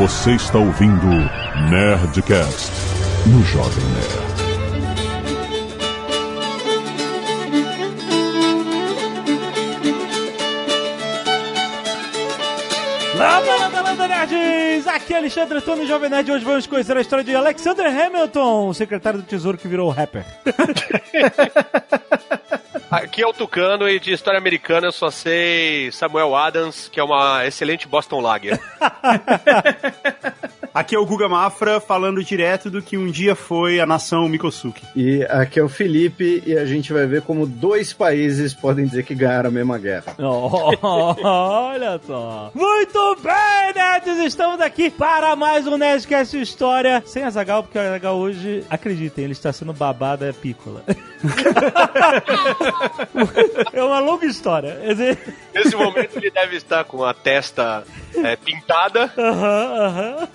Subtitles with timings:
[0.00, 1.06] Você está ouvindo
[1.68, 2.72] Nerdcast
[3.26, 4.30] no Jovem Nerd.
[13.14, 14.86] Landa, landa, landa, nerds!
[14.86, 16.32] Aqui é Alexandre Antônio, Jovem Nerd.
[16.32, 20.24] Hoje vamos conhecer a história de Alexander Hamilton, o secretário do Tesouro que virou rapper.
[22.90, 27.04] Aqui é o Tucano e de história americana eu só sei Samuel Adams, que é
[27.04, 28.58] uma excelente Boston Lager.
[30.72, 34.86] Aqui é o Guga Mafra falando direto do que um dia foi a nação Mikosuke.
[34.94, 39.02] E aqui é o Felipe e a gente vai ver como dois países podem dizer
[39.02, 40.14] que ganharam a mesma guerra.
[40.18, 40.70] Oh,
[41.26, 42.52] olha só.
[42.54, 44.18] Muito bem, nerds!
[44.18, 47.02] Estamos aqui para mais um Nerdcast História.
[47.04, 50.84] Sem a Zagal, porque a Zagal hoje, acreditem, ele está sendo babada pícola.
[53.72, 54.78] é uma longa história.
[55.52, 57.82] Nesse momento ele deve estar com a testa
[58.14, 59.12] é, pintada.
[59.18, 60.28] Aham, aham.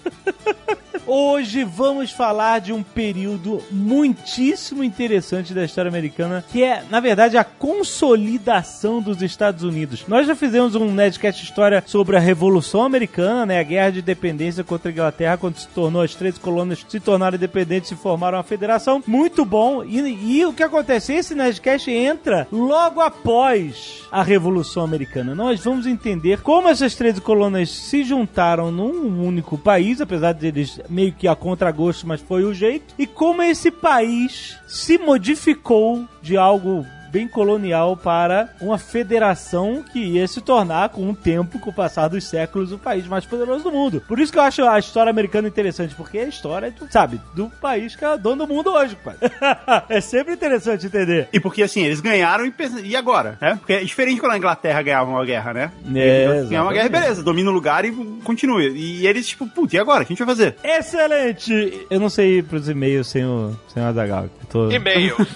[1.07, 7.37] Hoje vamos falar de um período muitíssimo interessante da história americana, que é, na verdade,
[7.37, 10.05] a consolidação dos Estados Unidos.
[10.07, 13.59] Nós já fizemos um Nerdcast História sobre a Revolução Americana, né?
[13.59, 17.35] A guerra de independência contra a Inglaterra, quando se tornou as três colônias se tornaram
[17.35, 19.03] independentes e formaram uma federação.
[19.05, 19.83] Muito bom.
[19.83, 21.13] E, e o que acontece?
[21.13, 25.35] Esse Nerdcast entra logo após a Revolução Americana.
[25.35, 30.79] Nós vamos entender como essas três colônias se juntaram num único país, apesar de eles
[30.89, 36.37] meio que a contragosto, mas foi o jeito, e como esse país se modificou de
[36.37, 36.85] algo
[37.15, 42.09] bem colonial para uma federação que ia se tornar, com o tempo, com o passar
[42.09, 44.03] dos séculos, o país mais poderoso do mundo.
[44.05, 47.21] Por isso que eu acho a história americana interessante, porque é a história, tu sabe,
[47.33, 49.15] do país que é dono do mundo hoje, pai.
[49.87, 51.29] é sempre interessante entender.
[51.31, 53.37] E porque assim, eles ganharam e, e agora?
[53.39, 53.55] É?
[53.55, 55.71] Porque é diferente quando a Inglaterra ganhava uma guerra, né?
[55.95, 57.93] É, ganhava uma guerra, beleza, domina o lugar e
[58.25, 58.61] continua.
[58.61, 60.03] E eles, tipo, putz, e agora?
[60.03, 60.57] O que a gente vai fazer?
[60.61, 61.87] Excelente!
[61.89, 64.25] Eu não sei ir pros e-mails sem o, sem o Azaghal.
[64.49, 64.69] Tô...
[64.69, 65.15] E-mail.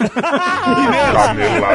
[1.29, 1.68] Canelada.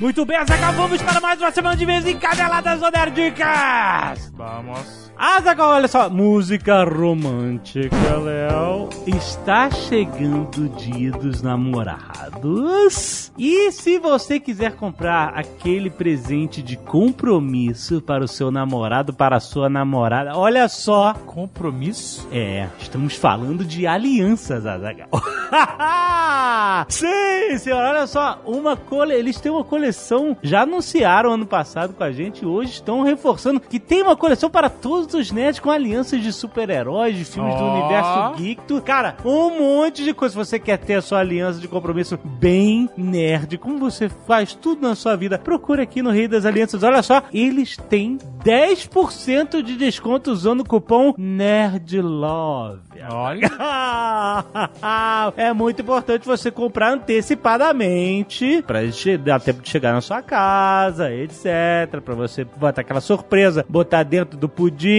[0.00, 4.30] Muito bem, Azaghal, vamos para mais uma semana de vez em Caneladas Nerdicas!
[4.34, 5.03] Vamos.
[5.16, 8.88] Azaghal, olha só, música romântica, Léo.
[9.06, 13.32] Está chegando o dia dos namorados.
[13.38, 19.40] E se você quiser comprar aquele presente de compromisso para o seu namorado, para a
[19.40, 21.14] sua namorada, olha só.
[21.26, 22.28] Compromisso?
[22.32, 25.08] É, estamos falando de alianças, Azaghal.
[26.88, 29.14] Sim, senhora, olha só, uma cole...
[29.14, 33.78] eles têm uma coleção, já anunciaram ano passado com a gente, hoje estão reforçando que
[33.78, 37.74] tem uma coleção para todos os nerds com alianças de super-heróis, de filmes do Ó.
[37.80, 40.32] universo geek, tu- cara, um monte de coisa.
[40.32, 44.80] Se você quer ter a sua aliança de compromisso bem nerd, como você faz tudo
[44.88, 46.82] na sua vida, procure aqui no Rei das Alianças.
[46.82, 52.80] Olha só, eles têm 10% de desconto usando o cupom NERDLOVE.
[53.10, 53.50] Olha.
[55.36, 58.80] é muito importante você comprar antecipadamente pra
[59.24, 62.00] dar tempo de chegar na sua casa, etc.
[62.04, 64.93] Pra você botar aquela surpresa, botar dentro do pudim.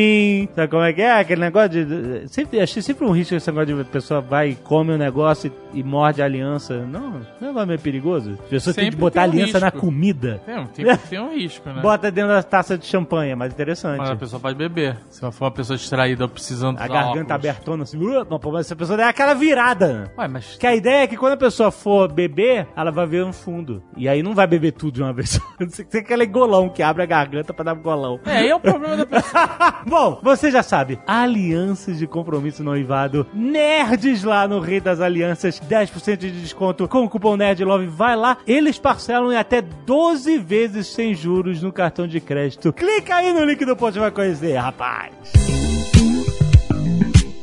[0.55, 1.19] Sabe como é que é?
[1.19, 2.27] Aquele negócio de.
[2.27, 5.51] Sempre, achei sempre um risco esse negócio de a pessoa vai e come o negócio
[5.73, 6.85] e, e morde a aliança.
[6.85, 8.31] Não, não é meio perigoso?
[8.43, 10.41] As pessoas têm que botar tem um aliança na comida.
[10.45, 11.81] Tem, tem ter um risco, né?
[11.81, 13.97] Bota dentro da taça de champanhe, é mais interessante.
[13.97, 14.97] Mas a pessoa pode beber.
[15.09, 17.31] Se ela for uma pessoa distraída ou precisando A garganta óculos.
[17.31, 20.11] abertona assim, uh, não, mas se a pessoa der aquela virada.
[20.17, 20.57] Ué, mas...
[20.57, 23.83] Que a ideia é que quando a pessoa for beber, ela vai ver um fundo.
[23.97, 25.39] E aí não vai beber tudo de uma vez.
[25.59, 28.19] Você tem aquele golão que abre a garganta pra dar um golão.
[28.25, 29.43] É, aí é o problema da pessoa.
[29.85, 36.17] Bom, você já sabe, alianças de compromisso noivado, nerds lá no Rei das Alianças, 10%
[36.17, 41.13] de desconto com o cupom NERDLOVE, vai lá, eles parcelam em até 12 vezes sem
[41.13, 42.73] juros no cartão de crédito.
[42.73, 45.13] Clica aí no link do post vai conhecer, rapaz.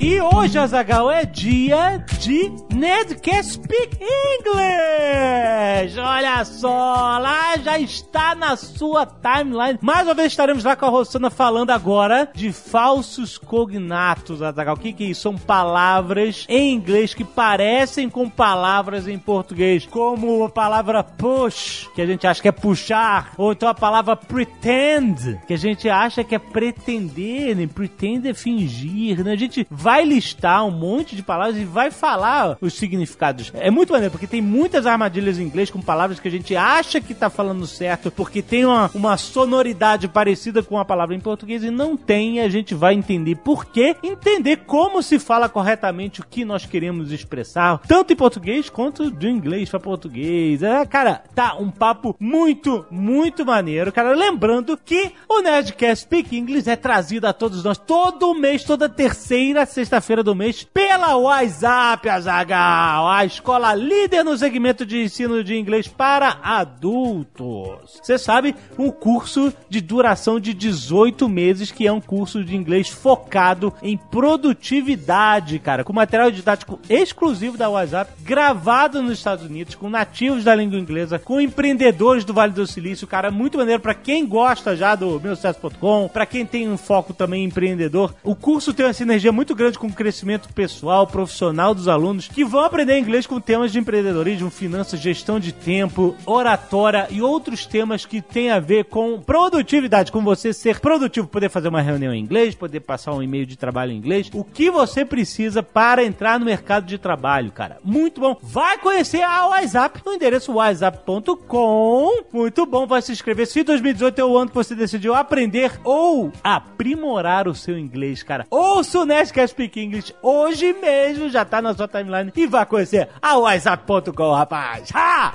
[0.02, 5.96] E hoje, Azagal, é dia de Nerdcast Speak English!
[5.96, 9.78] Olha só, lá já está na sua timeline.
[9.80, 14.74] Mais uma vez estaremos lá com a Rossana falando agora de falsos cognatos, Azagal.
[14.74, 15.20] O que, que é isso?
[15.20, 22.02] São palavras em inglês que parecem com palavras em português, como a palavra push, que
[22.02, 26.24] a gente acha que é puxar, ou então a palavra pretend, que a gente acha
[26.24, 27.68] que é pretender, né?
[27.72, 29.30] Pretend é fingir, né?
[29.30, 33.52] A gente vai listar um monte de palavras e vai falar os significados.
[33.54, 37.00] É muito maneiro, porque tem muitas armadilhas em inglês com palavras que a gente acha
[37.00, 41.62] que tá falando certo, porque tem uma, uma sonoridade parecida com a palavra em português
[41.62, 42.40] e não tem.
[42.40, 47.12] A gente vai entender por quê, entender como se fala corretamente o que nós queremos
[47.12, 50.62] expressar, tanto em português quanto do inglês para português.
[50.62, 54.14] É, cara, tá um papo muito, muito maneiro, cara.
[54.14, 59.64] Lembrando que o Nerdcast Speak English é trazido a todos nós todo mês, toda terceira
[59.82, 65.88] sexta-feira do mês, pela WhatsApp, Azagal, a escola líder no segmento de ensino de inglês
[65.88, 68.00] para adultos.
[68.00, 72.88] Você sabe, um curso de duração de 18 meses, que é um curso de inglês
[72.88, 79.90] focado em produtividade, cara, com material didático exclusivo da WhatsApp, gravado nos Estados Unidos, com
[79.90, 84.24] nativos da língua inglesa, com empreendedores do Vale do Silício, cara, muito maneiro para quem
[84.24, 88.14] gosta já do meusucesso.com, para quem tem um foco também empreendedor.
[88.22, 92.44] O curso tem uma sinergia muito grande com o crescimento pessoal, profissional dos alunos, que
[92.44, 98.04] vão aprender inglês com temas de empreendedorismo, finanças, gestão de tempo, oratória e outros temas
[98.04, 102.20] que têm a ver com produtividade, com você ser produtivo, poder fazer uma reunião em
[102.20, 106.38] inglês, poder passar um e-mail de trabalho em inglês, o que você precisa para entrar
[106.38, 107.78] no mercado de trabalho, cara.
[107.84, 108.36] Muito bom.
[108.42, 112.24] Vai conhecer a WhatsApp no endereço whatsapp.com.
[112.32, 113.46] Muito bom, vai se inscrever.
[113.46, 118.46] Se 2018 é o ano que você decidiu aprender ou aprimorar o seu inglês, cara.
[118.50, 123.08] Ouça o Nerdcast Speak English hoje mesmo, já tá na sua timeline e vai conhecer
[123.22, 124.88] a whatsapp.com, rapaz.
[124.92, 125.32] Ha!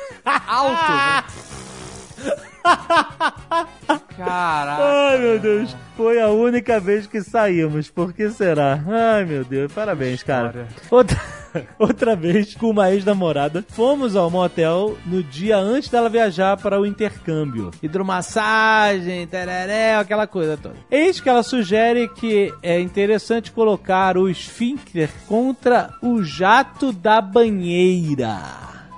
[0.46, 0.76] alto.
[0.92, 2.48] velho.
[4.16, 4.82] Caraca.
[4.82, 5.76] Ai, meu Deus.
[5.96, 7.90] Foi a única vez que saímos.
[7.90, 8.78] Por que será?
[8.86, 9.72] Ai, meu Deus.
[9.72, 10.68] Parabéns, cara.
[10.90, 11.18] Outra...
[11.78, 16.86] outra vez com uma ex-namorada, fomos ao motel no dia antes dela viajar para o
[16.86, 17.70] intercâmbio.
[17.82, 20.76] Hidromassagem, tereré, aquela coisa toda.
[20.90, 28.38] Eis que ela sugere que é interessante colocar o esfíncter contra o jato da banheira.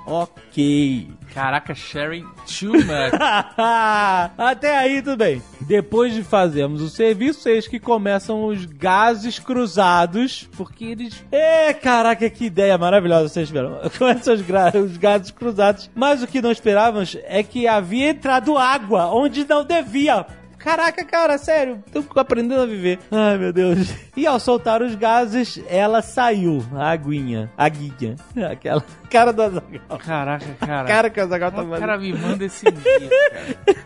[0.06, 1.19] Ok.
[1.34, 3.12] Caraca, too much.
[4.36, 5.42] Até aí tudo bem.
[5.60, 11.24] Depois de fazermos o serviço, eis que começam os gases cruzados, porque eles...
[11.30, 13.78] É, caraca, que ideia maravilhosa vocês tiveram.
[13.98, 18.56] Começam os, gra- os gases cruzados, mas o que não esperávamos é que havia entrado
[18.58, 20.26] água onde não devia.
[20.58, 22.98] Caraca, cara, sério, tô aprendendo a viver.
[23.10, 23.88] Ai, meu Deus.
[24.14, 28.16] E ao soltar os gases, ela saiu, a aguinha, a guinha,
[28.52, 29.98] aquela cara do Azaghal.
[29.98, 30.88] Caraca, cara.
[30.88, 31.80] Cara que o Azaghal tá o fazendo.
[31.80, 33.80] cara me manda esse dia, cara.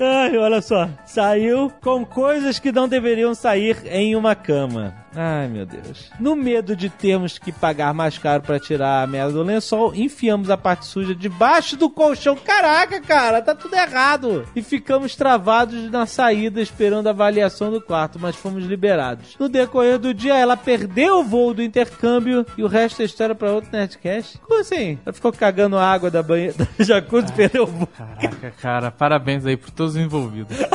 [0.02, 0.88] Ai, olha só.
[1.04, 4.94] Saiu com coisas que não deveriam sair em uma cama.
[5.14, 6.10] Ai, meu Deus.
[6.20, 10.48] No medo de termos que pagar mais caro pra tirar a merda do lençol, enfiamos
[10.48, 12.34] a parte suja debaixo do colchão.
[12.36, 14.46] Caraca, cara, tá tudo errado.
[14.56, 19.36] E ficamos travados na saída esperando a avaliação do quarto, mas fomos liberados.
[19.38, 23.34] No decorrer do dia, ela perdeu o voo do intercâmbio e o resto é história
[23.34, 24.40] pra outro Nerdcast.
[24.58, 24.98] Assim?
[25.04, 27.86] Ela ficou cagando a água da banheira da jacuzzi e perdeu o voo.
[27.96, 28.90] Caraca, cara.
[28.90, 30.56] Parabéns aí por todos os envolvidos.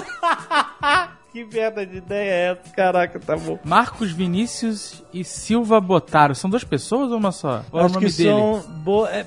[1.32, 2.74] Que merda de ideia é essa?
[2.74, 3.60] Caraca, tá bom.
[3.62, 6.34] Marcos Vinícius e Silva Botaro.
[6.34, 7.62] São duas pessoas ou uma só?
[7.70, 8.30] Qual é o Acho nome que dele?
[8.30, 8.64] são.
[8.78, 9.06] Bo...
[9.06, 9.26] é,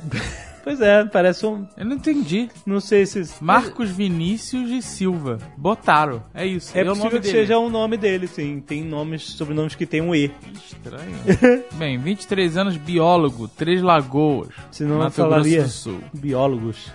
[0.65, 1.67] Pois é, parece um.
[1.77, 2.49] Eu não entendi.
[2.67, 3.23] Não sei se.
[3.41, 5.39] Marcos Vinícius e Silva.
[5.57, 6.23] Botaro.
[6.35, 6.77] É isso.
[6.77, 7.33] É o possível que dele.
[7.39, 8.61] seja o nome dele, sim.
[8.61, 10.31] Tem nomes, sobrenomes que tem um E.
[10.55, 11.17] Estranho.
[11.75, 16.01] Bem, 23 anos, biólogo, Três Lagoas, Senão eu Mato falaria- Grosso do Sul.
[16.15, 16.91] Biólogos.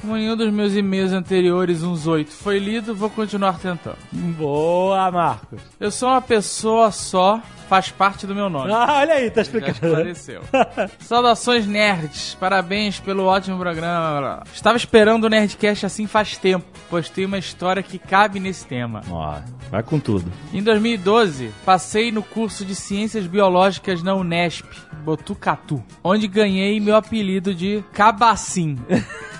[0.00, 3.96] Como em um dos meus e-mails anteriores, uns oito, foi lido, vou continuar tentando.
[4.12, 5.60] Boa, Marcos.
[5.80, 8.72] Eu sou uma pessoa só, faz parte do meu nome.
[8.72, 9.72] Ah, olha aí, tá Já explicando.
[9.72, 10.40] esclareceu.
[11.00, 14.42] Saudações nerds, parabéns pelo ótimo programa.
[14.52, 19.02] Estava esperando o Nerdcast assim faz tempo, pois tem uma história que cabe nesse tema.
[19.08, 19.38] Ó,
[19.70, 20.30] vai com tudo.
[20.52, 24.66] Em 2012, passei no curso de Ciências Biológicas na Unesp,
[25.04, 28.76] Botucatu, onde ganhei meu apelido de Cabacim.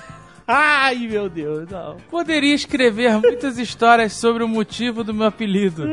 [0.51, 1.99] Ai, meu Deus, não.
[2.11, 5.87] Poderia escrever muitas histórias sobre o motivo do meu apelido,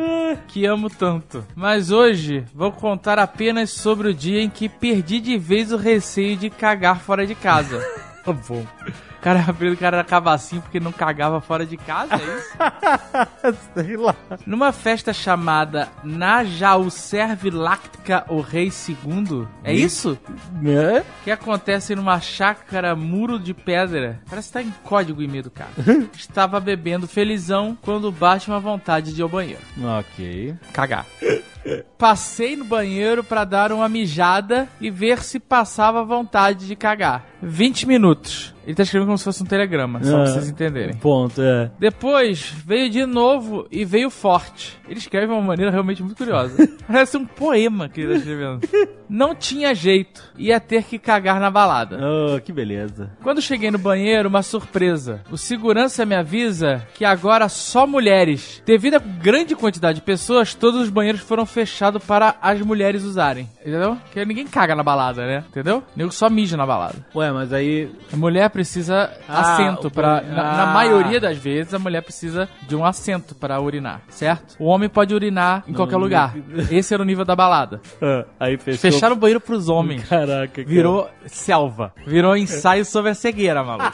[0.47, 1.45] que amo tanto.
[1.53, 6.37] Mas hoje vou contar apenas sobre o dia em que perdi de vez o receio
[6.37, 7.83] de cagar fora de casa.
[8.25, 8.65] Tá bom.
[8.87, 13.57] O cara, o cara era Cabacinho porque não cagava fora de casa, é isso?
[13.73, 14.15] Sei lá.
[14.45, 20.17] Numa festa chamada Najauserve Lactica o Rei II, é isso?
[20.61, 21.03] Né?
[21.23, 24.19] Que acontece numa chácara muro de pedra.
[24.29, 25.71] Parece que tá em código e-mail do cara.
[26.17, 29.61] Estava bebendo felizão quando bate uma vontade de ir ao banheiro.
[29.99, 30.55] Ok.
[30.73, 31.05] Cagar.
[31.97, 37.25] Passei no banheiro pra dar uma mijada e ver se passava vontade de cagar.
[37.41, 38.54] 20 minutos.
[38.65, 40.25] Ele tá escrevendo como se fosse um telegrama, só pra Ah.
[40.27, 40.95] vocês entenderem.
[40.97, 41.69] Ponto, é.
[41.79, 44.77] Depois veio de novo e veio forte.
[44.87, 46.55] Ele escreve de uma maneira realmente muito curiosa.
[46.87, 48.61] Parece um poema que ele tá escrevendo.
[49.07, 51.99] Não tinha jeito, ia ter que cagar na balada.
[52.01, 53.11] Oh, que beleza.
[53.21, 55.21] Quando cheguei no banheiro, uma surpresa.
[55.31, 58.61] O segurança me avisa que agora só mulheres.
[58.65, 63.47] Devido à grande quantidade de pessoas, todos os banheiros foram fechados para as mulheres usarem.
[63.61, 63.95] Entendeu?
[64.05, 65.43] Porque ninguém caga na balada, né?
[65.49, 65.83] Entendeu?
[65.95, 66.95] Nego só mija na balada.
[67.15, 67.89] Ué, mas aí.
[68.11, 70.73] A mulher precisa Ah, assento para ban- na, na Ah.
[70.73, 74.55] maioria das vezes a mulher precisa de um assento para urinar, certo?
[74.57, 76.33] O homem pode urinar em qualquer lugar.
[76.71, 77.81] Esse era o nível da balada.
[78.01, 78.79] Ah, aí fechou.
[78.91, 80.07] Fecharam o banheiro pros homens.
[80.07, 80.67] Caraca, cara.
[80.67, 81.91] Virou selva.
[82.07, 83.91] Virou ensaio sobre a cegueira, maluco.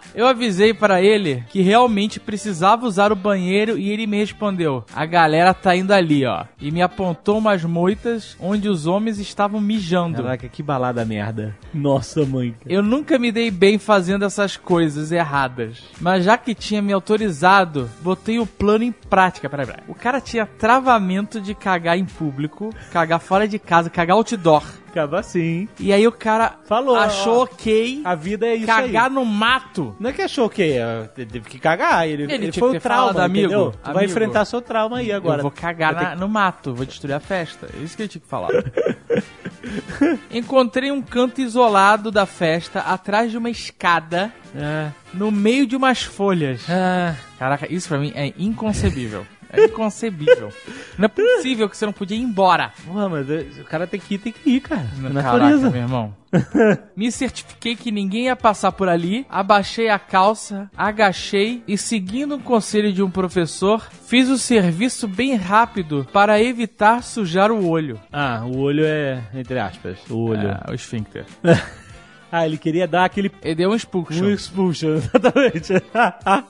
[0.14, 5.04] Eu avisei pra ele que realmente precisava usar o banheiro e ele me respondeu: A
[5.06, 6.44] galera tá indo ali, ó.
[6.60, 10.22] E me apontou umas moitas onde os homens estavam mijando.
[10.22, 11.56] Caraca, que balada merda.
[11.72, 12.54] Nossa, mãe.
[12.66, 15.82] Eu nunca me dei bem fazendo essas coisas erradas.
[16.00, 19.48] Mas já que tinha me autorizado, botei o plano em prática.
[19.48, 19.82] Peraí, peraí.
[19.88, 24.62] O cara tinha travamento de cagar em público, cagar fora de casa, cagar outdoor.
[24.92, 25.66] Acaba assim.
[25.80, 27.42] E aí o cara Falou, achou ó.
[27.44, 29.12] ok A vida é isso cagar aí.
[29.12, 29.96] no mato.
[29.98, 32.80] Não é que achou que é, teve que cagar, ele, Ele ele, foi que o
[32.80, 33.70] trauma, falado, amigo?
[33.72, 34.10] Tu vai amigo.
[34.10, 35.38] enfrentar seu trauma aí agora.
[35.38, 37.68] Eu vou cagar na- ter no mato, vou destruir a festa.
[37.74, 38.50] É isso que ele tinha que falar.
[40.30, 46.02] Encontrei um canto isolado da festa, atrás de uma escada, Ah, no meio de umas
[46.02, 46.66] folhas.
[46.68, 49.26] ah, Caraca, isso pra mim é inconcebível.
[49.52, 50.50] É inconcebível.
[50.98, 52.72] Não é possível que você não podia ir embora.
[52.86, 54.80] Porra, mas eh, o cara tem que ir, tem que ir, cara.
[54.80, 55.70] É Caraca, natureza.
[55.70, 56.14] meu irmão.
[56.96, 62.40] Me certifiquei que ninguém ia passar por ali, abaixei a calça, agachei e, seguindo o
[62.40, 68.00] conselho de um professor, fiz o serviço bem rápido para evitar sujar o olho.
[68.10, 70.48] Ah, o olho é, entre aspas, o olho.
[70.48, 71.26] É, o esfíncter.
[72.34, 74.24] Ah, ele queria dar aquele Ele deu um expulsion.
[74.24, 75.74] um expulsion, exatamente.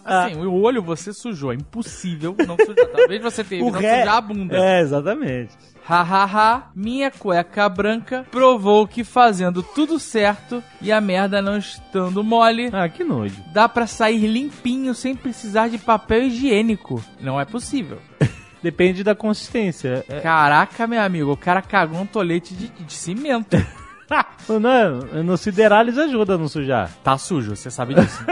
[0.04, 1.50] Assim, o olho você sujou.
[1.52, 2.86] É impossível não sujar.
[2.92, 3.98] Talvez você tenha o não ré...
[4.00, 4.56] sujar a bunda.
[4.56, 5.50] É, exatamente.
[5.88, 11.58] Ha ha ha, minha cueca branca provou que fazendo tudo certo e a merda não
[11.58, 13.42] estando mole, Ah, que nojo.
[13.52, 17.02] dá pra sair limpinho sem precisar de papel higiênico.
[17.20, 17.98] Não é possível.
[18.62, 20.04] Depende da consistência.
[20.08, 23.56] É, Caraca, meu amigo, o cara cagou um tolete de, de cimento.
[24.60, 26.90] não, no sideral eles ajudam a não sujar.
[27.02, 28.24] Tá sujo, você sabe disso.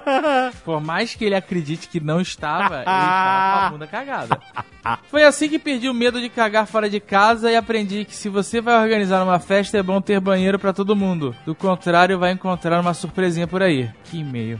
[0.64, 4.40] Por mais que ele acredite que não estava, ele tava com a bunda cagada.
[5.10, 8.28] Foi assim que perdi o medo de cagar fora de casa e aprendi que se
[8.28, 11.34] você vai organizar uma festa é bom ter banheiro pra todo mundo.
[11.44, 13.90] Do contrário, vai encontrar uma surpresinha por aí.
[14.04, 14.58] Que e-mail.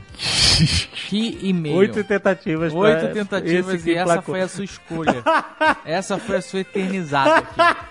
[0.65, 1.77] Que e-mail.
[1.77, 2.73] Oito tentativas.
[2.73, 5.23] Oito tentativas e essa foi a sua escolha.
[5.85, 7.81] essa foi a sua eternizada aqui.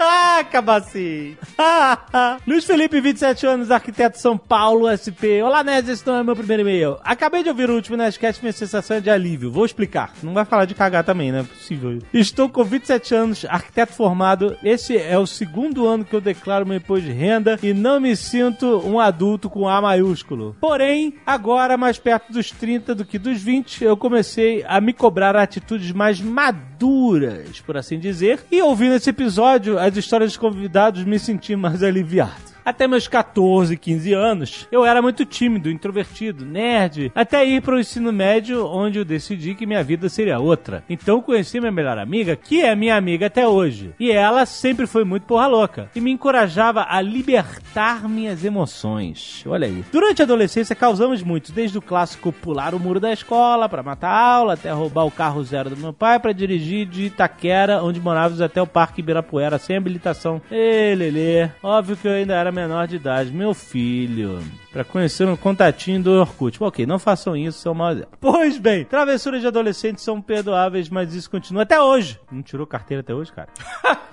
[0.50, 1.37] Cabacinho.
[2.47, 5.43] Luiz Felipe, 27 anos, arquiteto São Paulo, SP.
[5.43, 6.99] Olá, Nerds, esse não é meu primeiro e-mail.
[7.05, 9.50] Acabei de ouvir o último Nerdcast, minha sensação é de alívio.
[9.50, 10.12] Vou explicar.
[10.23, 11.99] Não vai falar de cagar também, não é possível.
[12.12, 14.57] Estou com 27 anos, arquiteto formado.
[14.62, 18.17] Esse é o segundo ano que eu declaro meu imposto de renda e não me
[18.17, 20.57] sinto um adulto com A maiúsculo.
[20.61, 25.35] Porém, agora, mais perto dos 30 do que dos 20, eu comecei a me cobrar
[25.35, 28.40] atitudes mais maduras, por assim dizer.
[28.52, 32.50] E ouvindo esse episódio, as histórias dos convidados, me senti mais aliviado.
[32.71, 37.81] Até meus 14, 15 anos, eu era muito tímido, introvertido, nerd, até ir para o
[37.81, 40.85] ensino médio, onde eu decidi que minha vida seria outra.
[40.89, 43.93] Então conheci minha melhor amiga, que é minha amiga até hoje.
[43.99, 49.43] E ela sempre foi muito porra louca e me encorajava a libertar minhas emoções.
[49.49, 49.85] Olha aí.
[49.91, 54.11] Durante a adolescência causamos muito, desde o clássico pular o muro da escola para matar
[54.11, 57.99] a aula, até roubar o carro zero do meu pai para dirigir de Itaquera, onde
[57.99, 60.41] morávamos, até o Parque Ibirapuera sem habilitação.
[60.53, 61.50] Ê, Lelê.
[61.61, 64.38] Óbvio que eu ainda era menor de idade, meu filho.
[64.73, 66.62] Pra conhecer um contatinho do Orkut.
[66.62, 68.19] Ok, não façam isso, são mau exemplo.
[68.21, 72.21] Pois bem, travessuras de adolescentes são perdoáveis, mas isso continua até hoje.
[72.31, 73.49] Não tirou carteira até hoje, cara?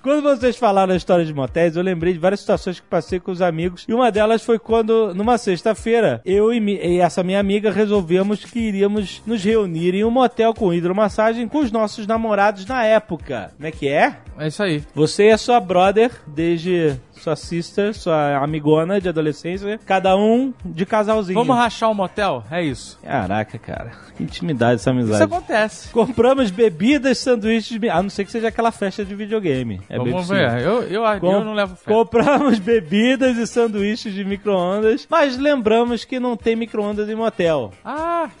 [0.00, 3.32] Quando vocês falaram a história de motéis, eu lembrei de várias situações que passei com
[3.32, 3.84] os amigos.
[3.88, 8.60] E uma delas foi quando, numa sexta-feira, eu e, e essa minha amiga resolvemos que
[8.60, 13.50] iríamos nos reunir em um motel com hidromassagem com os nossos namorados na época.
[13.56, 14.18] Como é que é?
[14.38, 14.82] É isso aí.
[14.94, 21.38] Você é sua brother desde sua sister, sua amigona de adolescência, cada um de casalzinho.
[21.38, 22.44] Vamos rachar um motel?
[22.50, 22.98] É isso.
[23.02, 23.92] Caraca, cara.
[24.16, 25.22] Que intimidade essa Isso amizade.
[25.24, 25.88] acontece.
[25.90, 29.80] Compramos bebidas, sanduíches, a não ser que seja aquela festa de videogame.
[29.88, 30.60] É bem Vamos ver.
[30.60, 31.90] Eu, eu, eu Com- não levo fé.
[31.92, 37.72] Compramos bebidas e sanduíches de micro-ondas, mas lembramos que não tem micro-ondas em motel.
[37.84, 38.28] Ah,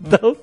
[0.00, 0.36] Então,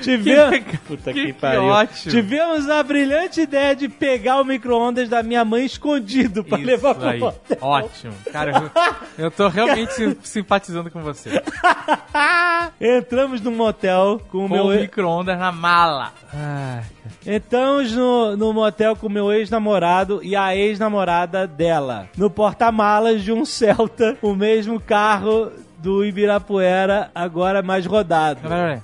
[0.00, 0.50] tivemos.
[0.56, 0.80] Tivemos.
[0.86, 1.64] Puta que, que pariu.
[1.64, 2.10] ótimo.
[2.12, 6.94] Tivemos a brilhante ideia de pegar o micro-ondas da minha mãe escondido pra isso levar
[6.94, 7.18] pro aí.
[7.20, 7.58] motel.
[7.60, 8.14] Ótimo.
[8.32, 8.70] Cara,
[9.16, 11.42] eu, eu tô realmente sim- simpatizando com você.
[12.80, 14.64] Entramos no motel com o Com meu.
[14.66, 16.12] o micro-ondas na mala.
[16.32, 16.82] Ah,
[17.26, 22.08] Entramos no, no motel com o meu ex-namorado e a ex-namorada dela.
[22.16, 28.40] No porta-malas de um Celta, o mesmo carro do Ibirapuera, agora mais rodado.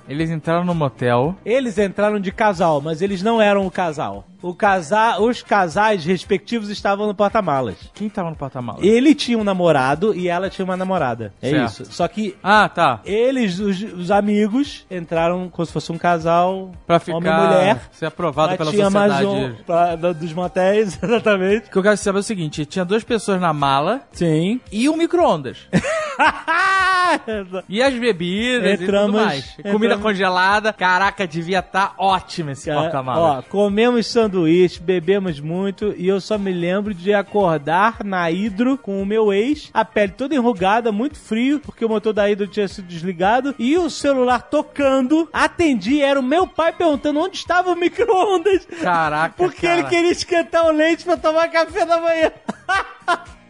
[0.07, 1.35] Eles entraram no motel.
[1.45, 4.25] Eles entraram de casal, mas eles não eram o casal.
[4.41, 5.19] O casa...
[5.19, 7.75] Os casais respectivos estavam no porta-malas.
[7.95, 8.83] Quem tava no porta-malas?
[8.83, 11.33] Ele tinha um namorado e ela tinha uma namorada.
[11.41, 11.69] É Certo.
[11.83, 11.85] isso.
[11.91, 12.99] Só que Ah, tá.
[13.05, 17.17] eles, os, os amigos, entraram como se fosse um casal, Pra ficar...
[17.17, 17.79] homem e mulher.
[17.91, 19.53] Ser aprovado pela tinha mais sociedade.
[19.59, 21.67] um pra- dos motéis, exatamente.
[21.67, 24.61] O que eu quero saber é o seguinte: tinha duas pessoas na mala Sim.
[24.71, 25.57] e um micro-ondas.
[27.69, 29.45] E as bebidas e Entramos- tudo mais.
[29.55, 30.73] Comida entramos- congelada.
[30.73, 33.45] Caraca, devia estar ótimo esse Cara, porta-malas.
[33.45, 39.01] Ó, comemos sanduíche, bebemos muito e eu só me lembro de acordar na Hidro com
[39.01, 42.67] o meu ex, a pele toda enrugada, muito frio, porque o motor da Hidro tinha
[42.67, 45.29] sido desligado e o celular tocando.
[45.31, 48.65] Atendi, era o meu pai perguntando onde estava o micro-ondas.
[48.81, 49.79] Caraca, Porque cara.
[49.79, 52.31] ele queria esquentar o leite pra tomar café da manhã.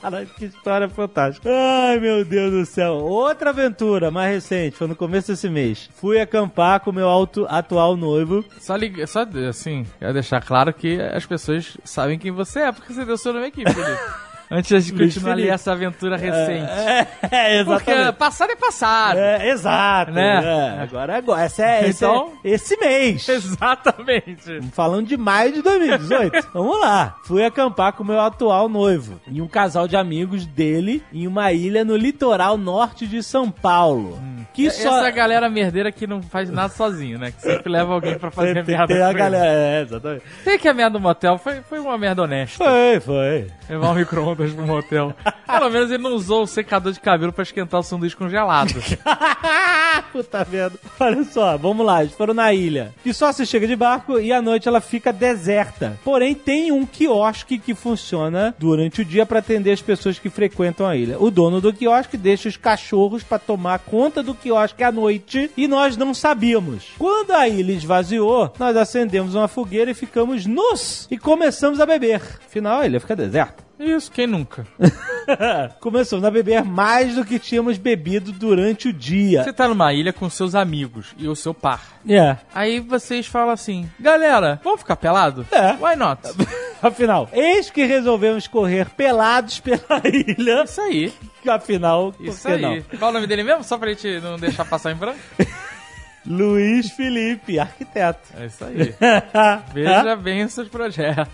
[0.00, 1.48] Caralho, que história fantástica.
[1.50, 2.94] Ai, meu Deus do céu.
[2.94, 5.90] Outra aventura mais recente, foi no começo desse mês.
[5.94, 8.44] Fui acampar com meu auto, atual noivo.
[8.58, 12.92] Só, liga, só assim, quero deixar claro que as pessoas sabem quem você é, porque
[12.92, 14.00] você deu seu nome aqui, Felipe.
[14.50, 16.68] Antes de continuar ali essa aventura recente.
[16.70, 17.06] É,
[17.60, 18.16] é, Porque exatamente.
[18.18, 19.18] passado é passado.
[19.18, 20.10] É, exato.
[20.12, 20.40] Né?
[20.44, 21.42] É, agora, agora.
[21.42, 23.28] Essa é, esse, Então- é esse mês.
[23.28, 24.60] Exatamente.
[24.72, 26.48] Falando de maio de 2018.
[26.52, 27.16] Vamos lá.
[27.24, 31.52] Fui acampar com o meu atual noivo e um casal de amigos dele em uma
[31.52, 34.18] ilha no litoral norte de São Paulo.
[34.52, 34.98] Que só.
[34.98, 37.30] Essa galera merdeira que não faz nada sozinho, né?
[37.30, 38.94] Que sempre leva alguém pra fazer tem, tem, merda.
[38.94, 39.46] tem a galera.
[39.46, 40.22] É, exatamente.
[40.42, 42.64] Sei que a merda do motel foi, foi uma merda honesta.
[42.64, 43.46] Foi, foi.
[43.68, 43.94] Levar um
[44.48, 45.14] pro motel.
[45.46, 48.74] Pelo menos ele não usou o secador de cabelo pra esquentar o sanduíche congelado.
[50.12, 50.78] Puta merda.
[50.98, 52.94] Olha só, vamos lá, eles foram na ilha.
[53.02, 55.98] Que só se chega de barco e à noite ela fica deserta.
[56.04, 60.86] Porém, tem um quiosque que funciona durante o dia para atender as pessoas que frequentam
[60.86, 61.18] a ilha.
[61.18, 65.68] O dono do quiosque deixa os cachorros para tomar conta do quiosque à noite e
[65.68, 66.92] nós não sabíamos.
[66.98, 72.22] Quando a ilha esvaziou, nós acendemos uma fogueira e ficamos nus e começamos a beber.
[72.46, 73.69] Afinal, a ilha fica deserta.
[73.80, 74.66] Isso, quem nunca?
[75.80, 79.42] Começamos a beber mais do que tínhamos bebido durante o dia.
[79.42, 81.98] Você tá numa ilha com seus amigos e o seu par.
[82.06, 82.36] É.
[82.54, 85.46] Aí vocês falam assim, galera, vamos ficar pelado?
[85.50, 85.72] É.
[85.72, 86.20] Why not?
[86.82, 90.64] Afinal, eis que resolvemos correr pelados pela ilha.
[90.64, 91.12] Isso aí,
[91.48, 92.60] Afinal, isso aí.
[92.60, 92.82] não?
[92.98, 93.64] Qual o nome dele mesmo?
[93.64, 95.18] Só pra gente não deixar passar em branco?
[96.26, 98.28] Luiz Felipe, arquiteto.
[98.38, 98.94] É isso aí.
[99.72, 101.32] Veja bem os seus projetos.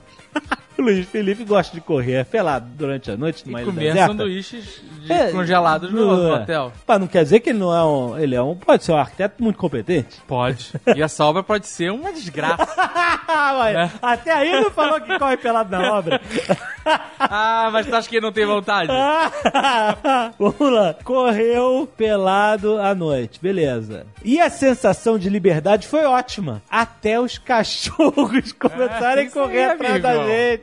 [0.79, 4.07] Luiz Felipe gosta de correr pelado durante a noite E numa ilha comer deserta.
[4.09, 6.73] sanduíches É, congelados no, no hotel.
[6.87, 8.19] Mas não quer dizer que ele não é um.
[8.19, 8.57] Ele é um.
[8.57, 10.21] Pode ser um arquiteto muito competente.
[10.27, 10.73] Pode.
[10.95, 12.67] E essa obra pode ser uma desgraça.
[13.27, 13.91] Mas É.
[14.01, 16.21] Até aí não falou que corre pelado na obra.
[17.19, 18.91] ah, mas tu acha que ele não tem vontade?
[20.39, 20.95] Vamos lá.
[21.05, 23.41] Correu pelado à noite.
[23.41, 24.07] Beleza.
[24.25, 26.63] E a sensação de liberdade foi ótima.
[26.71, 30.27] Até os cachorros começarem a isso aí, correr atrás da amigão.
[30.29, 30.63] gente.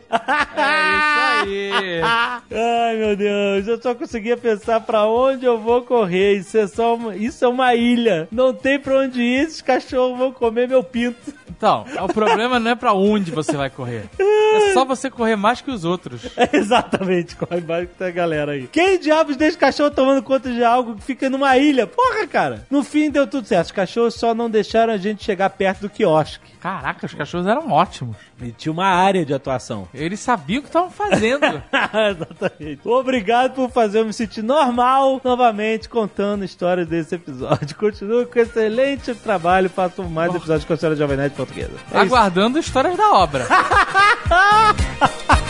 [0.56, 2.02] É isso aí.
[2.04, 3.68] Ai, meu Deus.
[3.68, 3.94] Eu só
[4.38, 6.38] pensar pra onde eu vou correr.
[6.38, 8.28] Isso é só uma, isso é uma ilha.
[8.32, 9.44] Não tem pra onde ir.
[9.44, 11.34] Esses cachorros vão comer meu pinto.
[11.50, 14.10] Então, o problema não é pra onde você vai correr.
[14.20, 16.26] É só você correr mais que os outros.
[16.36, 18.68] É exatamente, corre mais que a galera aí.
[18.68, 21.88] Quem diabos deixa o cachorro tomando conta de algo que fica numa ilha?
[21.88, 22.68] Porra, cara.
[22.70, 23.68] No fim deu tudo certo.
[23.68, 26.52] Os cachorros só não deixaram a gente chegar perto do quiosque.
[26.60, 28.18] Caraca, os cachorros eram ótimos.
[28.42, 29.88] E tinha uma área de atuação.
[29.94, 31.44] Eles sabiam o que estavam fazendo.
[32.12, 32.82] Exatamente.
[32.84, 37.76] Obrigado por fazer eu me normal novamente contando histórias desse episódio.
[37.78, 39.70] Continue com excelente trabalho.
[39.70, 41.72] Façam mais episódios com a senhora Jovem Nerd Portuguesa.
[41.92, 42.14] É isso.
[42.14, 43.46] Aguardando histórias da obra.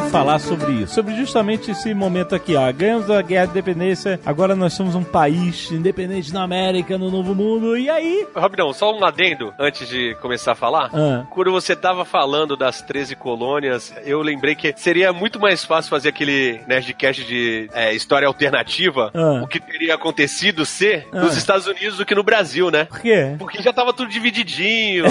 [0.00, 0.94] Vamos falar sobre isso.
[0.94, 2.72] Sobre justamente esse momento aqui, ó.
[2.72, 7.34] Ganhamos a guerra de independência, agora nós somos um país independente na América, no Novo
[7.34, 7.76] Mundo.
[7.76, 8.26] E aí?
[8.34, 10.90] Rapidão, só um adendo antes de começar a falar.
[10.94, 11.26] Ah.
[11.30, 16.08] Quando você tava falando das 13 colônias, eu lembrei que seria muito mais fácil fazer
[16.08, 19.42] aquele Nerdcast de é, história alternativa, Ah.
[19.42, 21.20] o que teria acontecido ser Ah.
[21.20, 22.86] nos Estados Unidos do que no Brasil, né?
[22.86, 23.34] Por quê?
[23.38, 25.04] Porque já tava tudo divididinho,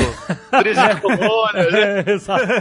[0.60, 2.04] 13 colônias, né?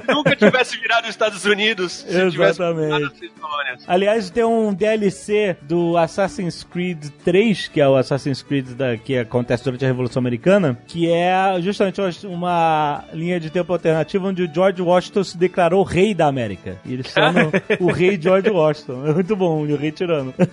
[0.09, 0.12] É.
[0.12, 2.87] Nunca tivesse virado os Estados Unidos se tivesse Exatamente.
[2.87, 3.85] virado as 13 colônias.
[3.87, 9.16] Aliás, tem um DLC do Assassin's Creed 3, que é o Assassin's Creed da, que
[9.16, 14.52] acontece durante a Revolução Americana, que é justamente uma linha de tempo alternativa onde o
[14.52, 16.78] George Washington se declarou rei da América.
[16.85, 17.50] E eles chamam
[17.81, 19.07] o rei George Washington.
[19.07, 20.35] É muito bom, e o rei tirano.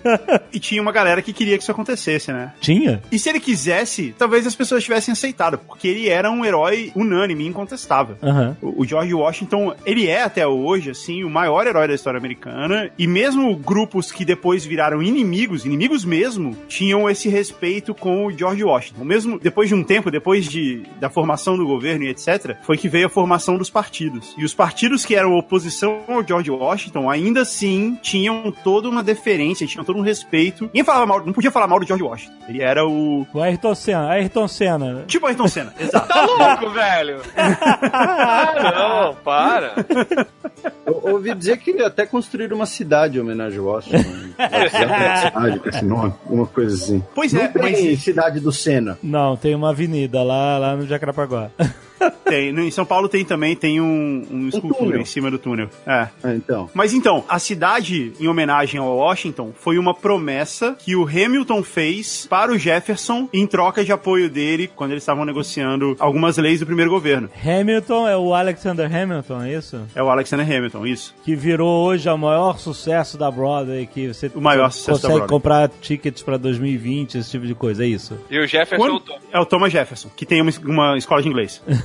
[0.54, 2.54] E tinha uma galera que queria que isso acontecesse, né?
[2.62, 3.01] Tinha?
[3.12, 7.45] E se ele quisesse, talvez as pessoas tivessem aceitado, porque ele era um herói unânime,
[7.45, 8.15] incontestável.
[8.62, 12.89] O o George Washington, ele é até hoje, assim, o maior herói da história americana.
[12.98, 18.63] E mesmo grupos que depois viraram inimigos, inimigos mesmo, tinham esse respeito com o George
[18.63, 19.04] Washington.
[19.04, 22.89] Mesmo depois de um tempo, depois de, da formação do governo e etc., foi que
[22.89, 24.34] veio a formação dos partidos.
[24.38, 29.68] E os partidos que eram oposição ao George Washington, ainda assim, tinham toda uma deferência,
[29.68, 30.65] tinham todo um respeito.
[30.65, 32.36] Ninguém falava mal, não podia falar mal do George Washington.
[32.48, 33.26] Ele era o.
[33.34, 34.10] O Ayrton Senna.
[34.10, 35.04] Ayrton Senna.
[35.08, 36.08] Tipo Ayrton Senna, exato.
[36.08, 37.22] Tá louco, velho?
[37.98, 39.76] Ah, não, para.
[40.86, 43.97] Eu ouvi dizer que até construíram uma cidade em homenagem ao Washington.
[44.38, 47.03] Uma cidade com esse nome, uma coisa assim.
[47.13, 48.97] Pois Não é, tem mas- cidade do Senna.
[49.01, 51.49] Não, tem uma avenida lá, lá no Jacarapaguá.
[52.25, 52.49] Tem.
[52.49, 55.01] Em São Paulo tem também, tem um, um escultura túnel.
[55.01, 55.69] em cima do túnel.
[55.86, 56.08] É.
[56.23, 56.69] Ah, então.
[56.73, 62.25] Mas então, a cidade, em homenagem ao Washington, foi uma promessa que o Hamilton fez
[62.29, 66.65] para o Jefferson em troca de apoio dele quando eles estavam negociando algumas leis do
[66.65, 67.29] primeiro governo.
[67.43, 69.81] Hamilton é o Alexander Hamilton, é isso?
[69.95, 71.13] É o Alexander Hamilton, isso.
[71.23, 75.13] Que virou hoje o maior sucesso da Broadway, que você O maior sucesso da consegue
[75.19, 75.29] Broadway.
[75.29, 78.17] comprar tickets pra 2020, esse tipo de coisa, é isso?
[78.29, 81.62] E o Jefferson Quando- É o Thomas Jefferson, que tem uma, uma escola de inglês.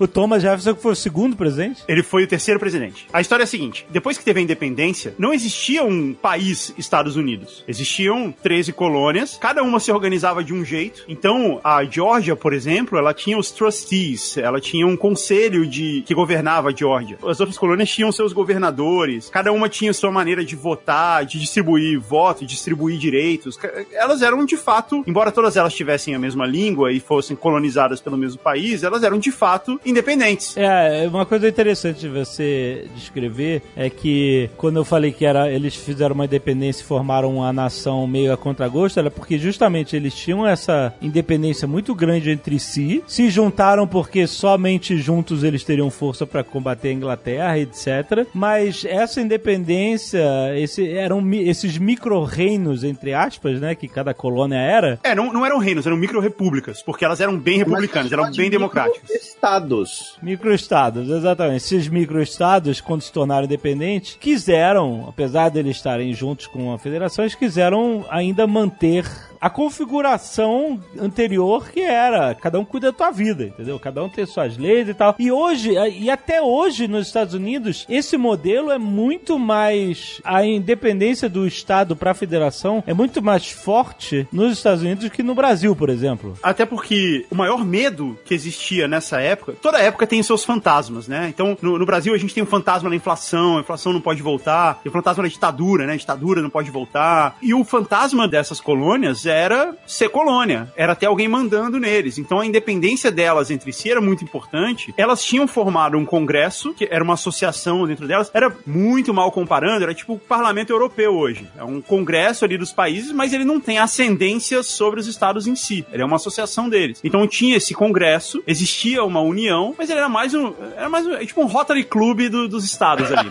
[0.00, 1.84] O Thomas Jefferson foi o segundo presidente?
[1.86, 3.06] Ele foi o terceiro presidente.
[3.12, 7.16] A história é a seguinte: depois que teve a independência, não existia um país Estados
[7.16, 7.62] Unidos.
[7.68, 11.04] Existiam 13 colônias, cada uma se organizava de um jeito.
[11.06, 16.14] Então, a Geórgia, por exemplo, ela tinha os trustees, ela tinha um conselho de que
[16.14, 17.18] governava a Geórgia.
[17.22, 22.00] As outras colônias tinham seus governadores, cada uma tinha sua maneira de votar, de distribuir
[22.00, 23.58] voto, distribuir direitos.
[23.92, 28.16] Elas eram de fato, embora todas elas tivessem a mesma língua e fossem colonizadas pelo
[28.16, 30.56] mesmo país, elas eram de fato independentes.
[30.56, 35.74] É, uma coisa interessante de você descrever é que quando eu falei que era, eles
[35.74, 40.46] fizeram uma independência e formaram uma nação meio a contragosto, era porque justamente eles tinham
[40.46, 46.42] essa independência muito grande entre si, se juntaram porque somente juntos eles teriam força para
[46.44, 48.26] combater a Inglaterra, etc.
[48.32, 50.22] Mas essa independência,
[50.56, 55.44] esse, eram mi- esses micro-reinos, entre aspas, né, que cada colônia era, É, não, não
[55.44, 59.10] eram reinos, eram micro-repúblicas, porque elas eram bem republicanas, eram bem democráticas.
[59.10, 59.79] Estados.
[60.22, 61.56] Microestados, exatamente.
[61.56, 67.24] Esses microestados, quando se tornaram independentes, quiseram, apesar de eles estarem juntos com a federação,
[67.24, 69.04] eles quiseram ainda manter
[69.40, 73.78] a configuração anterior que era cada um cuida da tua vida, entendeu?
[73.78, 75.14] Cada um tem suas leis e tal.
[75.18, 81.28] E hoje, e até hoje nos Estados Unidos, esse modelo é muito mais a independência
[81.28, 85.74] do estado para a federação é muito mais forte nos Estados Unidos que no Brasil,
[85.74, 86.36] por exemplo.
[86.42, 91.28] Até porque o maior medo que existia nessa época, toda época tem seus fantasmas, né?
[91.28, 94.22] Então, no, no Brasil a gente tem o fantasma da inflação, a inflação não pode
[94.22, 95.94] voltar, tem o fantasma da ditadura, né?
[95.94, 97.36] A ditadura não pode voltar.
[97.40, 102.18] E o fantasma dessas colônias era ser colônia, era ter alguém mandando neles.
[102.18, 104.92] Então a independência delas entre si era muito importante.
[104.96, 109.82] Elas tinham formado um congresso, que era uma associação dentro delas, era muito mal comparando,
[109.84, 111.48] era tipo o parlamento europeu hoje.
[111.56, 115.54] É um congresso ali dos países, mas ele não tem ascendência sobre os estados em
[115.54, 115.84] si.
[115.92, 117.00] Ele é uma associação deles.
[117.04, 121.12] Então tinha esse congresso, existia uma união, mas ele era mais um, era mais um,
[121.14, 123.28] é tipo um Rotary Club do- dos estados ali.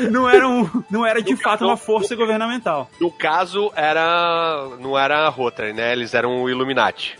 [0.00, 2.90] Não, não era um, não era de fato uma força governamental.
[3.00, 4.65] No caso, era.
[4.78, 5.92] Não era a Rotary, né?
[5.92, 7.16] Eles eram o Illuminati.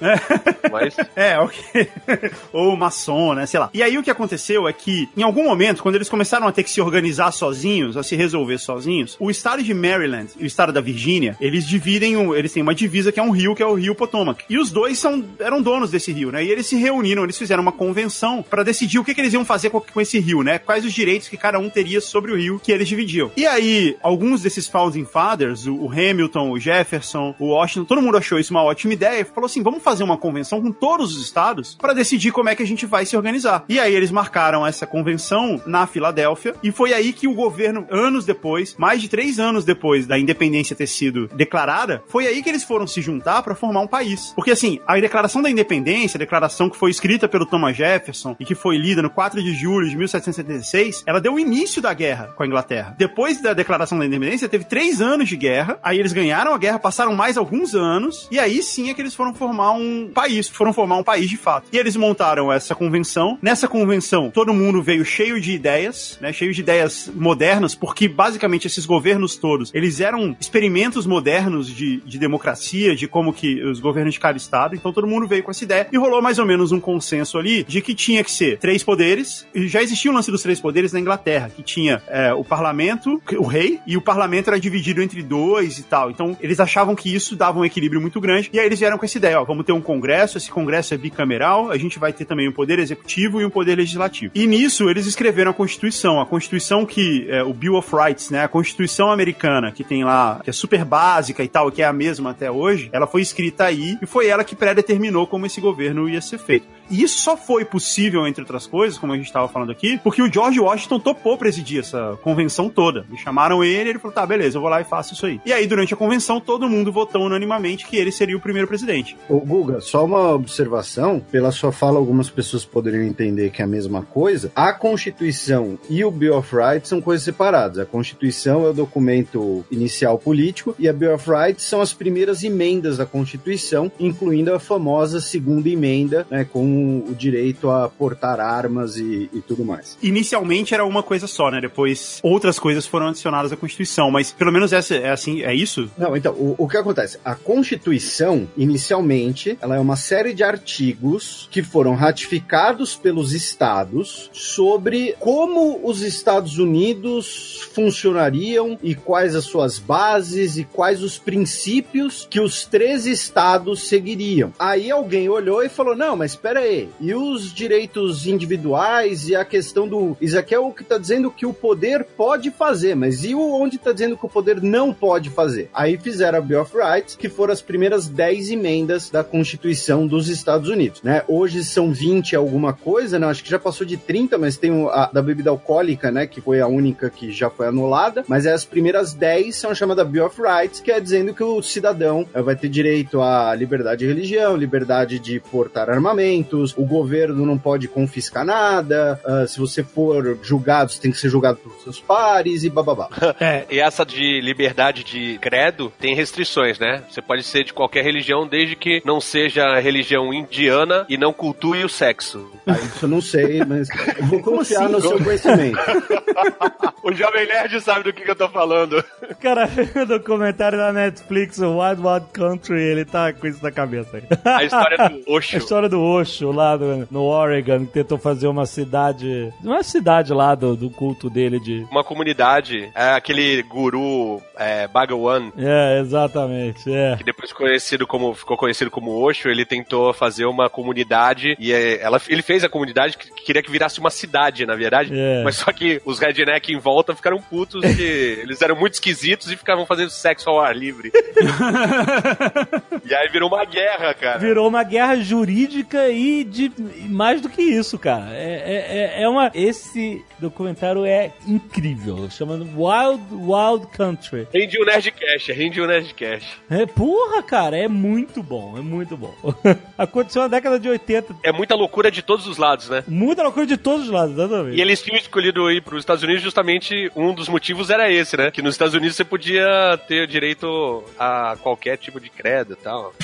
[0.71, 0.97] Mas.
[1.17, 1.89] É, ok.
[2.53, 3.47] Ou maçom, né?
[3.47, 3.71] Sei lá.
[3.73, 6.63] E aí o que aconteceu é que, em algum momento, quando eles começaram a ter
[6.63, 10.73] que se organizar sozinhos, a se resolver sozinhos, o estado de Maryland e o estado
[10.73, 13.67] da Virgínia, eles dividem, um, eles têm uma divisa que é um rio, que é
[13.67, 14.45] o rio Potomac.
[14.49, 16.45] E os dois são, eram donos desse rio, né?
[16.45, 19.45] E eles se reuniram, eles fizeram uma convenção para decidir o que, que eles iam
[19.45, 20.59] fazer com, com esse rio, né?
[20.59, 23.31] Quais os direitos que cada um teria sobre o rio que eles dividiam.
[23.37, 28.39] E aí, alguns desses Founding Fathers, o Hamilton, o Jefferson, o Washington, todo mundo achou
[28.39, 31.75] isso uma ótima ideia e falou assim: vamos fazer uma convenção com todos os estados
[31.75, 33.65] para decidir como é que a gente vai se organizar.
[33.69, 38.25] E aí eles marcaram essa convenção na Filadélfia e foi aí que o governo, anos
[38.25, 42.65] depois, mais de três anos depois da independência ter sido declarada, foi aí que eles
[42.65, 44.33] foram se juntar para formar um país.
[44.35, 48.45] Porque assim, a declaração da independência, a declaração que foi escrita pelo Thomas Jefferson e
[48.45, 52.33] que foi lida no 4 de julho de 1776, ela deu o início da guerra
[52.37, 52.95] com a Inglaterra.
[52.99, 56.79] Depois da declaração da independência, teve três anos de guerra, aí eles ganharam a guerra,
[56.79, 60.73] passaram mais alguns anos, e aí sim é que eles foram formar um país, foram
[60.73, 61.69] formar um país de fato.
[61.73, 63.39] E eles montaram essa convenção.
[63.41, 68.67] Nessa convenção, todo mundo veio cheio de ideias, né, cheio de ideias modernas, porque basicamente
[68.67, 74.15] esses governos todos, eles eram experimentos modernos de, de democracia, de como que os governos
[74.15, 76.73] de cada estado, então todo mundo veio com essa ideia e rolou mais ou menos
[76.73, 80.31] um consenso ali de que tinha que ser três poderes, e já existia o lance
[80.31, 84.49] dos três poderes na Inglaterra, que tinha é, o parlamento, o rei, e o parlamento
[84.49, 86.11] era dividido entre dois e tal.
[86.11, 89.05] Então eles achavam que isso dava um equilíbrio muito grande, e aí eles vieram com
[89.05, 92.25] essa ideia: ó, vamos ter um congresso, esse congresso é bicameral, a gente vai ter
[92.25, 94.33] também um poder executivo e um poder legislativo.
[94.35, 98.45] E nisso eles escreveram a Constituição, a Constituição que é o Bill of Rights, né,
[98.45, 101.93] a Constituição americana, que tem lá, que é super básica e tal, que é a
[101.93, 106.09] mesma até hoje, ela foi escrita aí e foi ela que pré-determinou como esse governo
[106.09, 106.67] ia ser feito.
[106.89, 110.23] E isso só foi possível, entre outras coisas, como a gente estava falando aqui, porque
[110.23, 113.05] o George Washington topou presidir essa convenção toda.
[113.09, 115.41] Me chamaram ele, ele falou: tá, beleza, eu vou lá e faço isso aí.
[115.45, 119.17] E aí, durante a convenção, todo mundo votou unanimamente que ele seria o primeiro presidente.
[119.29, 121.21] Ô, Guga, só uma observação.
[121.31, 124.51] Pela sua fala, algumas pessoas poderiam entender que é a mesma coisa.
[124.55, 127.79] A Constituição e o Bill of Rights são coisas separadas.
[127.79, 132.43] A Constituição é o documento inicial político e a Bill of Rights são as primeiras
[132.43, 138.97] emendas da Constituição, incluindo a famosa segunda emenda, né, com o direito a portar armas
[138.97, 139.99] e, e tudo mais.
[140.03, 141.61] Inicialmente era uma coisa só, né?
[141.61, 145.91] Depois outras coisas foram adicionadas à Constituição, mas pelo menos essa é assim, é isso?
[145.97, 147.19] Não, então, o, o que acontece?
[147.25, 155.15] A Constituição, inicialmente, ela é uma série de artigos que foram ratificados pelos estados sobre
[155.19, 162.41] como os Estados Unidos funcionariam e quais as suas bases e quais os princípios que
[162.41, 164.53] os três estados seguiriam.
[164.59, 169.45] Aí alguém olhou e falou: não, mas espera aí, e os direitos individuais e a
[169.45, 170.17] questão do.
[170.21, 173.77] Isso aqui é o que está dizendo que o poder pode fazer, mas e onde
[173.77, 175.69] está dizendo que o poder não pode fazer?
[175.73, 180.69] Aí fizeram a of Rights, que foram as primeiras 10 emendas da Constituição dos Estados
[180.69, 181.23] Unidos, né?
[181.29, 183.27] Hoje são 20 alguma coisa, né?
[183.27, 186.27] Acho que já passou de 30, mas tem o- a da bebida alcoólica, né?
[186.27, 190.05] Que foi a única que já foi anulada, mas é as primeiras 10 são chamada
[190.05, 194.01] Bill of Rights, que é dizendo que o cidadão eh, vai ter direito à liberdade
[194.01, 199.83] de religião, liberdade de portar armamentos, o governo não pode confiscar nada, ah, se você
[199.83, 203.09] for julgado, você tem que ser julgado pelos seus pares e bababá.
[203.71, 207.03] E essa de liberdade de credo tem restrições, né?
[207.09, 211.85] Você pode ser de qualquer religião desde que não seja religião indiana e não cultue
[211.85, 212.51] o sexo.
[212.67, 214.93] Ah, isso eu não sei, mas eu vou confiar assim?
[214.93, 215.79] no seu conhecimento.
[217.03, 219.03] O Jovem Nerd sabe do que, que eu tô falando.
[219.41, 219.69] Cara,
[220.03, 224.21] o documentário da Netflix, o Wild Wild Country, ele tá com isso na cabeça.
[224.45, 225.55] A história do Osho.
[225.55, 229.53] A história do Osho lá do- no Oregon, que tentou fazer uma cidade.
[229.63, 231.87] Uma cidade lá do, do culto dele de.
[231.93, 236.56] Uma comunidade, é aquele guru é, Bhagawan, É, exatamente,
[236.87, 237.17] é.
[237.17, 242.01] que depois conhecido como, ficou conhecido como Osho, ele tentou fazer uma comunidade e é,
[242.03, 245.11] ela, ele fez a comunidade que queria que virasse uma cidade, na verdade.
[245.13, 245.43] É.
[245.43, 248.03] Mas só que os redneck em volta ficaram putos que
[248.43, 251.13] eles eram muito esquisitos e ficavam fazendo sexo ao ar livre.
[253.05, 254.39] e aí virou uma guerra, cara.
[254.39, 258.31] Virou uma guerra jurídica e de e mais do que isso, cara.
[258.33, 259.51] É, é, é- é uma.
[259.55, 262.29] Esse documentário é incrível.
[262.31, 264.47] Chamando Wild Wild Country.
[264.53, 266.46] Rende o Nerdcast, rende o Nerdcast.
[266.69, 269.35] É, porra, cara, é muito bom, é muito bom.
[269.97, 271.37] Aconteceu na década de 80.
[271.43, 273.05] É muita loucura de todos os lados, né?
[273.07, 274.77] Muita loucura de todos os lados, exatamente.
[274.77, 278.37] E eles tinham escolhido ir para os Estados Unidos justamente um dos motivos era esse,
[278.37, 278.51] né?
[278.51, 283.15] Que nos Estados Unidos você podia ter direito a qualquer tipo de credo e tal.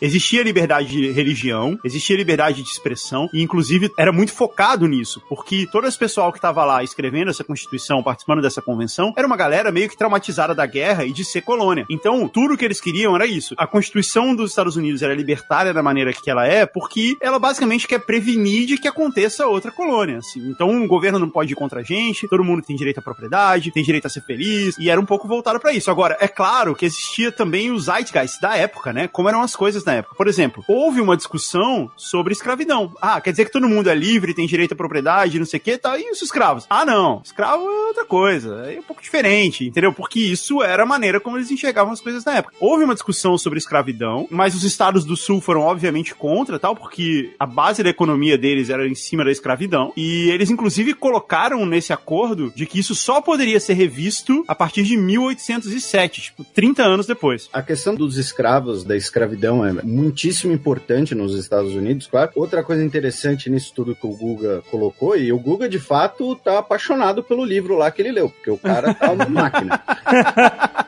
[0.00, 5.66] Existia liberdade de religião, existia liberdade de expressão, e inclusive era muito focado nisso, porque
[5.70, 9.72] todo esse pessoal que estava lá escrevendo essa Constituição, participando dessa convenção, era uma galera
[9.72, 11.84] meio que traumatizada da guerra e de ser colônia.
[11.90, 13.54] Então, tudo que eles queriam era isso.
[13.58, 17.88] A Constituição dos Estados Unidos era libertária da maneira que ela é, porque ela basicamente
[17.88, 20.18] quer prevenir de que aconteça outra colônia.
[20.18, 20.48] Assim.
[20.48, 23.72] Então, o governo não pode ir contra a gente, todo mundo tem direito à propriedade,
[23.72, 25.90] tem direito a ser feliz, e era um pouco voltado para isso.
[25.90, 29.08] Agora, é claro que existia também o zeitgeist da época, né?
[29.08, 30.14] Como eram as coisas na época.
[30.14, 32.92] Por exemplo, houve uma discussão sobre escravidão.
[33.00, 35.62] Ah, quer dizer que todo mundo é livre, tem direito à propriedade, não sei o
[35.62, 35.98] que, tá?
[35.98, 36.66] E os escravos?
[36.68, 37.22] Ah, não.
[37.24, 38.70] Escravo é outra coisa.
[38.70, 39.92] É um pouco diferente, entendeu?
[39.92, 42.54] Porque isso era a maneira como eles enxergavam as coisas na época.
[42.60, 47.34] Houve uma discussão sobre escravidão, mas os estados do sul foram obviamente contra, tal, porque
[47.38, 49.92] a base da economia deles era em cima da escravidão.
[49.96, 54.82] E eles, inclusive, colocaram nesse acordo de que isso só poderia ser revisto a partir
[54.82, 57.48] de 1807, tipo, 30 anos depois.
[57.52, 62.30] A questão dos escravos, da escravidão, é muitíssimo importante nos Estados Unidos, claro.
[62.34, 66.58] Outra coisa interessante nisso tudo que o Guga colocou, e o Guga, de fato, tá
[66.58, 69.82] apaixonado pelo livro lá que ele leu, porque o cara tá uma máquina.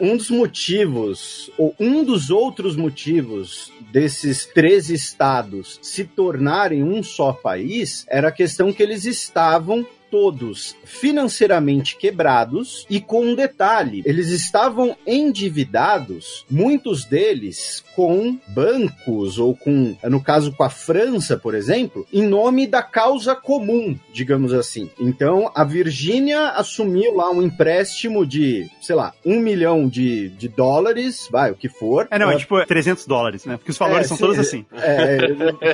[0.01, 7.33] um dos motivos, ou um dos outros motivos desses três estados se tornarem um só
[7.33, 14.29] país, era a questão que eles estavam todos financeiramente quebrados e com um detalhe, eles
[14.29, 22.07] estavam endividados, muitos deles com bancos ou com, no caso com a França, por exemplo,
[22.13, 24.91] em nome da causa comum, digamos assim.
[24.99, 31.29] Então, a Virgínia assumiu lá um empréstimo de, sei lá, um milhão de, de dólares,
[31.31, 32.09] vai, o que for.
[32.11, 33.57] É, não, é tipo 300 dólares, né?
[33.57, 34.67] Porque os valores É, são sim, todos assim.
[34.73, 35.19] é,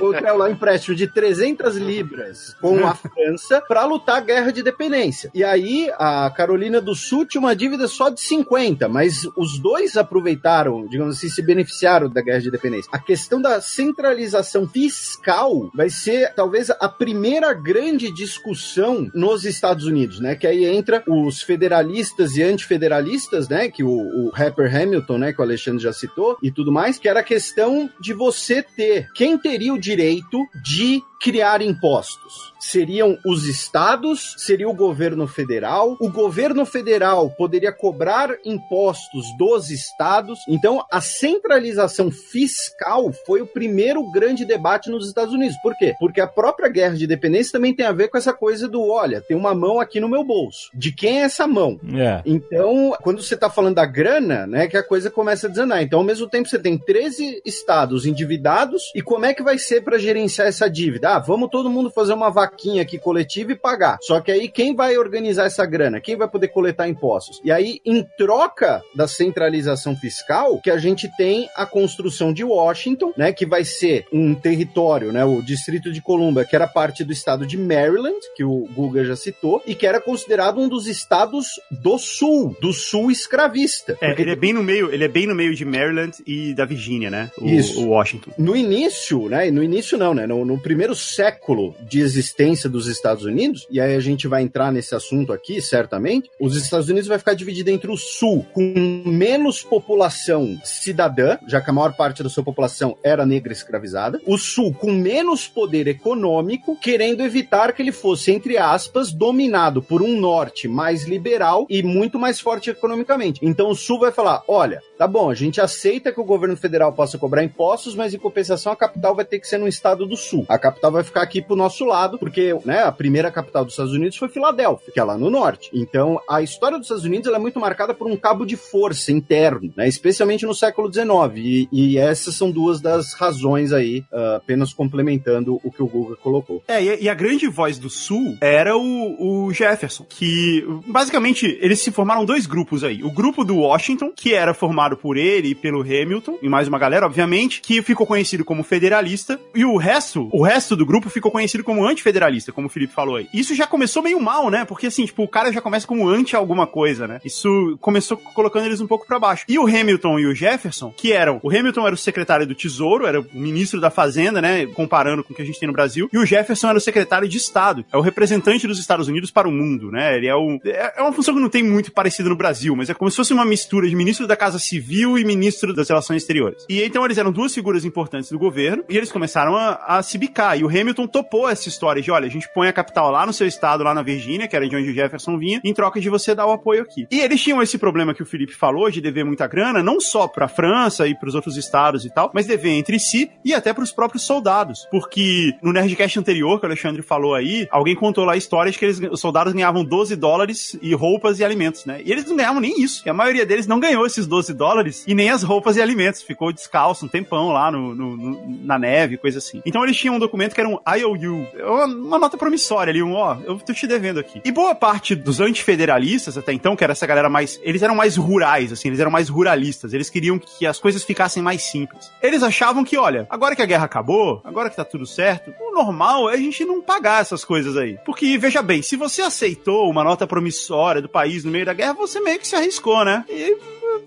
[0.00, 4.62] eu quero lá um empréstimo de 300 libras com a França para lutar guerra de
[4.62, 5.30] dependência.
[5.32, 9.96] E aí a Carolina do Sul tinha uma dívida só de 50, mas os dois
[9.96, 12.90] aproveitaram, digamos assim, se beneficiaram da guerra de dependência.
[12.92, 20.20] A questão da centralização fiscal vai ser talvez a primeira grande discussão nos Estados Unidos,
[20.20, 20.34] né?
[20.34, 23.68] Que aí entra os federalistas e antifederalistas, né?
[23.68, 25.32] Que o, o rapper Hamilton, né?
[25.32, 29.08] Que o Alexandre já citou e tudo mais, que era a questão de você ter
[29.14, 32.54] quem teria o direito de criar impostos.
[32.58, 35.96] Seriam os estados, seria o governo federal.
[36.00, 40.38] O governo federal poderia cobrar impostos dos estados.
[40.48, 45.56] Então, a centralização fiscal foi o primeiro grande debate nos Estados Unidos.
[45.62, 45.94] Por quê?
[45.98, 49.20] Porque a própria guerra de independência também tem a ver com essa coisa do, olha,
[49.20, 50.70] tem uma mão aqui no meu bolso.
[50.74, 51.78] De quem é essa mão?
[51.94, 52.22] É.
[52.24, 55.82] Então, quando você está falando da grana, né, que a coisa começa a desandar.
[55.82, 59.82] Então, ao mesmo tempo, você tem 13 estados endividados e como é que vai ser
[59.82, 61.15] para gerenciar essa dívida?
[61.16, 63.96] Ah, vamos todo mundo fazer uma vaquinha aqui coletiva e pagar.
[64.02, 65.98] Só que aí quem vai organizar essa grana?
[65.98, 67.40] Quem vai poder coletar impostos?
[67.42, 73.14] E aí, em troca da centralização fiscal, que a gente tem a construção de Washington,
[73.16, 77.14] né, que vai ser um território, né, o Distrito de Colômbia, que era parte do
[77.14, 81.46] estado de Maryland, que o Guga já citou, e que era considerado um dos estados
[81.70, 83.96] do sul, do sul escravista.
[84.02, 86.52] É, Porque ele é bem no meio, ele é bem no meio de Maryland e
[86.52, 87.30] da Virgínia, né?
[87.40, 87.80] O, Isso.
[87.80, 88.32] o Washington.
[88.36, 89.50] no início, né?
[89.50, 90.26] No início não, né?
[90.26, 94.72] No, no primeiro século de existência dos Estados Unidos, e aí a gente vai entrar
[94.72, 99.62] nesse assunto aqui, certamente, os Estados Unidos vai ficar dividido entre o Sul, com menos
[99.62, 104.74] população cidadã, já que a maior parte da sua população era negra escravizada, o Sul
[104.74, 110.66] com menos poder econômico, querendo evitar que ele fosse, entre aspas, dominado por um Norte
[110.66, 113.40] mais liberal e muito mais forte economicamente.
[113.42, 116.92] Então o Sul vai falar: olha, tá bom, a gente aceita que o governo federal
[116.92, 120.16] possa cobrar impostos, mas em compensação a capital vai ter que ser no estado do
[120.16, 120.44] Sul.
[120.48, 123.92] A capital vai ficar aqui pro nosso lado, porque né, a primeira capital dos Estados
[123.92, 125.70] Unidos foi Filadélfia, que é lá no norte.
[125.72, 129.72] Então a história dos Estados Unidos é muito marcada por um cabo de força interno,
[129.76, 131.06] né, especialmente no século XIX.
[131.36, 136.16] E, e essas são duas das razões aí, ah, apenas complementando o que o Google
[136.16, 136.62] colocou.
[136.68, 141.80] É, e, e a grande voz do Sul era o, o Jefferson, que basicamente eles
[141.80, 143.02] se formaram dois grupos aí.
[143.02, 146.78] O grupo do Washington, que era formado por ele e pelo Hamilton, e mais uma
[146.78, 151.30] galera, obviamente, que ficou conhecido como federalista, e o resto, o resto do grupo ficou
[151.30, 153.28] conhecido como antifederalista, como o Felipe falou aí.
[153.32, 154.64] Isso já começou meio mal, né?
[154.64, 157.20] Porque assim, tipo, o cara já começa como anti alguma coisa, né?
[157.24, 159.44] Isso começou colocando eles um pouco pra baixo.
[159.48, 163.06] E o Hamilton e o Jefferson, que eram, o Hamilton era o secretário do Tesouro,
[163.06, 164.66] era o ministro da Fazenda, né?
[164.66, 167.28] Comparando com o que a gente tem no Brasil, e o Jefferson era o secretário
[167.28, 170.16] de Estado, é o representante dos Estados Unidos para o mundo, né?
[170.16, 172.94] Ele é o é uma função que não tem muito parecida no Brasil, mas é
[172.94, 176.64] como se fosse uma mistura de ministro da Casa Civil e ministro das Relações Exteriores.
[176.68, 180.18] E então eles eram duas figuras importantes do governo e eles começaram a, a se
[180.18, 180.58] bicar.
[180.58, 183.32] E o Hamilton topou essa história de, olha, a gente põe a capital lá no
[183.32, 186.08] seu estado, lá na Virgínia, que era de onde o Jefferson vinha, em troca de
[186.10, 187.06] você dar o apoio aqui.
[187.10, 190.26] E eles tinham esse problema que o Felipe falou de dever muita grana, não só
[190.28, 193.54] para a França e para os outros estados e tal, mas dever entre si e
[193.54, 194.86] até para os próprios soldados.
[194.90, 198.78] Porque no Nerdcast anterior, que o Alexandre falou aí, alguém contou lá a história de
[198.78, 202.00] que eles, os soldados ganhavam 12 dólares e roupas e alimentos, né?
[202.04, 203.02] E eles não ganhavam nem isso.
[203.06, 206.22] E a maioria deles não ganhou esses 12 dólares e nem as roupas e alimentos.
[206.22, 209.60] Ficou descalço um tempão lá no, no- no- na neve, coisa assim.
[209.64, 213.12] Então eles tinham um documento que era um IOU, uma, uma nota promissória ali, um
[213.12, 214.40] ó, eu tô te devendo aqui.
[214.42, 217.60] E boa parte dos antifederalistas até então, que era essa galera mais.
[217.62, 219.92] Eles eram mais rurais, assim, eles eram mais ruralistas.
[219.92, 222.10] Eles queriam que as coisas ficassem mais simples.
[222.22, 225.74] Eles achavam que, olha, agora que a guerra acabou, agora que tá tudo certo, o
[225.74, 227.98] normal é a gente não pagar essas coisas aí.
[228.06, 231.92] Porque, veja bem, se você aceitou uma nota promissória do país no meio da guerra,
[231.92, 233.26] você meio que se arriscou, né?
[233.28, 233.58] E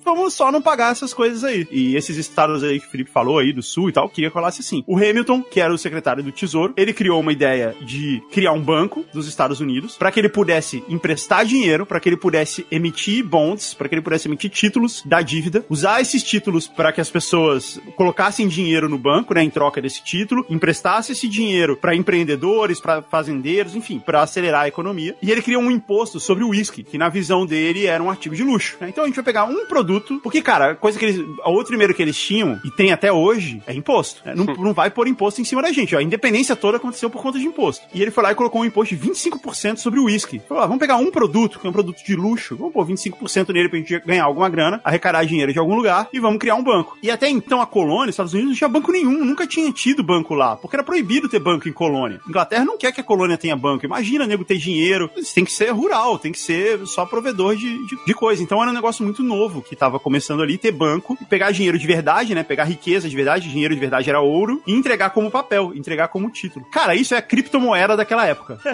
[0.04, 1.68] vamos só não pagar essas coisas aí.
[1.72, 4.34] E esses estados aí que o Felipe falou aí, do sul e tal, queria que
[4.34, 4.84] falasse assim.
[4.88, 8.62] O Hamilton, que era o secretário do Tesouro, ele criou uma ideia de criar um
[8.62, 13.24] banco dos Estados Unidos para que ele pudesse emprestar dinheiro, para que ele pudesse emitir
[13.24, 17.10] bonds, para que ele pudesse emitir títulos da dívida, usar esses títulos para que as
[17.10, 22.80] pessoas colocassem dinheiro no banco, né, em troca desse título, emprestasse esse dinheiro para empreendedores,
[22.80, 25.16] para fazendeiros, enfim, para acelerar a economia.
[25.22, 28.36] E ele criou um imposto sobre o uísque, que na visão dele era um artigo
[28.36, 28.78] de luxo.
[28.80, 28.90] né?
[28.90, 31.20] Então a gente vai pegar um produto, porque, cara, coisa que eles.
[31.20, 34.22] O outro primeiro que eles tinham, e tem até hoje, é imposto.
[34.26, 34.34] né?
[34.36, 35.96] Não, não vai pôr imposto em cima da gente.
[35.96, 36.00] ó.
[36.00, 37.86] A independência toda aconteceu por conta de imposto.
[37.94, 40.42] E ele foi lá e colocou um imposto de 25% sobre o uísque.
[40.50, 43.54] Falou: ah, vamos pegar um produto, que é um produto de luxo, vamos pôr 25%
[43.54, 46.64] nele pra gente ganhar alguma grana, arrecadar dinheiro de algum lugar e vamos criar um
[46.64, 46.98] banco.
[47.04, 50.04] E até então a colônia, os Estados Unidos, não tinha banco nenhum, nunca tinha tido
[50.04, 52.20] banco lá, porque era proibido ter banco em colônia.
[52.28, 53.86] Inglaterra não quer que a colônia tenha banco.
[53.86, 55.10] Imagina, nego, ter dinheiro.
[55.16, 58.42] Isso tem que ser rural, tem que ser só provedor de, de, de coisa.
[58.42, 61.50] Então era um negócio muito novo que tava tava começando ali, ter banco, e pegar
[61.50, 62.44] dinheiro de verdade, né?
[62.44, 66.30] Pegar riqueza de verdade, dinheiro de verdade era ouro, e entregar como papel, entregar como
[66.30, 66.64] título.
[66.72, 68.60] Cara, isso é a criptomoeda daquela época.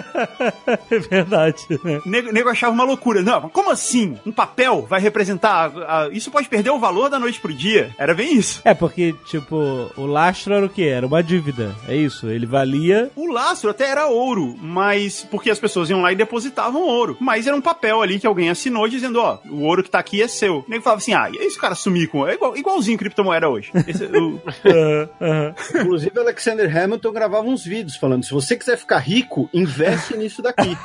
[0.90, 2.00] É verdade, né?
[2.04, 3.22] Nego, nego achava uma loucura.
[3.22, 4.18] Não, mas como assim?
[4.26, 5.72] Um papel vai representar.
[5.76, 7.90] a- a- isso pode perder o valor da noite pro dia?
[7.98, 8.60] Era bem isso.
[8.64, 10.82] É, porque, tipo, o lastro era o quê?
[10.84, 11.74] Era uma dívida.
[11.88, 12.28] É isso.
[12.28, 13.10] Ele valia.
[13.16, 17.16] O lastro até era ouro, mas porque as pessoas iam lá e depositavam ouro.
[17.20, 20.20] Mas era um papel ali que alguém assinou dizendo, ó, o ouro que tá aqui
[20.22, 20.64] é seu.
[20.76, 22.26] Nego falava assim, ah, e aí esse cara sumir com.
[22.26, 23.70] É igual, igualzinho criptomoeda hoje.
[23.86, 25.54] Esse- o- Aham, aham.
[25.80, 30.68] Inclusive, Alexander Hamilton gravava uns vídeos falando: se você quiser ficar rico, investe nisso daqui.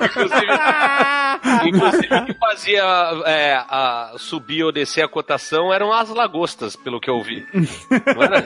[1.66, 2.84] Inclusive, o que fazia
[3.26, 7.46] é, a, subir ou descer a cotação eram as lagostas, pelo que eu vi.
[7.54, 8.46] Não era?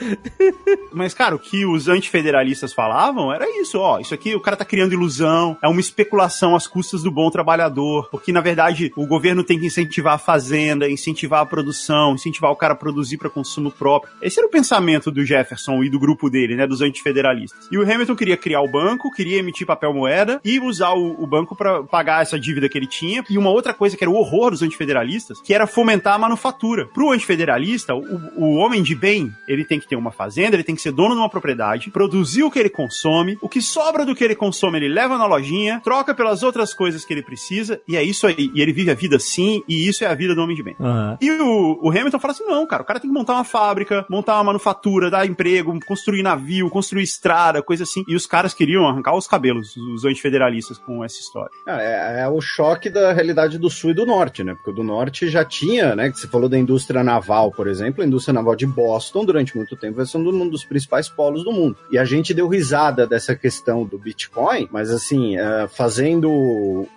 [0.92, 3.98] Mas, cara, o que os antifederalistas falavam era isso, ó.
[4.00, 8.08] Isso aqui o cara tá criando ilusão, é uma especulação às custas do bom trabalhador.
[8.10, 12.56] Porque, na verdade, o governo tem que incentivar a fazenda, incentivar a produção, incentivar o
[12.56, 14.12] cara a produzir para consumo próprio.
[14.22, 16.66] Esse era o pensamento do Jefferson e do grupo dele, né?
[16.66, 17.68] Dos antifederalistas.
[17.70, 21.26] E o Hamilton queria criar o banco, queria emitir papel moeda e usar o, o
[21.26, 23.24] banco para pagar essa dívida que ele tinha.
[23.28, 26.86] E uma outra coisa que era o horror dos antifederalistas, que era fomentar a manufatura.
[26.86, 28.04] Pro antifederalista, o,
[28.36, 29.09] o homem de bem,
[29.46, 32.42] ele tem que ter uma fazenda, ele tem que ser dono de uma propriedade, produzir
[32.42, 35.80] o que ele consome, o que sobra do que ele consome ele leva na lojinha,
[35.82, 38.50] troca pelas outras coisas que ele precisa, e é isso aí.
[38.54, 40.76] E ele vive a vida assim, e isso é a vida do homem de bem.
[40.80, 41.18] Aham.
[41.20, 44.04] E o, o Hamilton fala assim: não, cara, o cara tem que montar uma fábrica,
[44.08, 48.04] montar uma manufatura, dar emprego, construir navio, construir estrada, coisa assim.
[48.08, 51.50] E os caras queriam arrancar os cabelos, os antifederalistas, com essa história.
[51.66, 54.54] Ah, é, é o choque da realidade do sul e do norte, né?
[54.54, 56.10] Porque o do norte já tinha, né?
[56.10, 59.76] Que você falou da indústria naval, por exemplo, a indústria naval de Boston, durante muito
[59.76, 61.76] tempo, vai ser um dos principais polos do mundo.
[61.90, 66.30] E a gente deu risada dessa questão do Bitcoin, mas assim, é, fazendo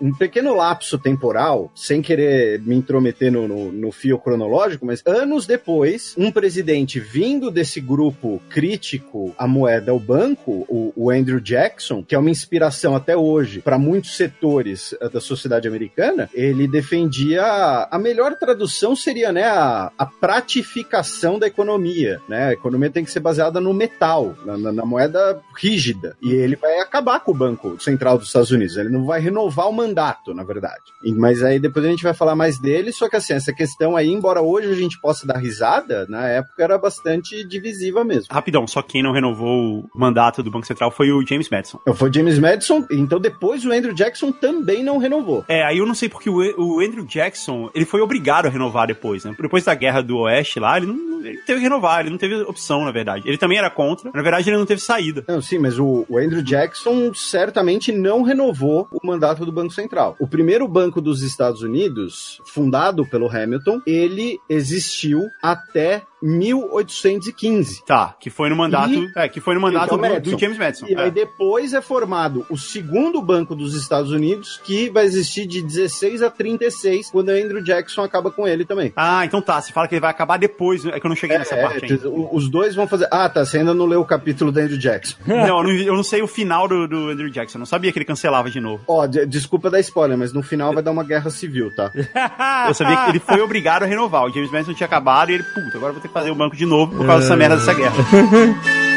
[0.01, 5.45] um pequeno lapso temporal, sem querer me intrometer no, no, no fio cronológico, mas anos
[5.45, 12.03] depois, um presidente vindo desse grupo crítico à moeda ao banco, o, o Andrew Jackson,
[12.03, 17.43] que é uma inspiração até hoje para muitos setores eh, da sociedade americana, ele defendia
[17.89, 21.92] a melhor tradução seria né, a, a pratificação da economia.
[22.27, 22.45] Né?
[22.47, 26.15] A economia tem que ser baseada no metal, na, na- na moeda rígida.
[26.21, 28.77] E ele vai acabar com o Banco Central dos Estados Unidos.
[28.77, 30.81] Ele não vai renovar o mandato, na verdade.
[31.15, 32.91] Mas aí depois a gente vai falar mais dele.
[32.91, 36.63] Só que assim, essa questão aí, embora hoje a gente possa dar risada, na época
[36.63, 38.27] era bastante divisiva mesmo.
[38.31, 41.79] Rapidão, só quem não renovou o mandato do Banco Central foi o James Madison.
[41.95, 45.43] Foi James Madison, então depois o Andrew Jackson também não renovou.
[45.47, 48.87] É, aí eu não sei porque o, o Andrew Jackson, ele foi obrigado a renovar
[48.87, 49.35] depois, né?
[49.39, 52.35] Depois da guerra do Oeste lá, ele não ele teve que renovar, ele não teve
[52.43, 53.27] opção, na verdade.
[53.27, 55.23] Ele também era contra, na verdade ele não teve saída.
[55.27, 60.15] Não, sim, mas o, o Andrew Jackson certamente não renovou o mandato do Banco Central.
[60.19, 67.83] O primeiro banco dos Estados Unidos, fundado pelo Hamilton, ele existiu até 1815.
[67.85, 70.85] Tá, que foi no mandato, E- é, que foi no mandato do, do James Madison.
[70.87, 71.01] E é.
[71.01, 76.21] aí depois é formado o segundo banco dos Estados Unidos, que vai existir de 16
[76.23, 78.91] a 36, quando Andrew Jackson acaba com ele também.
[78.95, 81.37] Ah, então tá, você fala que ele vai acabar depois, é que eu não cheguei
[81.37, 82.09] nessa É, parte ainda.
[82.09, 83.07] o- os dois vão fazer.
[83.11, 83.45] Ah, tá.
[83.45, 85.15] Você ainda não leu o capítulo do Andrew Jackson.
[85.27, 87.91] Não, eu não, eu não sei o final do, do Andrew Jackson, eu não sabia
[87.91, 88.83] que ele cancelava de novo.
[88.87, 91.91] Ó, de- desculpa dar spoiler, mas no final vai dar uma guerra civil, tá?
[92.67, 94.23] Eu sabia que ele foi obrigado a renovar.
[94.25, 96.55] O James Madison tinha acabado e ele, puta, agora vou ter que fazer o banco
[96.55, 97.95] de novo por causa dessa merda dessa guerra.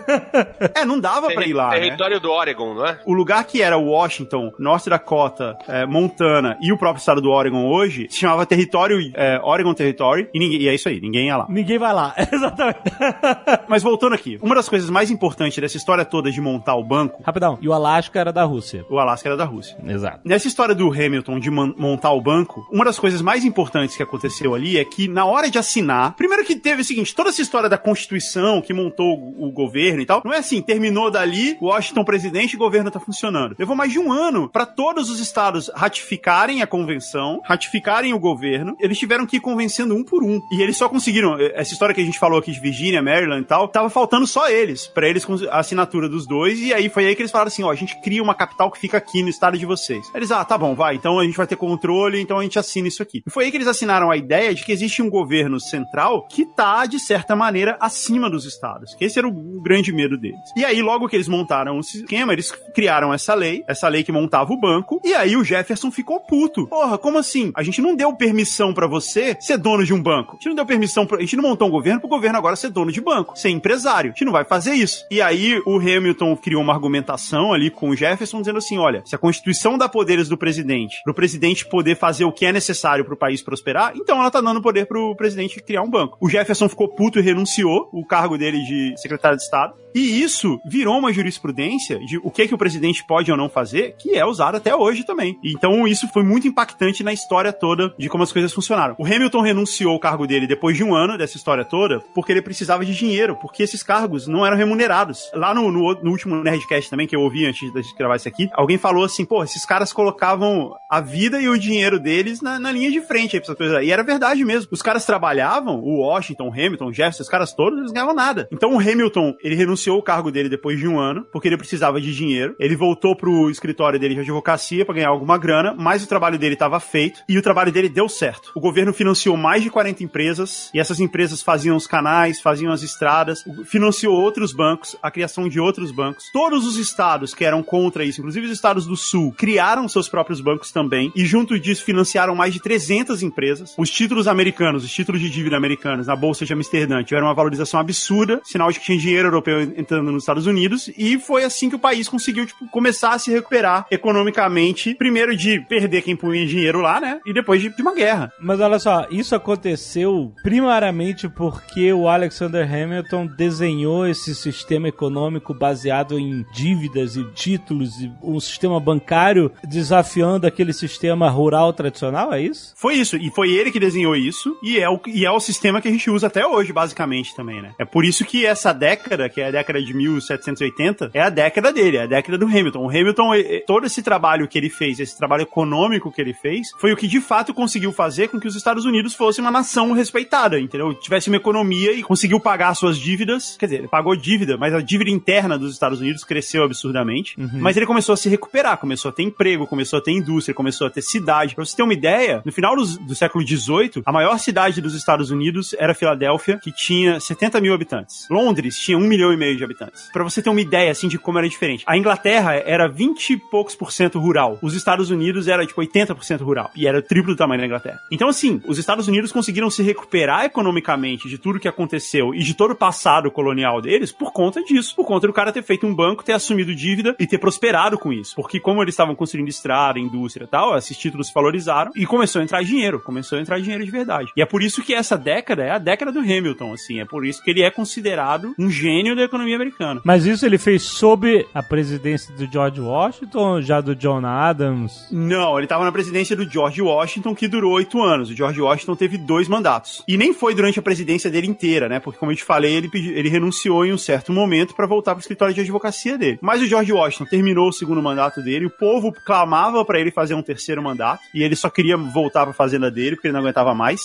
[0.74, 1.80] É, não dava pra ir lá, né?
[1.80, 2.98] Território do Oregon, não é?
[3.04, 7.66] O lugar que era Washington, North Dakota, é, Montana e o próprio estado do Oregon
[7.66, 11.36] hoje se chamava território é, Oregon Territory e, ninguém, e é isso aí, ninguém ia
[11.36, 11.46] lá.
[11.48, 12.14] ninguém vai lá.
[12.32, 12.78] Exatamente.
[13.68, 17.22] Mas voltando aqui, uma das coisas mais importantes dessa história toda de montar o banco,
[17.22, 17.58] Rapidão.
[17.60, 18.84] E o Alasca era da Rússia.
[18.88, 19.76] o Alasca era da Rússia.
[19.86, 20.20] Exato.
[20.24, 24.54] Nessa história do Hamilton de montar o banco, uma das coisas mais importantes que aconteceu
[24.54, 27.68] ali é que na hora de assinar, primeiro que teve o seguinte, toda essa história
[27.68, 32.04] da Constituição que montou o, o governo e tal, não é assim, terminou dali, Washington
[32.04, 33.56] presidente e o governo tá funcionando.
[33.58, 38.76] Levou mais de um ano para todos os estados ratificarem a convenção, ratificarem o governo,
[38.78, 40.40] eles tiveram que ir convencendo um por um.
[40.52, 43.42] E eles só conseguiram, eh, essa história que a gente falou aqui de Virgínia, Maryland
[43.42, 46.88] e tal, tava faltando só eles, para eles cons- a assinatura dos dois, e aí
[46.88, 49.22] foi aí que eles falaram assim, ó, a gente cria uma capital que fica aqui
[49.22, 50.06] no estado de vocês.
[50.14, 52.86] Eles, ah, tá bom, vai, então a gente vai ter controle, então a gente assina
[52.86, 53.22] isso aqui.
[53.26, 56.44] E foi aí que eles assinaram a ideia de que existe um governo central que
[56.44, 58.94] tá, de certa maneira, acima dos estados.
[58.94, 60.38] Que esse era o grande medo deles.
[60.54, 64.12] E aí, logo que eles montaram o esquema, eles criaram essa lei, essa lei que
[64.12, 66.66] montava o banco, e aí o Jefferson ficou puto.
[66.66, 67.50] Porra, como assim?
[67.54, 70.32] A gente não deu permissão pra você ser dono de um banco.
[70.32, 71.18] A gente não deu permissão, pra...
[71.18, 74.10] a gente não montou um governo pro governo agora ser dono de banco, ser empresário.
[74.10, 75.04] Gente não vai fazer isso.
[75.10, 79.14] E aí o Hamilton criou uma argumentação ali com o Jefferson dizendo assim, olha, se
[79.14, 83.16] a Constituição dá poderes do presidente, pro presidente poder fazer o que é necessário pro
[83.16, 86.16] país prosperar, então ela tá dando poder pro presidente criar um banco.
[86.20, 89.74] O Jefferson ficou puto e renunciou o cargo dele de secretário de Estado.
[89.94, 93.96] E isso virou uma jurisprudência de o que que o presidente pode ou não fazer,
[93.98, 95.36] que é usado até hoje também.
[95.42, 98.94] Então isso foi muito impactante na história toda de como as coisas funcionaram.
[98.98, 102.42] O Hamilton renunciou o cargo dele depois de um ano dessa história toda, porque ele
[102.42, 105.30] precisava de dinheiro, porque esses cargos não eram remunerados.
[105.34, 108.48] Lá no, no, no último Nerdcast também, que eu ouvi antes de gravar isso aqui,
[108.52, 112.72] alguém falou assim, pô, esses caras colocavam a vida e o dinheiro deles na, na
[112.72, 113.84] linha de frente aí pra essas coisas.
[113.84, 114.68] E era verdade mesmo.
[114.72, 118.48] Os caras trabalhavam, o Washington, o Hamilton, o Jefferson, os caras todos, eles ganhavam nada.
[118.52, 122.00] Então o Hamilton, ele renunciou o cargo dele depois de um ano, porque ele precisava
[122.00, 122.54] de dinheiro.
[122.58, 126.54] Ele voltou pro escritório dele de advocacia pra ganhar alguma grana, mas o trabalho dele
[126.54, 128.52] estava feito e o trabalho dele deu certo.
[128.54, 132.82] O governo financiou mais de 40 empresas e essas empresas faziam os canais, faziam as
[132.82, 133.17] estradas,
[133.64, 136.30] financiou outros bancos, a criação de outros bancos.
[136.32, 140.40] Todos os estados que eram contra isso, inclusive os estados do sul, criaram seus próprios
[140.40, 143.74] bancos também e junto disso financiaram mais de 300 empresas.
[143.76, 147.80] Os títulos americanos, os títulos de dívida americanos na bolsa de Amsterdã tiveram uma valorização
[147.80, 151.76] absurda, sinal de que tinha dinheiro europeu entrando nos Estados Unidos e foi assim que
[151.76, 156.80] o país conseguiu tipo, começar a se recuperar economicamente, primeiro de perder quem punha dinheiro
[156.80, 157.20] lá, né?
[157.26, 158.32] E depois de, de uma guerra.
[158.40, 166.18] Mas olha só, isso aconteceu primariamente porque o Alexander Hamilton desenhou esse sistema econômico baseado
[166.18, 172.72] em dívidas e títulos e um sistema bancário desafiando aquele sistema rural tradicional, é isso?
[172.76, 175.80] Foi isso, e foi ele que desenhou isso, e é, o, e é o sistema
[175.80, 177.72] que a gente usa até hoje, basicamente, também, né?
[177.78, 181.72] É por isso que essa década, que é a década de 1780, é a década
[181.72, 182.84] dele, é a década do Hamilton.
[182.84, 183.30] O Hamilton,
[183.66, 187.06] todo esse trabalho que ele fez, esse trabalho econômico que ele fez, foi o que
[187.06, 190.94] de fato conseguiu fazer com que os Estados Unidos fosse uma nação respeitada, entendeu?
[190.94, 194.80] Tivesse uma economia e conseguiu pagar suas dívidas, quer dizer, ele pagou dívida, mas a
[194.80, 199.12] dívida interna dos Estados Unidos cresceu absurdamente, mas ele começou a se recuperar, começou a
[199.12, 201.54] ter emprego, começou a ter indústria, começou a ter cidade.
[201.54, 204.94] Pra você ter uma ideia, no final dos- do século XVIII, a maior cidade dos
[204.94, 208.26] Estados Unidos era Filadélfia, que tinha 70 mil habitantes.
[208.30, 210.08] Londres tinha um milhão e meio de habitantes.
[210.12, 211.84] Pra você ter uma ideia, assim, de como era diferente.
[211.86, 214.58] A Inglaterra era 20 e poucos por cento rural.
[214.62, 216.70] Os Estados Unidos era, tipo, 80% rural.
[216.76, 217.98] E era o triplo do tamanho da Inglaterra.
[218.10, 222.54] Então, assim, os Estados Unidos conseguiram se recuperar economicamente de tudo que aconteceu e de
[222.54, 224.96] todo o passado colonial deles por conta disso.
[224.96, 228.10] Por conta do cara ter feito um banco, ter assumido dívida e ter prosperado com
[228.10, 228.34] isso.
[228.34, 232.44] Porque como eles estavam construindo estrada, indústria, tal, esses títulos se valorizaram e começou a
[232.44, 234.32] entrar dinheiro, começou a entrar dinheiro de verdade.
[234.34, 237.26] E é por isso que essa década é a década do Hamilton, assim, é por
[237.26, 240.00] isso que ele é considerado um gênio da economia americana.
[240.02, 245.08] Mas isso ele fez sob a presidência do George Washington, já do John Adams?
[245.12, 248.30] Não, ele estava na presidência do George Washington, que durou oito anos.
[248.30, 250.02] O George Washington teve dois mandatos.
[250.08, 252.00] E nem foi durante a presidência dele inteira, né?
[252.00, 255.12] Porque, como eu te falei, ele, pedi- ele renunciou em um certo momento para voltar
[255.12, 256.38] para o escritório de advocacia dele.
[256.40, 260.34] Mas o George Washington terminou o segundo mandato dele, o povo clamava para ele fazer
[260.34, 263.40] um terceiro mandato, e ele só queria voltar para a fazenda dele, porque ele não
[263.40, 264.00] aguentava mais.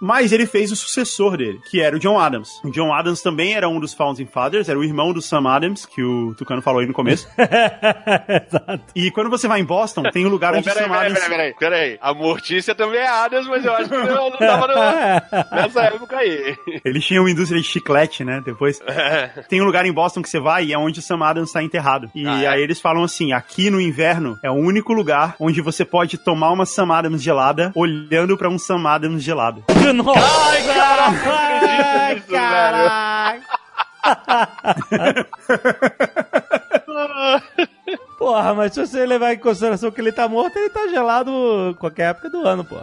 [0.00, 2.50] Mas ele fez o sucessor dele, que era o John Adams.
[2.64, 5.86] O John Adams também era um dos Founding Fathers, era o irmão do Sam Adams,
[5.86, 7.28] que o Tucano falou aí no começo.
[7.36, 8.80] Exato.
[8.94, 11.20] E quando você vai em Boston, tem um lugar onde o Peraí, Sam peraí, Adams...
[11.28, 11.98] peraí, peraí, peraí.
[12.00, 16.16] A Mortícia também é Adams, mas eu acho que eu não tava no- nessa época
[16.18, 16.56] aí.
[16.84, 18.40] Eles tinham uma indústria de chiclete, né?
[18.44, 18.80] Depois.
[19.48, 21.62] Tem um lugar em Boston que você vai e é onde o Sam Adams está
[21.62, 22.10] enterrado.
[22.14, 22.46] E Ah, é?
[22.48, 26.50] aí eles falam assim: aqui no inverno é o único lugar onde você pode tomar
[26.50, 29.64] uma Sam Adams gelada olhando pra um Sam Adams gelado.
[29.94, 30.50] Nossa!
[30.50, 33.42] Ai, cara, não acredito nisso, Caraca!
[38.18, 42.10] Porra, mas se você levar em consideração que ele tá morto, ele tá gelado qualquer
[42.10, 42.76] época do ano, pô.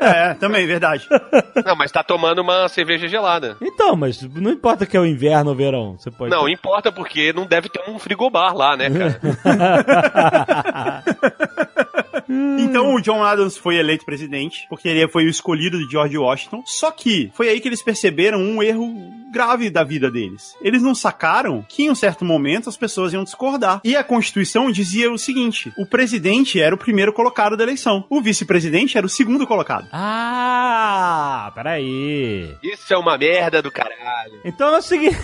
[0.00, 1.06] É, também, verdade.
[1.64, 3.56] Não, mas tá tomando uma cerveja gelada.
[3.62, 6.30] Então, mas não importa que é o inverno ou verão, você pode.
[6.30, 9.20] Não, importa porque não deve ter um frigobar lá, né, cara?
[12.58, 16.62] Então o John Adams foi eleito presidente, porque ele foi o escolhido de George Washington.
[16.64, 18.84] Só que foi aí que eles perceberam um erro
[19.30, 20.56] grave da vida deles.
[20.60, 23.80] Eles não sacaram que em um certo momento as pessoas iam discordar.
[23.84, 28.20] E a Constituição dizia o seguinte: o presidente era o primeiro colocado da eleição, o
[28.20, 29.88] vice-presidente era o segundo colocado.
[29.92, 32.56] Ah, peraí.
[32.62, 34.40] Isso é uma merda do caralho.
[34.44, 35.16] Então é o seguinte.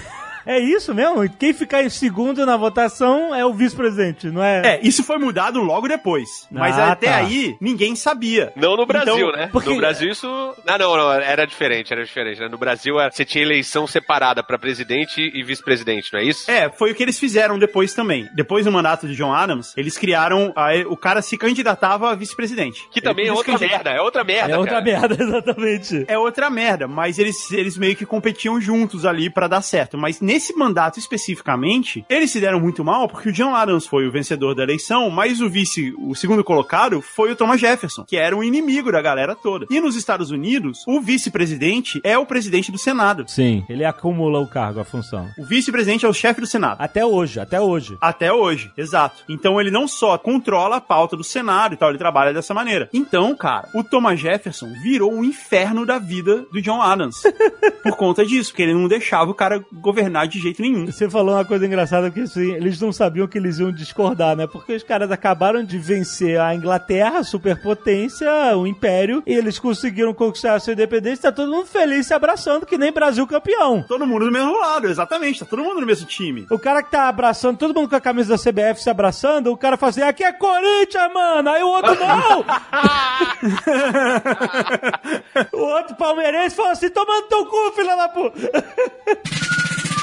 [0.47, 1.29] É isso mesmo?
[1.29, 4.77] Quem ficar em segundo na votação é o vice-presidente, não é?
[4.77, 6.47] É, isso foi mudado logo depois.
[6.51, 7.17] Mas Ah, até tá.
[7.17, 8.53] aí, ninguém sabia.
[8.55, 9.49] Não no Brasil, Então, né?
[9.53, 10.27] porque- No Brasil isso.
[10.67, 12.41] Ah, não, não, era diferente, era diferente.
[12.41, 12.49] Né?
[12.49, 16.51] No Brasil era- você tinha eleição separada pra presidente e vice-presidente, não é isso?
[16.51, 18.29] É, foi o que eles fizeram depois também.
[18.35, 20.53] Depois do mandato de John Adams, eles criaram.
[20.55, 22.87] a- o cara se candidatava a vice-presidente.
[22.93, 24.53] Que também é outra merda, é outra merda.
[24.53, 24.85] É outra cara.
[24.85, 26.05] merda, exatamente.
[26.07, 29.97] é outra merda, mas eles, eles meio que competiam juntos ali pra dar certo.
[29.99, 34.13] Mas nesse mandato especificamente, eles se deram muito mal porque o John Adams foi o
[34.13, 38.37] vencedor da eleição, mas o vice, o segundo colocado, foi o Thomas Jefferson, que era
[38.37, 39.67] um inimigo da galera toda.
[39.71, 43.25] E nos Estados Unidos, o vice-presidente é o presidente do Senado.
[43.29, 45.29] Sim, ele acumula o cargo, a função.
[45.39, 46.81] O vice-presidente é o chefe do Senado.
[46.81, 47.97] Até hoje, até hoje.
[48.01, 49.25] Até hoje, exato.
[49.29, 52.89] Então ele não só controla a pauta do Senado e tal, ele trabalha dessa maneira.
[52.93, 57.23] Então, cara, o Thomas Jefferson virou um inferno da vida do John Adams.
[57.83, 60.87] por conta disso, porque ele não deixava o cara governar de jeito nenhum.
[60.87, 64.47] Você falou uma coisa engraçada que assim, eles não sabiam que eles iam discordar, né?
[64.47, 70.15] Porque os caras acabaram de vencer a Inglaterra, a superpotência, o Império, e eles conseguiram
[70.15, 73.85] conquistar a sua independência, tá todo mundo feliz se abraçando, que nem Brasil campeão.
[73.87, 75.41] Todo mundo do mesmo lado, exatamente.
[75.41, 76.47] Tá todo mundo no mesmo time.
[76.51, 79.57] O cara que tá abraçando, todo mundo com a camisa da CBF se abraçando, o
[79.57, 81.51] cara fala assim, aqui é Corinthians, mano!
[81.51, 82.45] Aí o outro, não!
[85.53, 88.37] o outro palmeirense falou assim, tomando teu cu, filha da puta!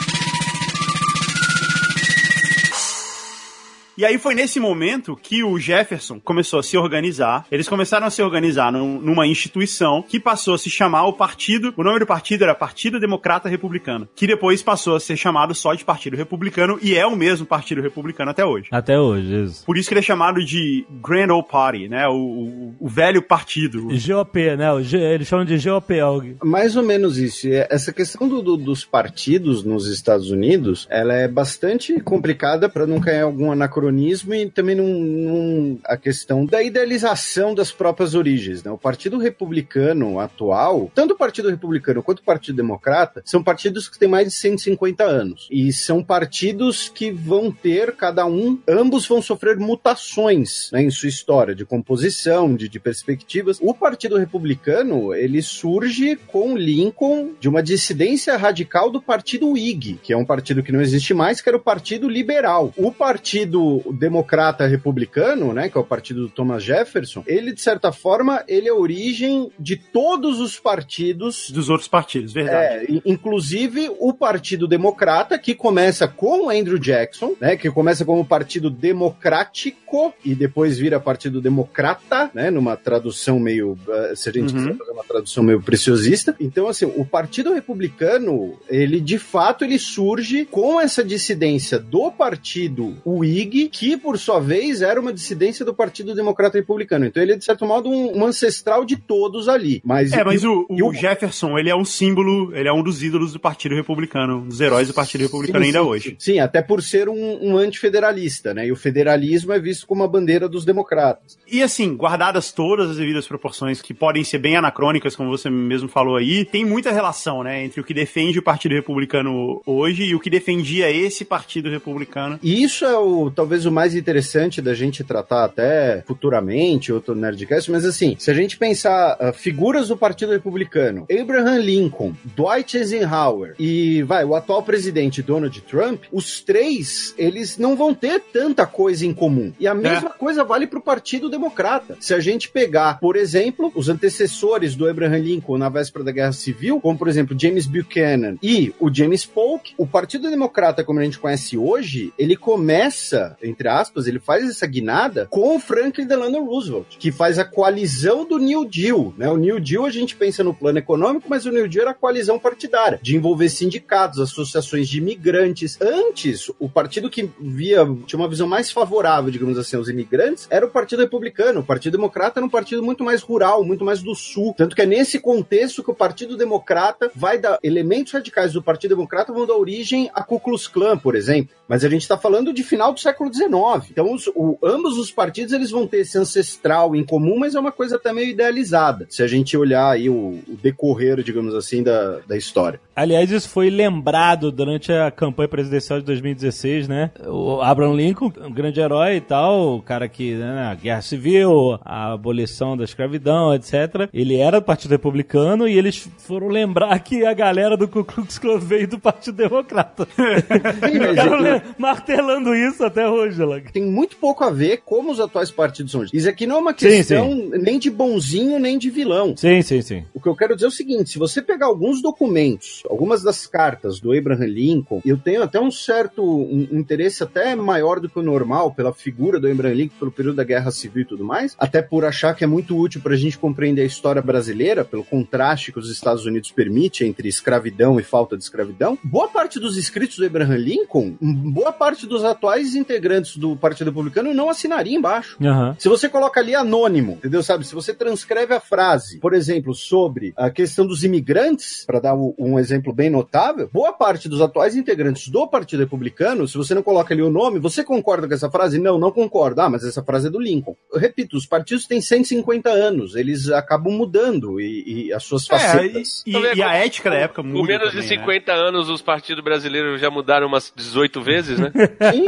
[4.04, 7.46] E aí foi nesse momento que o Jefferson começou a se organizar.
[7.50, 11.74] Eles começaram a se organizar num- numa instituição que passou a se chamar o partido.
[11.78, 15.74] O nome do partido era Partido Democrata Republicano, que depois passou a ser chamado só
[15.74, 18.68] de Partido Republicano e é o mesmo Partido Republicano até hoje.
[18.74, 19.66] Até hoje, isso.
[19.66, 22.06] Por isso que ele é chamado de Grand Old Party, né?
[22.06, 23.88] O, o- o velho partido.
[24.06, 24.70] GOP, né?
[24.74, 25.98] O G- eles chamam de GOP.
[26.02, 26.36] algo.
[26.44, 27.48] Mais ou menos isso.
[27.48, 32.86] E Essa questão do- do- dos partidos nos Estados Unidos, ela é bastante complicada para
[32.86, 38.16] não cair em algum anacronismo e também num, num- a questão da idealização das próprias
[38.16, 38.64] origens.
[38.64, 38.72] Né?
[38.72, 43.98] O Partido Republicano atual, tanto o Partido Republicano quanto o Partido Democrata, são partidos que
[44.00, 45.48] têm mais de 150 anos.
[45.52, 51.10] E são partidos que vão ter, cada um, ambos vão sofrer mutações né, em sua
[51.10, 53.60] história, de composição, de, de perspectivas.
[53.62, 60.14] O Partido Republicano, ele surge com Lincoln de uma dissidência radical do Partido Whig, que
[60.14, 62.74] é um partido que não existe mais, que era o Partido Liberal.
[62.78, 67.92] O Partido Democrata Republicano, né, que é o partido do Thomas Jefferson, ele, de certa
[67.92, 72.86] forma, ele é a origem de todos os partidos Dos outros partidos, verdade.
[72.88, 78.26] é, in- inclusive o Partido Democrata, que começa com Andrew Jackson, né, que começa como
[78.26, 84.54] Partido Democrático e depois vira Partido Democrata, né, numa tradução meio, eh, se a gente
[84.54, 84.60] Uhum.
[84.64, 86.36] quiser fazer uma tradução meio preciosista.
[86.40, 92.96] Então, assim, o Partido Republicano, ele de fato ele surge com essa dissidência do Partido
[93.06, 97.06] Whig que, por sua vez, era uma dissidência do Partido Democrata Republicano.
[97.06, 99.82] Então ele é, de certo modo, um, um ancestral de todos ali.
[99.84, 102.84] Mas, É, mas e- o, e o Jefferson, ele é um símbolo, ele é um
[102.84, 106.16] dos ídolos do Partido Republicano, um dos heróis do Partido Republicano Sim, ainda sim, hoje.
[106.20, 108.68] Sim, até por ser um, um antifederalista, né?
[108.68, 111.38] E o federalismo é visto como a bandeira dos democratas.
[111.48, 115.88] E assim, guardadas todas as devidas proporções, que podem ser bem anacrônicas, como você mesmo
[115.88, 120.16] falou aí, tem muita relação, né, entre o que defende o Partido Republicano hoje e
[120.16, 122.40] o que defendia esse Partido Republicano.
[122.42, 127.72] E isso é o talvez o mais interessante da gente tratar até futuramente, outro Nerdcast,
[127.72, 133.56] mas assim, se a gente pensar ah, figuras do Partido Republicano, Abraham Lincoln, Dwight Eisenhower
[133.60, 139.06] e vai, o atual presidente Donald Trump, os três, eles não vão ter tanta coisa
[139.06, 139.54] em comum.
[139.60, 141.98] E a mesma coisa vale para o Partido Democrata.
[142.00, 146.34] Se a gente pegar, por exemplo, os antecessores do Abraham Lincoln na véspera da Guerra
[146.34, 151.04] Civil, como por exemplo James Buchanan e o James Polk, o Partido Democrata, como a
[151.04, 156.44] gente conhece hoje, ele começa, entre aspas, ele faz essa guinada com o Franklin Delano
[156.46, 159.14] Roosevelt, que faz a coalizão do New Deal.
[159.18, 159.30] Né?
[159.30, 161.96] O New Deal a gente pensa no plano econômico, mas o New Deal era a
[161.96, 165.78] coalizão partidária, de envolver sindicatos, associações de imigrantes.
[165.82, 170.66] Antes, o partido que via, tinha uma visão mais favorável, digamos assim, aos imigrantes, era
[170.66, 171.60] o Partido Republicano.
[171.60, 174.54] O Partido Democrata era um partido muito mais rural, muito mais do sul.
[174.58, 178.96] Tanto que é nesse contexto que o Partido Democrata vai dar elementos radicais do Partido
[178.96, 181.56] Democrata vão dar origem a Ku Klux Klan, por exemplo.
[181.68, 183.90] Mas a gente está falando de final do século XIX.
[183.92, 187.60] Então, os- o- ambos os partidos eles vão ter esse ancestral em comum, mas é
[187.60, 189.06] uma coisa até meio idealizada.
[189.10, 192.80] Se a gente olhar aí o, o decorrer, digamos assim, da, da história.
[192.96, 197.10] Aliás, isso foi lembrado durante a campanha presidencial de 2016, né?
[197.26, 201.80] O Abraham Lincoln, um grande herói e tal, o cara que, né, a guerra civil,
[201.84, 204.08] a abolição da escravidão, etc.
[204.14, 208.38] Ele era do Partido Republicano e eles foram lembrar que a galera do Ku Klux
[208.38, 210.08] Klan veio do Partido Democrata.
[210.16, 213.72] Ficaram le- martelando isso até hoje, Lag.
[213.72, 216.06] tem muito pouco a ver como os atuais partidos são.
[216.12, 219.36] Isso aqui não é uma Sim, questão nem de bonzinho nem de vilão.
[219.38, 220.04] Sim, sim, sim.
[220.14, 223.48] O que eu quero dizer é o seguinte: se você pegar alguns documentos, algumas das
[223.48, 228.20] cartas do Abraham Lincoln, eu tenho até um certo um interesse até maior do que
[228.20, 231.56] o normal pela figura do Abraham Lincoln, pelo período da Guerra Civil e tudo mais,
[231.58, 235.04] até por achar que é muito útil para a gente compreender a história brasileira, pelo
[235.04, 238.98] contraste que os Estados Unidos permite entre escravidão e falta de escravidão.
[239.04, 244.34] Boa parte dos escritos do Abraham Lincoln, boa parte dos atuais integrantes do Partido Republicano
[244.34, 245.38] não assinaria embaixo.
[245.44, 245.76] Aham.
[245.80, 247.42] Se você coloca ali anônimo, entendeu?
[247.44, 247.66] Sabe?
[247.66, 252.58] Se você transcreve a frase, por exemplo, sobre a questão dos imigrantes, para dar um
[252.60, 257.14] exemplo bem notável, boa parte dos atuais integrantes do Partido Republicano, se você não coloca
[257.14, 258.80] ali o nome, você concorda com essa frase?
[258.80, 259.62] Não, não concordo.
[259.62, 260.76] Ah, mas essa frase é do Lincoln.
[260.92, 265.56] Eu repito, os partidos têm 150 anos, eles acabam mudando e, e as suas É,
[265.56, 266.24] e, facetas.
[266.26, 268.16] e- Então, é e a ética da época muda Com menos de também, né?
[268.24, 271.72] 50 anos, os partidos brasileiros já mudaram umas 18 vezes, né?
[272.14, 272.26] Sim,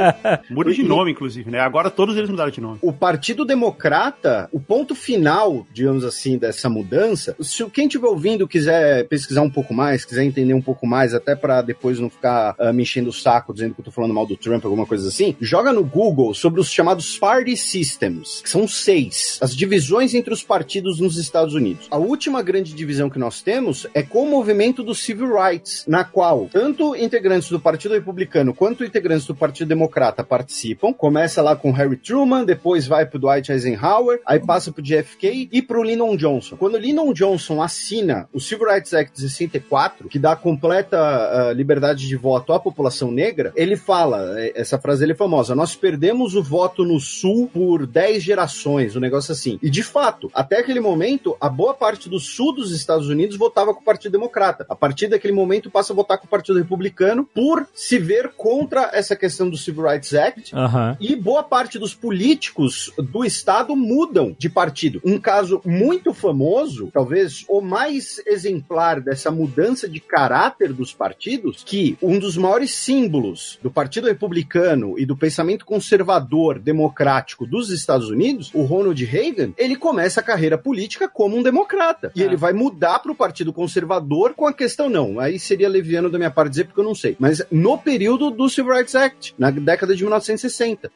[0.50, 1.60] Muda de nome, inclusive, né?
[1.60, 2.80] Agora todos eles mudaram de nome.
[2.82, 9.08] o Partido Democrata, o ponto final, digamos assim, dessa mudança, se quem estiver ouvindo quiser
[9.08, 12.74] pesquisar um pouco mais, quiser entender um pouco mais, até para depois não ficar ah,
[12.74, 15.36] me enchendo o saco dizendo que eu tô falando mal do Trump, alguma coisa assim,
[15.40, 20.44] joga no Google sobre os chamados Party Systems, que são seis, as divisões entre os
[20.44, 21.88] partidos nos Estados Unidos.
[21.90, 26.04] A última grande divisão que nós temos é com o movimento dos Civil Rights, na
[26.04, 30.65] qual tanto integrantes do Partido Republicano quanto integrantes do Partido Democrata participam.
[30.98, 35.62] Começa lá com Harry Truman, depois vai pro Dwight Eisenhower, aí passa pro JFK e
[35.62, 36.56] pro Lyndon Johnson.
[36.56, 42.08] Quando Lyndon Johnson assina o Civil Rights Act de 64, que dá completa ah, liberdade
[42.08, 46.44] de voto à população negra, ele fala, eh, essa frase é famosa, nós perdemos o
[46.44, 49.60] voto no Sul por 10 gerações, um negócio assim.
[49.62, 53.74] E de fato, até aquele momento, a boa parte do Sul dos Estados Unidos votava
[53.74, 54.66] com o Partido Democrata.
[54.70, 58.90] A partir daquele momento passa a votar com o Partido Republicano por se ver contra
[58.94, 60.98] essa questão do Civil Rights Act Aham.
[61.00, 65.02] e boa parte dos políticos do estado mudam de partido.
[65.04, 71.98] Um caso muito famoso, talvez o mais exemplar dessa mudança de caráter dos partidos, que
[72.02, 78.52] um dos maiores símbolos do Partido Republicano e do pensamento conservador democrático dos Estados Unidos,
[78.54, 82.12] o Ronald Reagan, ele começa a carreira política como um democrata.
[82.16, 82.26] E É.
[82.26, 85.20] ele vai mudar para o Partido Conservador com a questão não.
[85.20, 87.16] Aí seria leviano da minha parte dizer porque eu não sei.
[87.20, 90.35] Mas no período do Civil Rights Act, na década de 1960.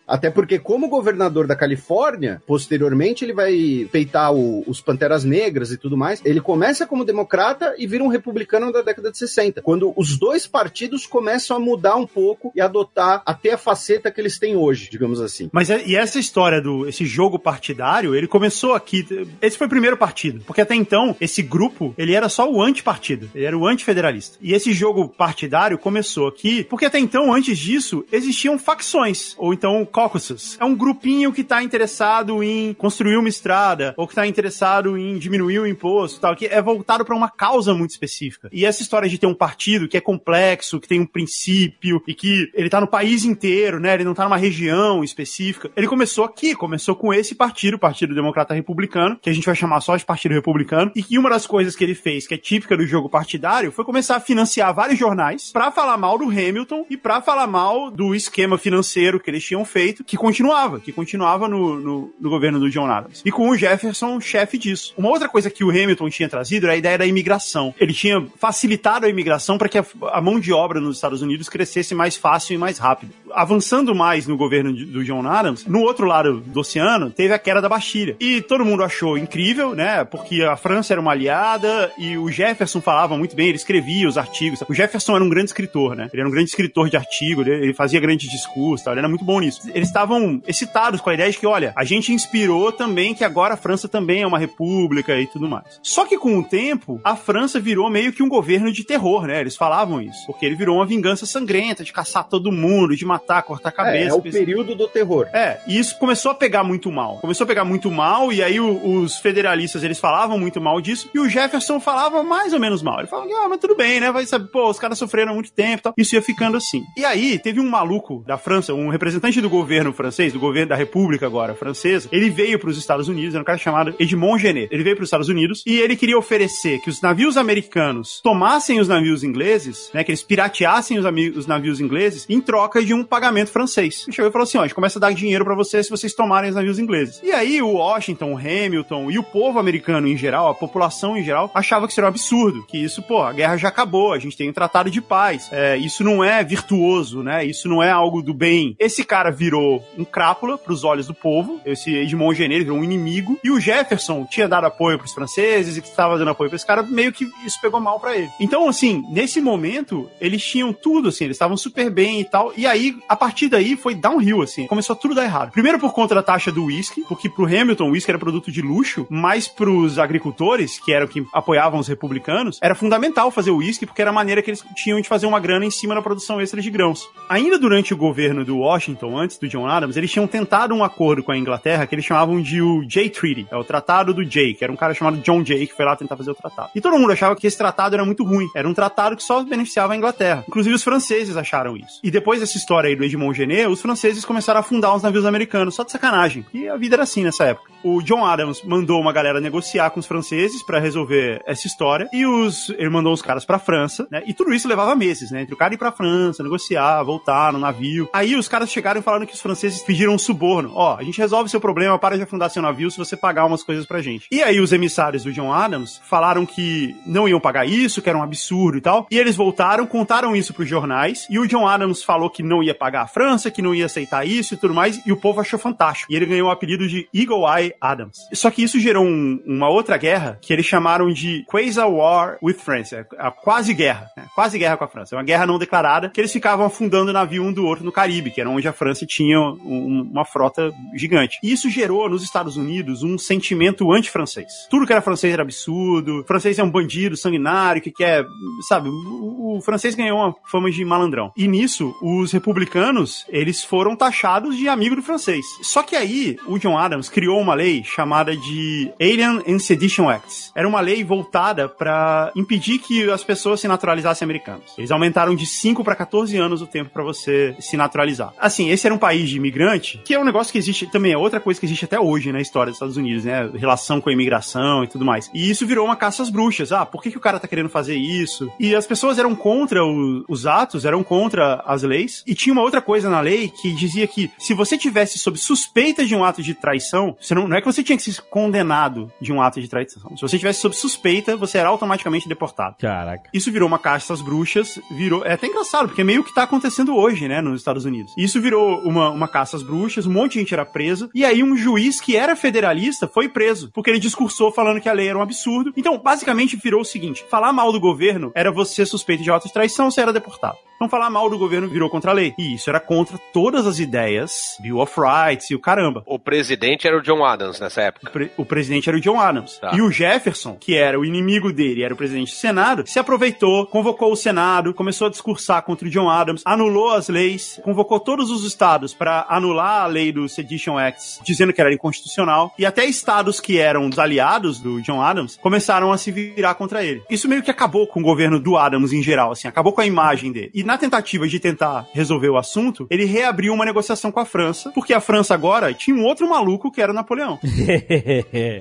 [0.07, 5.77] Até porque como governador da Califórnia, posteriormente ele vai peitar o- os Panteras Negras e
[5.77, 6.21] tudo mais.
[6.23, 9.61] Ele começa como democrata e vira um republicano da década de 60.
[9.61, 14.19] Quando os dois partidos começam a mudar um pouco e adotar até a faceta que
[14.21, 15.49] eles têm hoje, digamos assim.
[15.51, 19.05] Mas é- e essa história do esse jogo partidário, ele começou aqui.
[19.41, 23.29] Esse foi o primeiro partido, porque até então esse grupo ele era só o antipartido,
[23.33, 24.37] ele era o antifederalista.
[24.41, 29.28] E esse jogo partidário começou aqui, porque até então antes disso existiam facções.
[29.37, 30.57] Ou então Caucasus.
[30.59, 35.17] É um grupinho que tá interessado em construir uma estrada, ou que tá interessado em
[35.17, 38.49] diminuir o imposto tal, que é voltado para uma causa muito específica.
[38.51, 42.13] E essa história de ter um partido que é complexo, que tem um princípio, e
[42.13, 43.93] que ele tá no país inteiro, né?
[43.93, 45.69] Ele não tá numa região específica.
[45.75, 49.55] Ele começou aqui, começou com esse partido, o Partido Democrata Republicano, que a gente vai
[49.55, 52.37] chamar só de Partido Republicano, e que uma das coisas que ele fez, que é
[52.37, 56.85] típica do jogo partidário, foi começar a financiar vários jornais para falar mal do Hamilton
[56.89, 61.47] e para falar mal do esquema financeiro que eles tinham feito, que continuava, que continuava
[61.47, 63.21] no, no, no governo do John Adams.
[63.25, 64.93] E com o Jefferson, chefe disso.
[64.97, 67.73] Uma outra coisa que o Hamilton tinha trazido era a ideia da imigração.
[67.79, 71.49] Ele tinha facilitado a imigração para que a, a mão de obra nos Estados Unidos
[71.49, 73.11] crescesse mais fácil e mais rápido.
[73.31, 77.39] Avançando mais no governo de, do John Adams, no outro lado do oceano, teve a
[77.39, 78.15] queda da Bastilha.
[78.19, 80.03] E todo mundo achou incrível, né?
[80.03, 84.17] Porque a França era uma aliada e o Jefferson falava muito bem, ele escrevia os
[84.17, 84.63] artigos.
[84.67, 86.09] O Jefferson era um grande escritor, né?
[86.11, 89.08] Ele era um grande escritor de artigo, ele, ele fazia grandes discursos, tal, ele era
[89.09, 89.61] muito bom nisso.
[89.73, 93.53] Eles estavam excitados com a ideia de que, olha, a gente inspirou também que agora
[93.53, 95.79] a França também é uma república e tudo mais.
[95.81, 99.39] Só que com o tempo, a França virou meio que um governo de terror, né?
[99.39, 100.25] Eles falavam isso.
[100.25, 104.07] Porque ele virou uma vingança sangrenta de caçar todo mundo, de matar, cortar a cabeça.
[104.07, 105.27] É, é o período do terror.
[105.33, 107.17] É, e isso começou a pegar muito mal.
[107.17, 111.09] Começou a pegar muito mal, e aí o, os federalistas, eles falavam muito mal disso,
[111.13, 112.99] e o Jefferson falava mais ou menos mal.
[112.99, 114.11] Ele falava, ah, mas tudo bem, né?
[114.11, 115.93] Vai saber, pô, os caras sofreram muito tempo e tal.
[115.97, 116.83] Isso ia ficando assim.
[116.97, 120.75] E aí, teve um maluco da França, um representante do governo francês, do governo da
[120.75, 124.67] República agora, francesa, ele veio para os Estados Unidos, era um cara chamado Edmond Genet.
[124.69, 128.77] Ele veio para os Estados Unidos e ele queria oferecer que os navios americanos tomassem
[128.77, 131.05] os navios ingleses, né, que eles pirateassem os,
[131.37, 134.03] os navios ingleses em troca de um pagamento francês.
[134.05, 135.91] Ele chegou e falou assim, ó, a gente começa a dar dinheiro para vocês se
[135.91, 137.21] vocês tomarem os navios ingleses.
[137.23, 141.23] E aí o Washington, o Hamilton e o povo americano em geral, a população em
[141.23, 144.35] geral, achava que era um absurdo, que isso, pô, a guerra já acabou, a gente
[144.35, 148.21] tem um tratado de paz, é, isso não é virtuoso, né, isso não é algo
[148.21, 148.75] do bem.
[148.77, 153.39] Esse cara virou um crápula pros olhos do povo, esse Edmond Genet virou um inimigo,
[153.43, 156.65] e o Jefferson tinha dado apoio pros franceses e que estava dando apoio pra esse
[156.65, 158.29] cara, meio que isso pegou mal para ele.
[158.39, 162.65] Então, assim, nesse momento, eles tinham tudo, assim, eles estavam super bem e tal, e
[162.65, 165.51] aí, a partir daí, foi downhill, assim, começou tudo a dar errado.
[165.51, 168.61] Primeiro por conta da taxa do whisky, porque pro Hamilton o whisky era produto de
[168.61, 173.85] luxo, mas pros agricultores, que eram que apoiavam os republicanos, era fundamental fazer o whisky,
[173.85, 176.39] porque era a maneira que eles tinham de fazer uma grana em cima da produção
[176.39, 177.07] extra de grãos.
[177.27, 178.78] Ainda durante o governo do Washington,
[179.17, 182.41] antes do John Adams, eles tinham tentado um acordo com a Inglaterra que eles chamavam
[182.41, 185.43] de o Jay Treaty, é o Tratado do Jay, que era um cara chamado John
[185.43, 186.69] Jay que foi lá tentar fazer o tratado.
[186.75, 189.43] E todo mundo achava que esse tratado era muito ruim, era um tratado que só
[189.43, 190.43] beneficiava a Inglaterra.
[190.47, 191.99] Inclusive os franceses acharam isso.
[192.03, 195.25] E depois dessa história aí do Edmond Genet, os franceses começaram a afundar os navios
[195.25, 196.45] americanos, só de sacanagem.
[196.53, 197.68] E a vida era assim nessa época.
[197.83, 202.25] O John Adams mandou uma galera negociar com os franceses para resolver essa história e
[202.25, 204.21] os ele mandou os caras para França, né?
[204.25, 205.41] E tudo isso levava meses, né?
[205.41, 208.09] Entre o cara ir para França, negociar, voltar no navio.
[208.13, 210.71] Aí os caras chegaram falando que os franceses pediram um suborno.
[210.73, 213.63] Ó, a gente resolve seu problema, para de afundar seu navio se você pagar umas
[213.63, 214.27] coisas pra gente.
[214.31, 218.17] E aí os emissários do John Adams falaram que não iam pagar isso, que era
[218.17, 219.07] um absurdo e tal.
[219.09, 222.75] E eles voltaram, contaram isso pros jornais e o John Adams falou que não ia
[222.75, 225.59] pagar a França, que não ia aceitar isso e tudo mais, e o povo achou
[225.59, 226.11] fantástico.
[226.11, 228.17] E ele ganhou o apelido de Eagle Eye Adams.
[228.33, 232.55] Só que isso gerou um, uma outra guerra que eles chamaram de Quasi War with
[232.55, 234.25] France, a quase guerra, né?
[234.35, 235.15] quase guerra com a França.
[235.15, 237.91] É uma guerra não declarada que eles ficavam afundando o navio um do outro no
[237.91, 241.37] Caribe, que era onde a França tinha um, uma frota gigante.
[241.43, 244.67] E isso gerou nos Estados Unidos um sentimento anti-francês.
[244.69, 248.25] Tudo que era francês era absurdo, francês é um bandido sanguinário que quer,
[248.67, 251.31] sabe, o, o francês ganhou uma fama de malandrão.
[251.35, 255.45] E nisso, os republicanos, eles foram taxados de amigo do francês.
[255.61, 260.51] Só que aí, o John Adams criou uma lei chamada de Alien and Sedition Acts.
[260.55, 264.73] Era uma lei voltada para impedir que as pessoas se naturalizassem americanos.
[264.77, 268.33] Eles aumentaram de 5 para 14 anos o tempo para você se naturalizar.
[268.39, 271.17] Assim, esse era um país de imigrante, que é um negócio que existe também, é
[271.17, 273.49] outra coisa que existe até hoje na história dos Estados Unidos, né?
[273.55, 275.29] Relação com a imigração e tudo mais.
[275.33, 276.71] E isso virou uma caça às bruxas.
[276.71, 278.49] Ah, por que, que o cara tá querendo fazer isso?
[278.57, 282.23] E as pessoas eram contra o, os atos, eram contra as leis.
[282.25, 286.05] E tinha uma outra coisa na lei que dizia que se você tivesse sob suspeita
[286.05, 289.11] de um ato de traição, você não, não é que você tinha que ser condenado
[289.19, 290.15] de um ato de traição.
[290.15, 292.75] Se você tivesse sob suspeita, você era automaticamente deportado.
[292.79, 293.29] Caraca.
[293.33, 295.25] Isso virou uma caça às bruxas, virou.
[295.25, 298.13] É até engraçado, porque é meio que tá acontecendo hoje, né, nos Estados Unidos.
[298.15, 301.43] Isso virou uma, uma caça às bruxas, um monte de gente era presa, e aí
[301.43, 305.17] um juiz que era federalista foi preso, porque ele discursou falando que a lei era
[305.17, 305.73] um absurdo.
[305.75, 309.53] Então, basicamente, virou o seguinte: falar mal do governo era você suspeito de ato de
[309.53, 310.57] traição, você era deportado.
[310.79, 312.33] Então falar mal do governo virou contra a lei.
[312.37, 316.03] E isso era contra todas as ideias, Bill of Rights e o caramba.
[316.05, 318.07] O presidente era o John Adams nessa época.
[318.07, 319.57] O, pre- o presidente era o John Adams.
[319.59, 319.71] Tá.
[319.75, 323.65] E o Jefferson, que era o inimigo dele, era o presidente do Senado, se aproveitou,
[323.65, 328.31] convocou o Senado, começou a discursar contra o John Adams, anulou as leis, convocou todos
[328.31, 332.85] os estados para anular a lei do Sedition Acts, dizendo que era inconstitucional, e até
[332.85, 337.03] estados que eram dos aliados do John Adams começaram a se virar contra ele.
[337.09, 339.85] Isso meio que acabou com o governo do Adams em geral, assim, acabou com a
[339.85, 340.51] imagem dele.
[340.53, 344.69] E na tentativa de tentar resolver o assunto, ele reabriu uma negociação com a França,
[344.69, 347.39] porque a França agora tinha um outro maluco que era o Napoleão.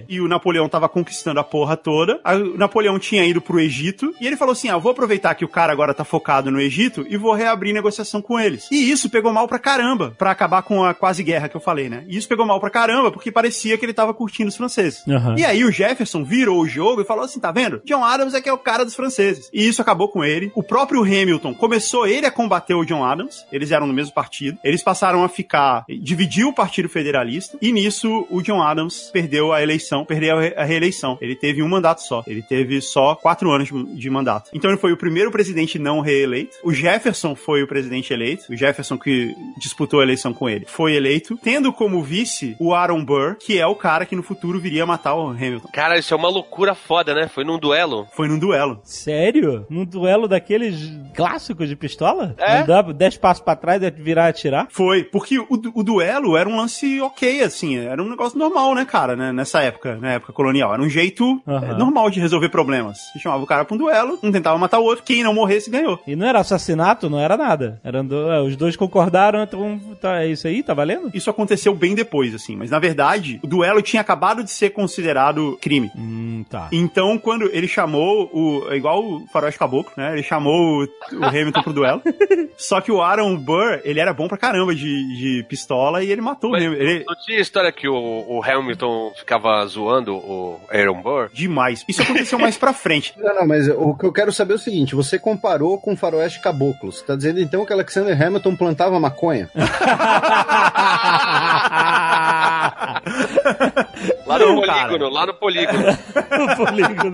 [0.09, 2.21] E o Napoleão tava conquistando a porra toda.
[2.25, 4.15] O Napoleão tinha ido pro Egito.
[4.21, 7.05] E ele falou assim: ah, vou aproveitar que o cara agora tá focado no Egito
[7.09, 8.69] e vou reabrir negociação com eles.
[8.71, 11.89] E isso pegou mal pra caramba, pra acabar com a quase guerra que eu falei,
[11.89, 12.05] né?
[12.09, 15.07] E isso pegou mal pra caramba, porque parecia que ele tava curtindo os franceses.
[15.07, 15.35] Aham.
[15.37, 17.83] E aí o Jefferson virou o jogo e falou assim: tá vendo?
[17.85, 19.51] John Adams é que é o cara dos franceses.
[19.53, 20.51] E isso acabou com ele.
[20.55, 23.45] O próprio Hamilton começou ele a combater o John Adams.
[23.53, 24.59] Eles eram no mesmo partido.
[24.65, 25.85] Eles passaram a ficar.
[25.89, 27.59] dividiu o Partido Federalista.
[27.61, 31.19] E nisso o John Adams perdeu a eleição, perdeu a re- a reeleição.
[31.21, 32.23] Ele teve um mandato só.
[32.27, 34.51] Ele teve só quatro anos de, de mandato.
[34.53, 36.57] Então ele foi o primeiro presidente não reeleito.
[36.63, 38.45] O Jefferson foi o presidente eleito.
[38.53, 43.05] O Jefferson que disputou a eleição com ele foi eleito, tendo como vice o Aaron
[43.05, 45.69] Burr, que é o cara que no futuro viria a matar o Hamilton.
[45.73, 47.29] Cara, isso é uma loucura foda, né?
[47.29, 48.07] Foi num duelo.
[48.15, 48.81] Foi num duelo.
[48.85, 49.67] Sério?
[49.71, 52.35] Num duelo daqueles clássicos de pistola?
[52.39, 52.61] É?
[52.61, 54.67] Não dá 10 passos pra trás e virar e atirar?
[54.71, 58.85] Foi, porque o, o duelo era um lance ok, assim, era um negócio normal, né,
[58.85, 60.73] cara, né, nessa época, na época colonial.
[60.73, 62.99] Era um jeito é, normal de resolver problemas.
[63.13, 65.71] Você chamava o cara pra um duelo, um tentava matar o outro, quem não morresse
[65.71, 65.99] ganhou.
[66.07, 67.81] E não era assassinato, não era nada.
[67.83, 71.11] Eram do- é, os dois concordaram, então tá, é isso aí, tá valendo?
[71.15, 75.59] Isso aconteceu bem depois, assim, mas na verdade, o duelo tinha acabado de ser considerado
[75.61, 75.91] crime.
[75.97, 76.69] Hum, tá.
[76.73, 78.67] Então, quando ele chamou o.
[78.71, 80.13] É igual o Faroeste Caboclo, né?
[80.13, 82.03] Ele chamou o, o Hamilton pro duelo.
[82.57, 86.21] Só que o Aaron Burr, ele era bom pra caramba de, de pistola e ele
[86.21, 86.85] matou Mas o Hamilton.
[86.85, 91.31] Ele, Não tinha história que o, o Hamilton ficava zoando o Aaron Burr?
[91.33, 91.85] demais.
[91.89, 93.15] Isso aconteceu mais pra frente.
[93.17, 95.97] Não, não, mas o que eu quero saber é o seguinte: você comparou com o
[95.97, 96.93] faroeste caboclo.
[96.93, 99.49] Você tá dizendo então que Alexander Hamilton plantava maconha?
[104.29, 104.83] Lá no Não, cara.
[104.89, 105.79] polígono, lá no polígono.
[106.57, 107.13] Polígono.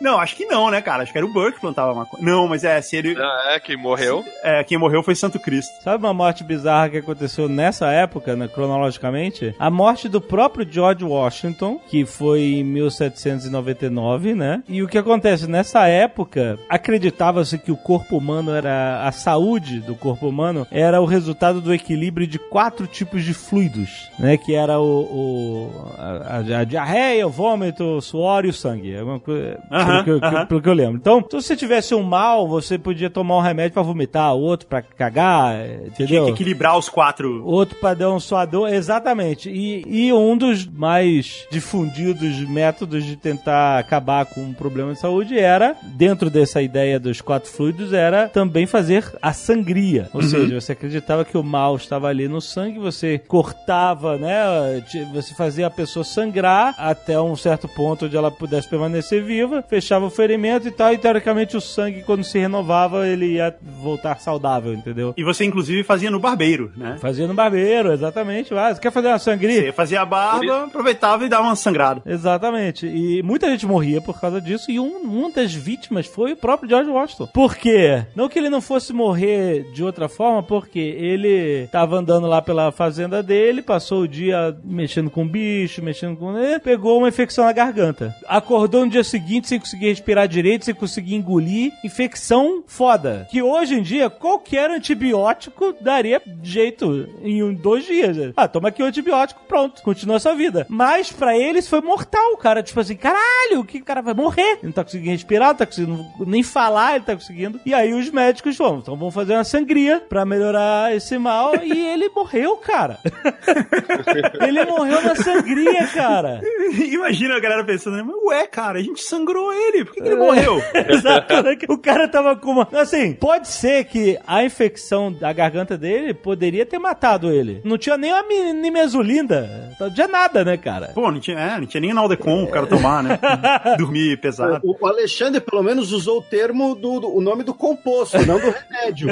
[0.00, 1.02] Não, acho que não, né, cara?
[1.02, 2.22] Acho que era o Burr que plantava maconha.
[2.24, 3.14] Não, mas é, se ele.
[3.18, 4.24] Ah, é, que morreu.
[4.42, 5.72] É, quem morreu foi Santo Cristo.
[5.82, 9.54] Sabe uma morte bizarra que aconteceu nessa época, né, cronologicamente?
[9.58, 14.62] A morte do próprio George Washington, que foi em 1799, né?
[14.68, 15.46] E o que acontece?
[15.48, 19.06] Nessa época, acreditava-se que o corpo humano era.
[19.06, 24.10] a saúde do corpo humano era o resultado do equilíbrio de quatro tipos de fluidos,
[24.18, 24.36] né?
[24.36, 24.84] Que era o.
[25.02, 28.94] o- a, a- a diarreia, o vômito, o suor e o sangue.
[28.94, 29.58] É uma coisa.
[30.04, 30.96] Pelo, que, pelo que eu lembro.
[30.96, 34.82] Então, se você tivesse um mal, você podia tomar um remédio pra vomitar, outro pra
[34.82, 36.24] cagar, Tinha entendeu?
[36.26, 37.44] que equilibrar os quatro.
[37.46, 39.50] Outro pra dar um suador, exatamente.
[39.50, 45.38] E, e um dos mais difundidos métodos de tentar acabar com um problema de saúde
[45.38, 50.08] era, dentro dessa ideia dos quatro fluidos, era também fazer a sangria.
[50.12, 54.82] Ou seja, você acreditava que o mal estava ali no sangue, você cortava, né?
[55.12, 60.06] Você fazia a pessoa sangrar até um certo ponto onde ela pudesse permanecer viva, fechava
[60.06, 64.72] o ferimento e tal, e teoricamente o sangue, quando se renovava, ele ia voltar saudável,
[64.72, 65.14] entendeu?
[65.16, 66.96] E você, inclusive, fazia no barbeiro, né?
[67.00, 68.54] Fazia no barbeiro, exatamente.
[68.54, 69.62] Ah, você quer fazer uma sangria?
[69.62, 72.02] Você fazia a barba, aproveitava e dava uma sangrada.
[72.06, 72.86] Exatamente.
[72.86, 74.70] E muita gente morria por causa disso.
[74.70, 77.26] E um, uma das vítimas foi o próprio George Washington.
[77.28, 78.04] Por quê?
[78.14, 82.70] Não que ele não fosse morrer de outra forma, porque ele tava andando lá pela
[82.72, 85.44] fazenda dele, passou o dia mexendo com bicho,
[85.82, 86.34] mexendo com.
[86.62, 88.14] Pegou uma infecção na garganta.
[88.26, 91.72] Acordou no dia seguinte sem conseguir respirar direito, sem conseguir engolir.
[91.84, 93.26] Infecção foda.
[93.30, 98.32] Que hoje em dia, qualquer antibiótico daria jeito em um, dois dias.
[98.36, 99.82] Ah, toma aqui o antibiótico, pronto.
[99.82, 100.66] Continua a sua vida.
[100.68, 102.62] Mas pra eles foi mortal, cara.
[102.62, 104.42] Tipo assim, caralho, o que o cara vai morrer?
[104.42, 107.60] Ele não tá conseguindo respirar, não tá conseguindo nem falar, ele tá conseguindo.
[107.64, 111.54] E aí os médicos vão, então vamos fazer uma sangria pra melhorar esse mal.
[111.62, 112.98] e ele morreu, cara.
[114.40, 115.43] ele morreu na sangria,
[115.92, 116.40] cara.
[116.90, 118.02] Imagina a galera pensando, né?
[118.02, 120.60] Mas, ué, cara, a gente sangrou ele, por que, que ele morreu?
[120.88, 121.56] Exato, né?
[121.68, 122.68] O cara tava com uma.
[122.72, 127.60] Assim, pode ser que a infecção da garganta dele poderia ter matado ele.
[127.64, 129.74] Não tinha nem a nimesulinda.
[129.78, 130.88] Não tinha nada, né, cara?
[130.94, 133.18] Pô, não tinha, é, não tinha nem Naldecon o cara tomar, né?
[133.78, 134.60] Dormir pesado.
[134.64, 138.38] O o Alexandre, pelo menos, usou o termo do, do- o nome do composto, não
[138.38, 139.08] do remédio.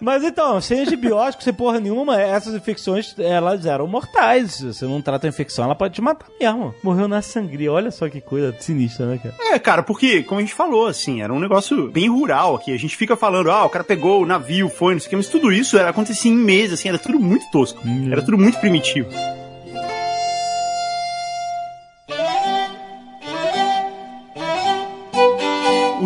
[0.00, 4.52] Mas então, sem antibiótico, sem porra nenhuma, essas infecções, elas eram mortais.
[4.54, 6.74] Se você não trata a infecção, ela pode te matar mesmo.
[6.82, 7.72] Morreu na sangria.
[7.72, 9.34] Olha só que coisa sinistra, né, cara?
[9.40, 12.72] É, cara, porque, como a gente falou, assim, era um negócio bem rural aqui.
[12.72, 15.16] A gente fica falando, ah, o cara pegou o navio, foi, não sei o que,
[15.16, 17.80] mas tudo isso era, acontecia em meses, assim, era tudo muito tosco.
[18.10, 19.08] Era tudo muito primitivo.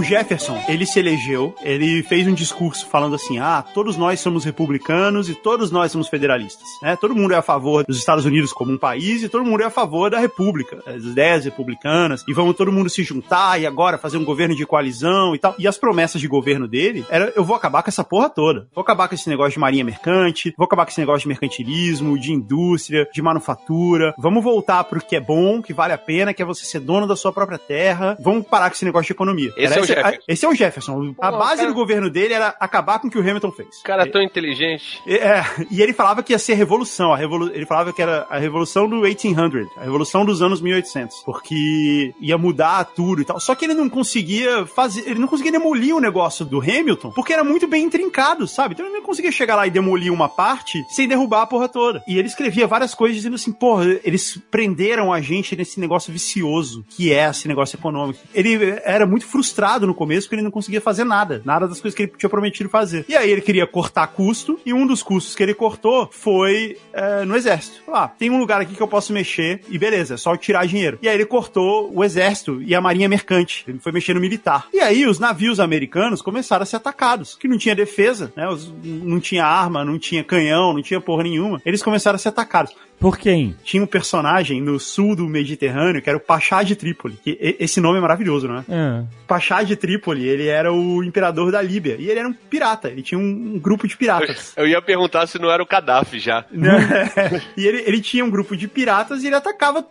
[0.04, 5.28] Jefferson, ele se elegeu, ele fez um discurso falando assim: ah, todos nós somos republicanos
[5.28, 6.68] e todos nós somos federalistas.
[6.82, 6.96] Né?
[6.96, 9.66] Todo mundo é a favor dos Estados Unidos como um país e todo mundo é
[9.66, 13.98] a favor da república, das ideias republicanas, e vamos todo mundo se juntar e agora
[13.98, 15.54] fazer um governo de coalizão e tal.
[15.58, 18.68] E as promessas de governo dele era: eu vou acabar com essa porra toda.
[18.74, 22.18] Vou acabar com esse negócio de marinha mercante, vou acabar com esse negócio de mercantilismo,
[22.18, 24.14] de indústria, de manufatura.
[24.18, 27.06] Vamos voltar pro que é bom, que vale a pena, que é você ser dono
[27.06, 28.16] da sua própria terra.
[28.20, 29.52] Vamos parar com esse negócio de economia.
[29.56, 30.22] Esse Era é o Jefferson.
[30.28, 31.14] esse é o Jefferson.
[31.20, 33.82] A Pô, base cara- do governo dele era acabar com o que o Hamilton fez.
[33.82, 35.02] Cara tão inteligente.
[35.06, 37.12] É, e ele falava que ia ser revolução.
[37.12, 41.18] A revolu ele falava que era a revolução do 1800, a revolução dos anos 1800,
[41.24, 43.38] porque ia mudar tudo e tal.
[43.40, 47.32] Só que ele não conseguia fazer, ele não conseguia demolir o negócio do Hamilton, porque
[47.32, 48.74] era muito bem intrincado, sabe?
[48.74, 52.02] Então ele não conseguia chegar lá e demolir uma parte sem derrubar a porra toda.
[52.06, 56.84] E ele escrevia várias coisas dizendo assim, porra, eles prenderam a gente nesse negócio vicioso
[56.90, 58.18] que é esse negócio econômico.
[58.34, 61.96] Ele era muito frustrado no começo porque ele não conseguia fazer nada, nada das coisas
[61.96, 63.04] que ele tinha prometido fazer.
[63.08, 67.24] E aí ele queria cortar custo, e um dos custos que ele cortou foi é,
[67.24, 67.82] no exército.
[67.84, 70.66] Falou, Ah, tem um lugar aqui que eu posso mexer, e beleza, é só tirar
[70.66, 70.98] dinheiro.
[71.02, 73.64] E aí ele cortou o exército e a marinha mercante.
[73.68, 74.66] Ele foi mexer no militar.
[74.72, 78.48] E aí os navios americanos começaram a ser atacados, que não tinha defesa, né?
[78.48, 81.60] Os- não tinha arma, não tinha canhão, não tinha porra nenhuma.
[81.64, 83.54] Eles começaram a ser atacados Por quem?
[83.62, 87.18] tinha um personagem no sul do Mediterrâneo que era o Pachá de Trípoli.
[87.22, 89.04] Que e- esse nome é maravilhoso, não é?
[89.26, 91.96] Pachá de Trípoli, ele era o imperador da Líbia.
[91.98, 94.52] E ele era um pirata, ele tinha um, um grupo de piratas.
[94.56, 96.44] Eu ia perguntar se não era o Gaddafi já.
[96.50, 97.10] Né?
[97.56, 99.84] e ele, ele tinha um grupo de piratas e ele atacava,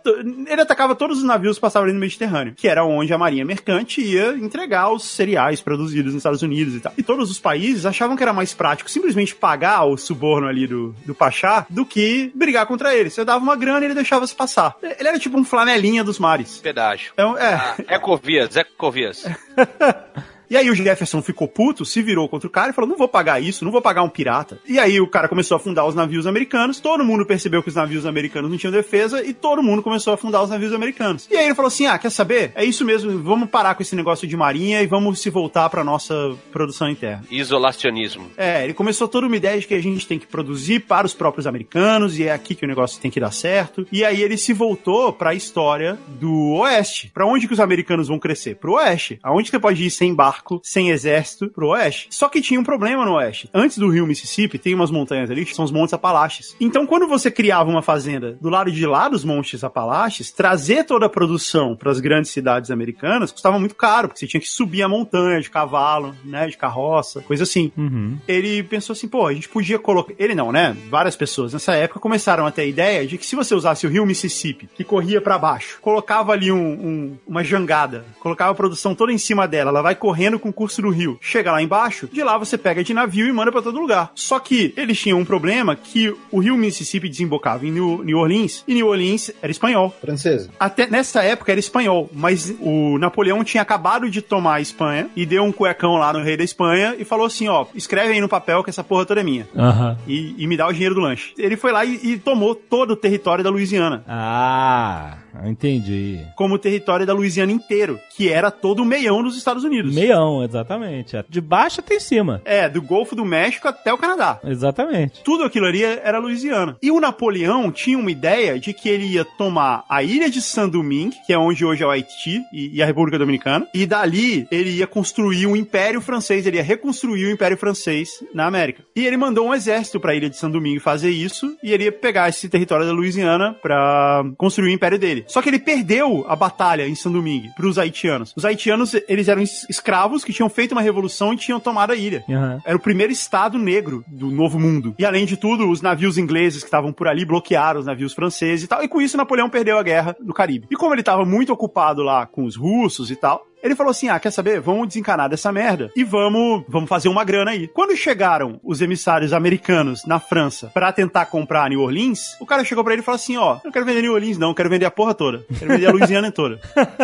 [0.46, 3.44] ele atacava todos os navios que passavam ali no Mediterrâneo, que era onde a marinha
[3.44, 6.92] mercante ia entregar os cereais produzidos nos Estados Unidos e tal.
[6.96, 10.94] E todos os países achavam que era mais prático simplesmente pagar o suborno ali do,
[11.04, 13.03] do Pachá do que brigar contra ele.
[13.10, 14.76] Você dava uma grana e ele deixava se passar.
[14.82, 16.58] Ele era tipo um flanelinha dos mares.
[16.58, 17.12] Pedágio.
[17.12, 17.54] Então, é.
[17.54, 19.24] Ah, Ecovias, Ecovias.
[20.54, 23.08] E aí o Jefferson ficou puto, se virou contra o cara e falou: não vou
[23.08, 24.60] pagar isso, não vou pagar um pirata.
[24.64, 27.74] E aí o cara começou a afundar os navios americanos, todo mundo percebeu que os
[27.74, 31.26] navios americanos não tinham defesa e todo mundo começou a afundar os navios americanos.
[31.28, 32.52] E aí ele falou assim: ah, quer saber?
[32.54, 35.82] É isso mesmo, vamos parar com esse negócio de marinha e vamos se voltar pra
[35.82, 36.14] nossa
[36.52, 37.24] produção interna.
[37.28, 38.30] Isolacionismo.
[38.36, 41.14] É, ele começou toda uma ideia de que a gente tem que produzir para os
[41.14, 43.84] próprios americanos e é aqui que o negócio tem que dar certo.
[43.90, 47.10] E aí ele se voltou para a história do Oeste.
[47.12, 48.54] Para onde que os americanos vão crescer?
[48.54, 49.18] Pro Oeste.
[49.20, 52.08] Aonde você pode ir sem barco, sem exército, pro Oeste.
[52.10, 53.48] Só que tinha um problema no Oeste.
[53.52, 56.56] Antes do rio Mississippi, tem umas montanhas ali que são os Montes Apalaches.
[56.60, 61.06] Então, quando você criava uma fazenda do lado de lá dos Montes Apalaches, trazer toda
[61.06, 64.82] a produção para as grandes cidades americanas custava muito caro, porque você tinha que subir
[64.82, 68.18] a montanha de cavalo, né, de carroça, coisa assim uhum.
[68.26, 70.14] ele pensou assim, pô, a gente podia colocar.
[70.18, 70.76] Ele não, né?
[70.90, 73.90] Várias pessoas nessa época começaram a ter a ideia de que se você usasse o
[73.90, 78.94] rio Mississippi, que corria pra baixo, colocava ali um, um- uma jangada, colocava a produção
[78.94, 82.08] toda em cima dela, ela vai correndo com o curso do rio, chega lá embaixo,
[82.12, 84.12] de lá você pega de navio e manda pra todo lugar.
[84.14, 88.64] Só que eles tinham um problema que o rio Mississippi desembocava em New, New Orleans
[88.66, 89.94] e New Orleans era espanhol.
[90.00, 90.50] Francesa.
[90.58, 95.26] Até nessa época era espanhol, mas o Napoleão tinha acabado de tomar a Espanha e
[95.26, 98.28] deu um cuecão lá no rei da Espanha e falou assim: ó, escreve aí no
[98.28, 99.48] papel que essa porra toda é minha.
[99.56, 99.96] Aham.
[100.06, 101.32] E, e me dá o dinheiro do lanche.
[101.38, 104.04] Ele foi lá e, e tomou todo o território da Louisiana.
[104.08, 106.20] Ah, entendi.
[106.36, 109.94] Como o território da Louisiana inteiro, que era todo o meião dos Estados Unidos.
[109.94, 111.16] Meião, exatamente.
[111.28, 112.42] De baixo até em cima.
[112.44, 114.40] É, do Golfo do México até o Canadá.
[114.44, 115.22] Exatamente.
[115.22, 116.76] Tudo aquilo ali era Louisiana.
[116.82, 121.16] E o Napoleão tinha uma ideia de que ele ia tomar a ilha de Saint-Domingue,
[121.26, 124.70] que é onde hoje é o Haiti e, e a República Dominicana, e dali ele
[124.70, 128.84] ia construir um império francês, ele ia reconstruir o império francês na América.
[128.94, 131.92] E ele mandou um exército para a ilha de Saint-Domingue fazer isso, e ele ia
[131.92, 135.23] pegar esse território da Louisiana para construir o império dele.
[135.26, 138.32] Só que ele perdeu a batalha em Saint-Domingue para os haitianos.
[138.36, 141.96] Os haitianos, eles eram es- escravos que tinham feito uma revolução e tinham tomado a
[141.96, 142.24] ilha.
[142.28, 142.60] Aham.
[142.64, 144.94] Era o primeiro estado negro do Novo Mundo.
[144.98, 148.64] E além de tudo, os navios ingleses que estavam por ali bloquearam os navios franceses
[148.64, 148.82] e tal.
[148.82, 150.66] E com isso, Napoleão perdeu a guerra no Caribe.
[150.70, 154.08] E como ele estava muito ocupado lá com os russos e tal, Ele falou assim:
[154.08, 154.60] ah, quer saber?
[154.60, 157.66] Vamos desencanar dessa merda e vamos, vamos fazer uma grana aí.
[157.66, 162.84] Quando chegaram os emissários americanos na França pra tentar comprar New Orleans, o cara chegou
[162.84, 164.84] pra ele e falou assim: ó, eu não quero vender New Orleans, não, quero vender
[164.84, 165.44] a porra toda.
[165.58, 166.60] Quero vender a Louisiana toda.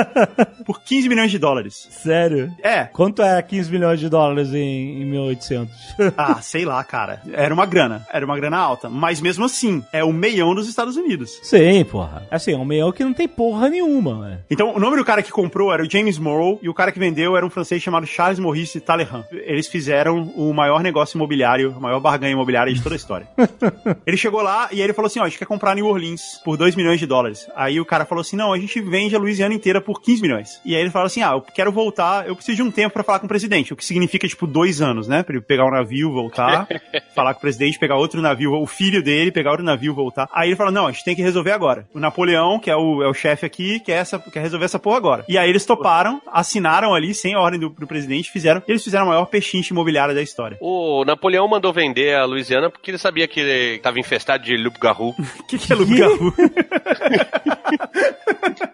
[0.66, 1.88] Por 15 milhões de dólares.
[1.90, 2.52] Sério?
[2.62, 5.74] É, Quanto é 15 milhões de dólares em, em 1800?
[6.18, 7.22] ah, sei lá, cara.
[7.32, 8.06] Era uma grana.
[8.12, 8.90] Era uma grana alta.
[8.90, 11.38] Mas mesmo assim, é o meião dos Estados Unidos.
[11.42, 12.26] Sim, porra.
[12.30, 14.38] Assim, é um meio que não tem porra nenhuma, né?
[14.50, 16.98] Então, o nome do cara que comprou era o James Morrow e o cara que
[16.98, 19.24] vendeu era um francês chamado Charles Maurice Talleyrand.
[19.32, 23.28] Eles fizeram o maior negócio imobiliário, a maior barganha imobiliária de toda a história.
[24.06, 26.40] ele chegou lá e aí ele falou assim: ó, a gente quer comprar New Orleans
[26.44, 27.48] por 2 milhões de dólares.
[27.54, 30.60] Aí o cara falou assim: não, a gente vende a Louisiana inteira por 15 milhões.
[30.64, 33.02] E aí ele falou assim: ah, eu quero voltar, eu preciso de um tempo pra
[33.02, 35.22] falar com o presidente, o que significa, tipo, dois anos, né?
[35.22, 36.66] Pra ele pegar um navio, voltar,
[37.14, 40.28] falar com o presidente, pegar outro navio, o filho dele, pegar outro navio, voltar.
[40.32, 41.86] Aí ele falou: não, a gente tem que resolver agora.
[41.94, 44.96] O Napoleão, que é o, é o chefe aqui, quer, essa, quer resolver essa porra
[44.96, 45.24] agora.
[45.28, 48.62] E aí eles toparam, assinaram ali, sem a ordem do, do presidente, fizeram.
[48.66, 50.58] Eles fizeram a maior pechinche imobiliária da história.
[50.60, 55.14] O Napoleão mandou vender a Louisiana porque ele sabia que ele estava infestado de loup-garou.
[55.18, 56.32] O que, que é Luke Garou?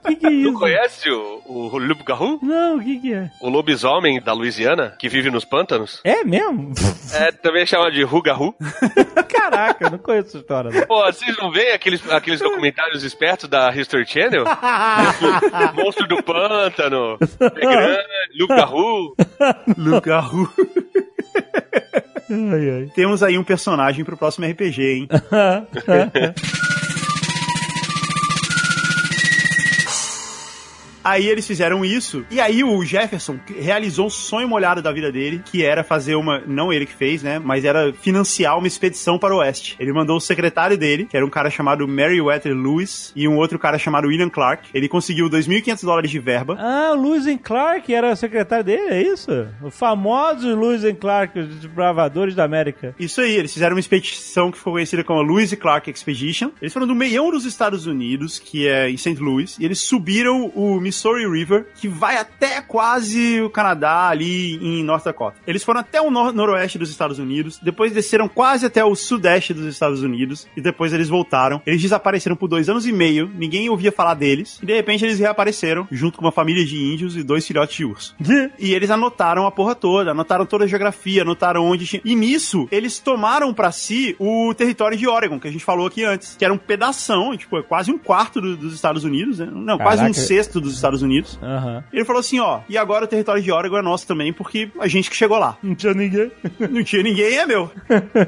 [0.07, 0.53] Que que é isso?
[0.55, 2.39] conhece o, o loup-garou?
[2.43, 3.31] Não, o que que é?
[3.41, 6.01] O lobisomem da Louisiana, que vive nos pântanos?
[6.05, 6.73] É mesmo?
[7.13, 8.55] É também chamado de rugarru.
[9.29, 10.71] Caraca, eu não conheço essa história.
[10.71, 10.87] Não.
[10.87, 14.45] Pô, vocês não veem aqueles, aqueles documentários espertos da History Channel?
[14.45, 17.19] Monstro, Monstro do Pântano,
[17.57, 18.03] é grande,
[18.39, 19.17] loup-garou.
[19.77, 20.49] Luke Garou.
[22.31, 22.91] Ai, ai.
[22.95, 25.09] Temos aí um personagem pro próximo RPG, hein?
[31.07, 35.41] Aí eles fizeram isso, e aí o Jefferson realizou o sonho molhado da vida dele,
[35.45, 36.43] que era fazer uma.
[36.45, 37.39] Não ele que fez, né?
[37.39, 39.77] Mas era financiar uma expedição para o oeste.
[39.79, 43.57] Ele mandou o secretário dele, que era um cara chamado Meriwether Lewis, e um outro
[43.57, 44.69] cara chamado William Clark.
[44.75, 46.57] Ele conseguiu 2.500 dólares de verba.
[46.59, 49.31] Ah, o Lewis and Clark era o secretário dele, é isso?
[49.63, 52.97] O famoso Lewis and Clark, os desbravadores da América.
[52.99, 56.51] Isso aí, eles fizeram uma expedição que foi conhecida como Lewis e Clark Expedition.
[56.61, 59.21] Eles foram do meião dos Estados Unidos, que é em St.
[59.21, 64.83] Louis, e eles subiram o Missouri River, que vai até quase o Canadá, ali em
[64.83, 65.37] North Dakota.
[65.47, 69.53] Eles foram até o nor noroeste dos Estados Unidos, depois desceram quase até o sudeste
[69.53, 71.61] dos Estados Unidos, e depois eles voltaram.
[71.67, 75.19] Eles desapareceram por dois anos e meio, ninguém ouvia falar deles, e de repente eles
[75.19, 78.17] reapareceram, junto com uma família de índios e dois filhotes de urso.
[78.59, 82.01] E eles anotaram a porra toda, anotaram toda a geografia, anotaram onde tinha.
[82.05, 86.05] E nisso, eles tomaram pra si o território de Oregon, que a gente falou aqui
[86.05, 89.49] antes, que era um pedação, tipo, é quase um quarto do- dos Estados Unidos, né?
[89.53, 90.21] Não, quase um Caraca.
[90.21, 91.39] sexto dos Estados Unidos.
[91.43, 91.85] Aham.
[91.93, 94.87] Ele falou assim, ó, e agora o território de Oregon é nosso também, porque a
[94.87, 95.57] gente que chegou lá.
[95.63, 96.31] Não tinha ninguém.
[96.71, 97.71] Não tinha ninguém, é meu.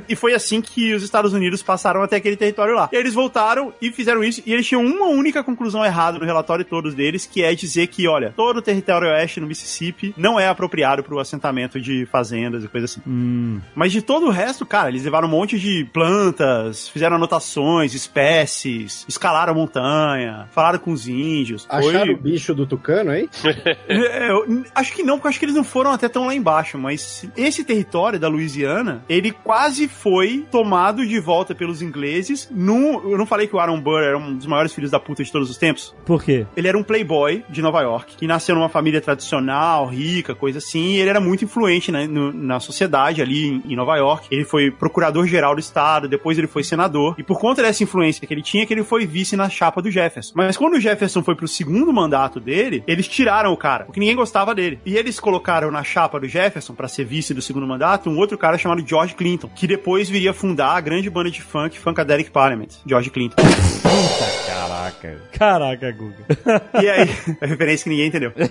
[0.09, 2.89] e foi assim que os Estados Unidos passaram até aquele território lá.
[2.93, 6.65] E eles voltaram e fizeram isso, e eles tinham uma única conclusão errada no relatório
[6.65, 10.49] todos deles, que é dizer que, olha, todo o território oeste no Mississippi não é
[10.49, 13.01] apropriado para o assentamento de fazendas e coisa assim.
[13.07, 13.61] Hum.
[13.75, 19.05] Mas de todo o resto, cara, eles levaram um monte de plantas, fizeram anotações, espécies,
[19.09, 21.67] escalaram a montanha, falaram com os índios.
[21.69, 22.15] Acharam Foi...
[22.15, 23.29] o bicho do tucano aí?
[23.89, 26.35] É, eu acho que não, porque eu acho que eles não foram até tão lá
[26.35, 33.11] embaixo, mas esse território da Louisiana, ele quase foi tomado de volta pelos ingleses no...
[33.11, 35.33] Eu não falei que o Aaron Burr era um dos maiores filhos da puta de
[35.33, 35.95] todos os tempos?
[36.05, 36.47] Por quê?
[36.57, 40.95] Ele era um playboy de Nova York, que nasceu numa família tradicional, rica, coisa assim,
[40.95, 44.27] e ele era muito influente né, no- na sociedade ali em, em Nova York.
[44.31, 48.33] Ele foi procurador-geral do estado, depois ele foi senador, e por conta dessa influência que
[48.35, 50.33] ele tinha, que ele foi vice na chapa do Jefferson.
[50.35, 54.15] Mas quando o Jefferson foi pro segundo mandato dele, eles tiraram o cara, porque ninguém
[54.17, 54.79] gostava dele.
[54.85, 58.37] E eles colocaram na chapa do Jefferson, pra ser vice do segundo mandato, um outro
[58.37, 62.69] cara chamado George Clinton, que depois viria fundar a grande banda de funk, Funkadelic Parliament,
[62.87, 63.37] George Clinton.
[64.47, 65.19] Caraca.
[65.33, 66.25] Caraca, Guga.
[66.83, 67.09] E aí,
[67.41, 68.33] a referência que ninguém entendeu.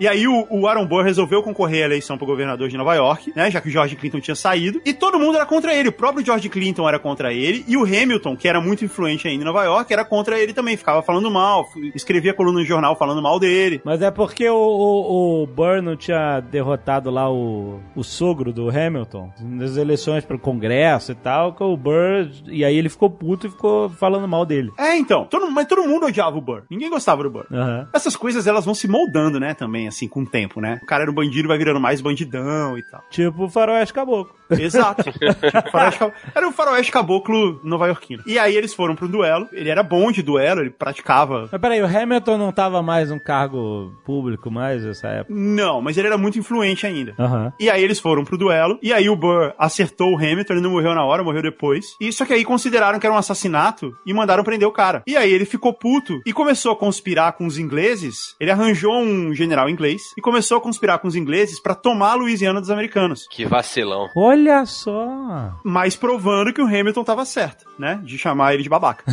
[0.00, 3.32] E aí o, o Aaron Burr resolveu concorrer à eleição para governador de Nova York,
[3.36, 3.50] né?
[3.50, 4.80] Já que o George Clinton tinha saído.
[4.84, 5.88] E todo mundo era contra ele.
[5.88, 7.64] O próprio George Clinton era contra ele.
[7.68, 10.76] E o Hamilton, que era muito influente ainda em Nova York, era contra ele também.
[10.76, 11.92] Ficava falando mal, f-
[12.22, 13.80] escrevia coluna no jornal falando mal dele.
[13.84, 18.68] Mas é porque o, o, o Burr não tinha derrotado lá o, o sogro do
[18.70, 22.28] Hamilton nas eleições para o Congresso e tal, que o Burr.
[22.46, 24.70] E aí ele ficou puto e ficou falando mal dele.
[24.78, 25.24] É, então.
[25.24, 26.62] Todo, mas todo mundo odiava o Burr.
[26.70, 27.46] Ninguém gostava do Burr.
[27.52, 27.88] Aham.
[27.92, 30.78] Essas coisas, elas vão se moldando, né, também, assim, com o tempo, né?
[30.82, 33.02] O cara era um bandido, vai virando mais bandidão e tal.
[33.10, 34.34] Tipo o Faroeste Caboclo.
[34.50, 35.02] Exato.
[35.12, 38.22] Tipo, faroeste cab- era um faroeste caboclo nova-iorquino.
[38.26, 39.48] E aí eles foram pro duelo.
[39.52, 41.48] Ele era bom de duelo, ele praticava.
[41.50, 45.34] Mas peraí, o Hamilton não tava mais um cargo público mais nessa época.
[45.34, 47.14] Não, mas ele era muito influente ainda.
[47.18, 47.52] Aham.
[47.58, 50.70] E aí eles foram pro duelo, e aí o Burr acertou o Hamilton, ele não
[50.70, 51.96] morreu na hora, morreu depois.
[52.00, 55.02] E só que aí consideraram que era um assassinato e mandaram prender o cara.
[55.06, 58.34] E aí ele ficou puto e começou a conspirar com os ingleses.
[58.40, 62.16] Ele arranjou um general inglês e começou a conspirar com os ingleses pra tomar a
[62.16, 63.26] Louisiana dos americanos.
[63.30, 64.08] Que vacilão.
[64.16, 65.52] Olha só.
[65.64, 68.00] Mas provando que o Hamilton tava certo, né?
[68.02, 69.04] De chamar ele de babaca.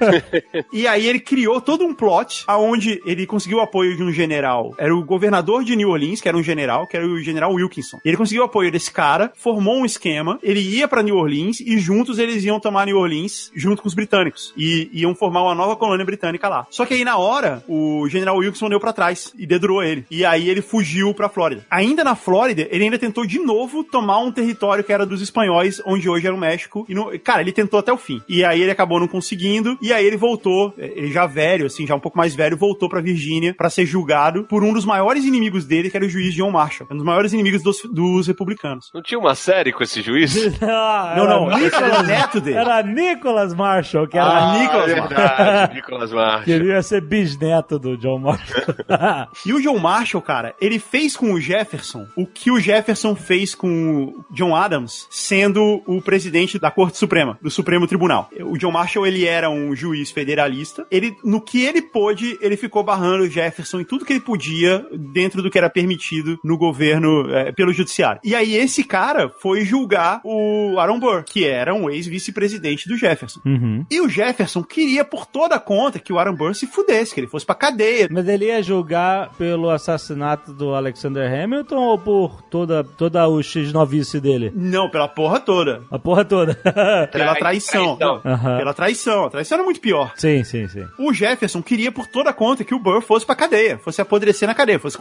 [0.72, 4.74] e aí ele criou todo um plot aonde ele conseguiu o apoio de um general.
[4.78, 7.98] Era o governador de New Orleans, que era um general, que era o general Wilkinson.
[8.04, 11.78] Ele conseguiu o apoio desse cara, formou um esquema, ele ia pra New Orleans e
[11.78, 14.52] juntos eles iam tomar New Orleans junto com os britânicos.
[14.56, 16.66] E iam formar uma nova colônia britânica lá.
[16.70, 20.06] Só que aí na hora, o general Wilkinson deu pra trás e dedurou ele.
[20.10, 21.64] E aí ele fugiu pra Flórida.
[21.70, 25.80] Ainda na Flórida, ele ainda tentou de novo tomar um território que era dos espanhóis,
[25.86, 26.84] onde hoje era o México.
[26.88, 28.20] E no, cara, ele tentou até o fim.
[28.28, 29.78] E aí ele acabou não conseguindo.
[29.80, 33.00] E aí ele voltou, ele já velho, assim, já um pouco mais velho, voltou pra
[33.00, 36.50] Virgínia pra ser julgado por um dos maiores inimigos dele, que era o juiz John
[36.50, 36.88] Marshall.
[36.90, 38.90] Um dos maiores inimigos dos, dos republicanos.
[38.92, 40.34] Não tinha uma série com esse juiz?
[40.60, 42.58] Não, não, esse era o neto dele.
[42.58, 46.44] Era Nicholas Marshall, que era ah, Nicholas verdade, Nicholas Marshall.
[46.44, 48.74] Queria ser bisneto do John Marshall.
[49.46, 53.54] E o John Marshall, cara, ele fez com o Jefferson o que o Jefferson fez
[53.54, 53.68] com
[54.04, 58.28] o John Adams, sendo o presidente da Corte Suprema, do Supremo Tribunal.
[58.40, 60.86] O John Marshall, ele era um juiz federalista.
[60.90, 62.07] Ele, no que ele pôde,
[62.40, 66.38] ele ficou barrando o Jefferson em tudo que ele podia dentro do que era permitido
[66.44, 68.20] no governo eh, pelo judiciário.
[68.24, 73.40] E aí esse cara foi julgar o Aaron Burr, que era um ex-vice-presidente do Jefferson.
[73.44, 73.84] Uhum.
[73.90, 77.26] E o Jefferson queria por toda conta que o Aaron Burr se fudesse, que ele
[77.26, 82.82] fosse pra cadeia, Mas ele ia julgar pelo assassinato do Alexander Hamilton ou por toda,
[82.84, 84.52] toda o X-novice dele?
[84.54, 85.82] Não, pela porra toda.
[85.90, 86.54] A porra toda.
[86.54, 87.96] Pela Trai- traição.
[87.96, 88.20] traição.
[88.24, 88.58] Aham.
[88.58, 89.24] Pela traição.
[89.24, 90.12] A traição era muito pior.
[90.16, 90.84] sim, sim, sim.
[90.98, 94.54] O Jefferson queria por toda conta que o Burr fosse pra cadeia, fosse apodrecer na
[94.54, 94.96] cadeia, fosse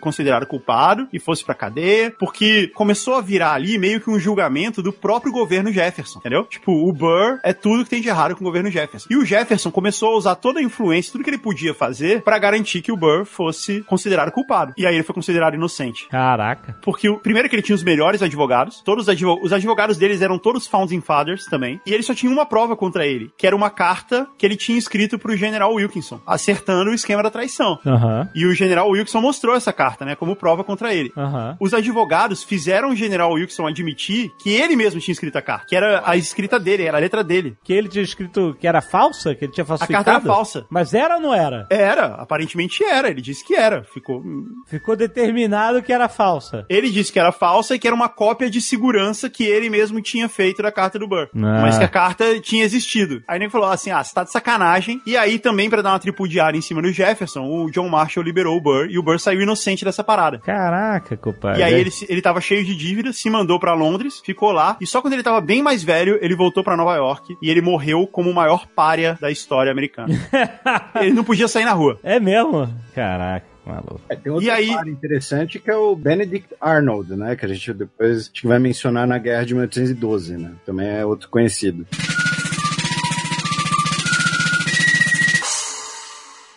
[0.00, 4.82] considerado culpado e fosse pra cadeia, porque começou a virar ali meio que um julgamento
[4.82, 6.42] do próprio governo Jefferson, entendeu?
[6.46, 9.06] Tipo, o Burr é tudo que tem de errado com o governo Jefferson.
[9.08, 12.40] E o Jefferson começou a usar toda a influência, tudo que ele podia fazer pra
[12.40, 14.74] garantir que o Burr fosse considerado culpado.
[14.76, 16.08] E aí ele foi considerado inocente.
[16.08, 16.76] Caraca.
[16.82, 20.38] Porque o primeiro que ele tinha os melhores advogados, todos os, os advogados deles eram
[20.40, 23.70] todos founding fathers também, e ele só tinha uma prova contra ele, que era uma
[23.70, 27.78] carta que ele tinha escrito pro general Wilkinson, acertando o esquema da traição.
[27.86, 28.28] Aham.
[28.34, 31.12] E o general Wilkinson mostrou essa carta, né, como prova contra ele.
[31.16, 31.56] Aham.
[31.60, 35.76] Os advogados fizeram o general Wilkinson admitir que ele mesmo tinha escrito a carta, que
[35.76, 37.56] era a escrita dele, era a letra dele.
[37.62, 39.34] Que ele tinha escrito que era falsa?
[39.34, 40.04] Que ele tinha A falsificado?
[40.04, 40.66] carta era falsa.
[40.70, 41.66] Mas era ou não era?
[41.70, 43.84] Era, aparentemente era, ele disse que era.
[43.84, 44.22] Ficou.
[44.66, 46.64] Ficou determinado que era falsa.
[46.68, 50.00] Ele disse que era falsa e que era uma cópia de segurança que ele mesmo
[50.00, 51.28] tinha feito da carta do Burr.
[51.34, 51.60] Ah.
[51.62, 53.22] Mas que a carta tinha existido.
[53.28, 55.00] Aí ele falou assim: ah, você tá de sacanagem.
[55.06, 58.56] E aí também, pra dar uma tripudiada em cima do Jefferson, o John Marshall liberou
[58.56, 60.38] o Burr e o Burr saiu inocente dessa parada.
[60.38, 61.60] Caraca, compadre.
[61.60, 64.86] E aí ele, ele tava cheio de dívidas, se mandou pra Londres, ficou lá, e
[64.86, 68.06] só quando ele tava bem mais velho, ele voltou pra Nova York e ele morreu
[68.06, 70.14] como o maior pária da história americana.
[71.00, 71.98] ele não podia sair na rua.
[72.02, 72.68] É mesmo?
[72.94, 74.00] Caraca, maluco.
[74.08, 77.34] É, tem outro E aí- interessante que é o Benedict Arnold, né?
[77.36, 80.52] Que a gente depois acho que vai mencionar na Guerra de 1812, né?
[80.66, 81.86] Também é outro conhecido.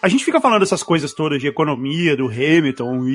[0.05, 3.09] A gente fica falando essas coisas todas de economia, do Hamilton e,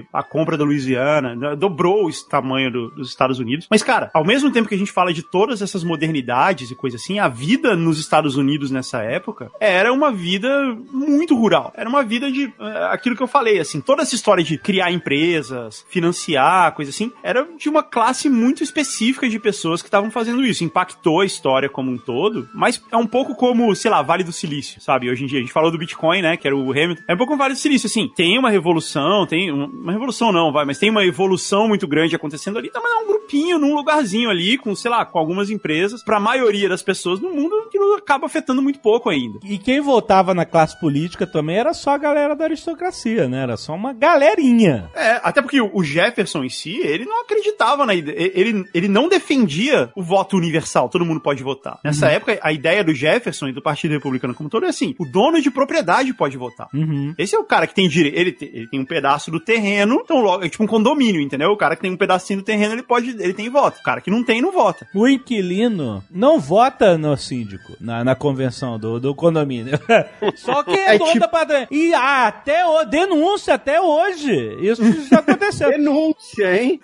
[0.00, 3.66] e a compra da Louisiana, né, dobrou o tamanho do- dos Estados Unidos.
[3.70, 6.96] Mas, cara, ao mesmo tempo que a gente fala de todas essas modernidades e coisa
[6.96, 10.48] assim, a vida nos Estados Unidos nessa época era uma vida
[10.90, 11.70] muito rural.
[11.76, 14.90] Era uma vida de eh, aquilo que eu falei, assim, toda essa história de criar
[14.90, 20.42] empresas, financiar, coisa assim, era de uma classe muito específica de pessoas que estavam fazendo
[20.42, 20.64] isso.
[20.64, 24.32] Impactou a história como um todo, mas é um pouco como, sei lá, Vale do
[24.32, 25.10] Silício, sabe?
[25.10, 26.36] Hoje em dia a gente falou do Bitcoin, né?
[26.36, 27.02] Que era o Hamilton.
[27.08, 28.08] É um pouco como Vale do Silício, assim.
[28.14, 32.14] Tem uma revolução, tem um- uma revolução não, vai, mas tem uma evolução muito grande
[32.14, 32.70] acontecendo ali.
[32.70, 36.20] Tá, mas é um grupinho, num lugarzinho ali, com, sei lá, com algumas empresas, pra
[36.20, 39.38] maioria das pessoas no mundo, que não acaba afetando muito pouco ainda.
[39.44, 43.42] E quem votava na classe política também era só a galera da aristocracia, né?
[43.42, 44.90] Era só uma galerinha.
[44.94, 49.08] É, até porque o Jefferson em si, ele não acreditava na ideia, ele, ele não
[49.08, 51.78] defendia o voto universal, todo mundo pode votar.
[51.84, 54.94] Nessa época, a ideia do Jefferson e do Partido Republicano como um todo é assim,
[54.98, 56.68] o dono de propriedade pode votar.
[56.74, 57.14] Uhum.
[57.16, 60.00] Esse é o cara que tem direito, ele, te- ele tem um pedaço do terreno,
[60.04, 61.50] então logo, é tipo um condomínio, entendeu?
[61.50, 63.78] O cara que tem um pedacinho do terreno, ele pode, ele tem voto.
[63.78, 64.86] O cara que não tem, não vota.
[64.94, 69.78] O inquilino não vota no síndico, na, na convenção do, do condomínio.
[70.36, 71.66] Só quem é, É dono tipo- da padrão.
[71.70, 74.32] E ah, até o, denúncia até hoje.
[74.60, 75.70] Isso está acontecendo.
[75.70, 76.80] Denúncia, hein?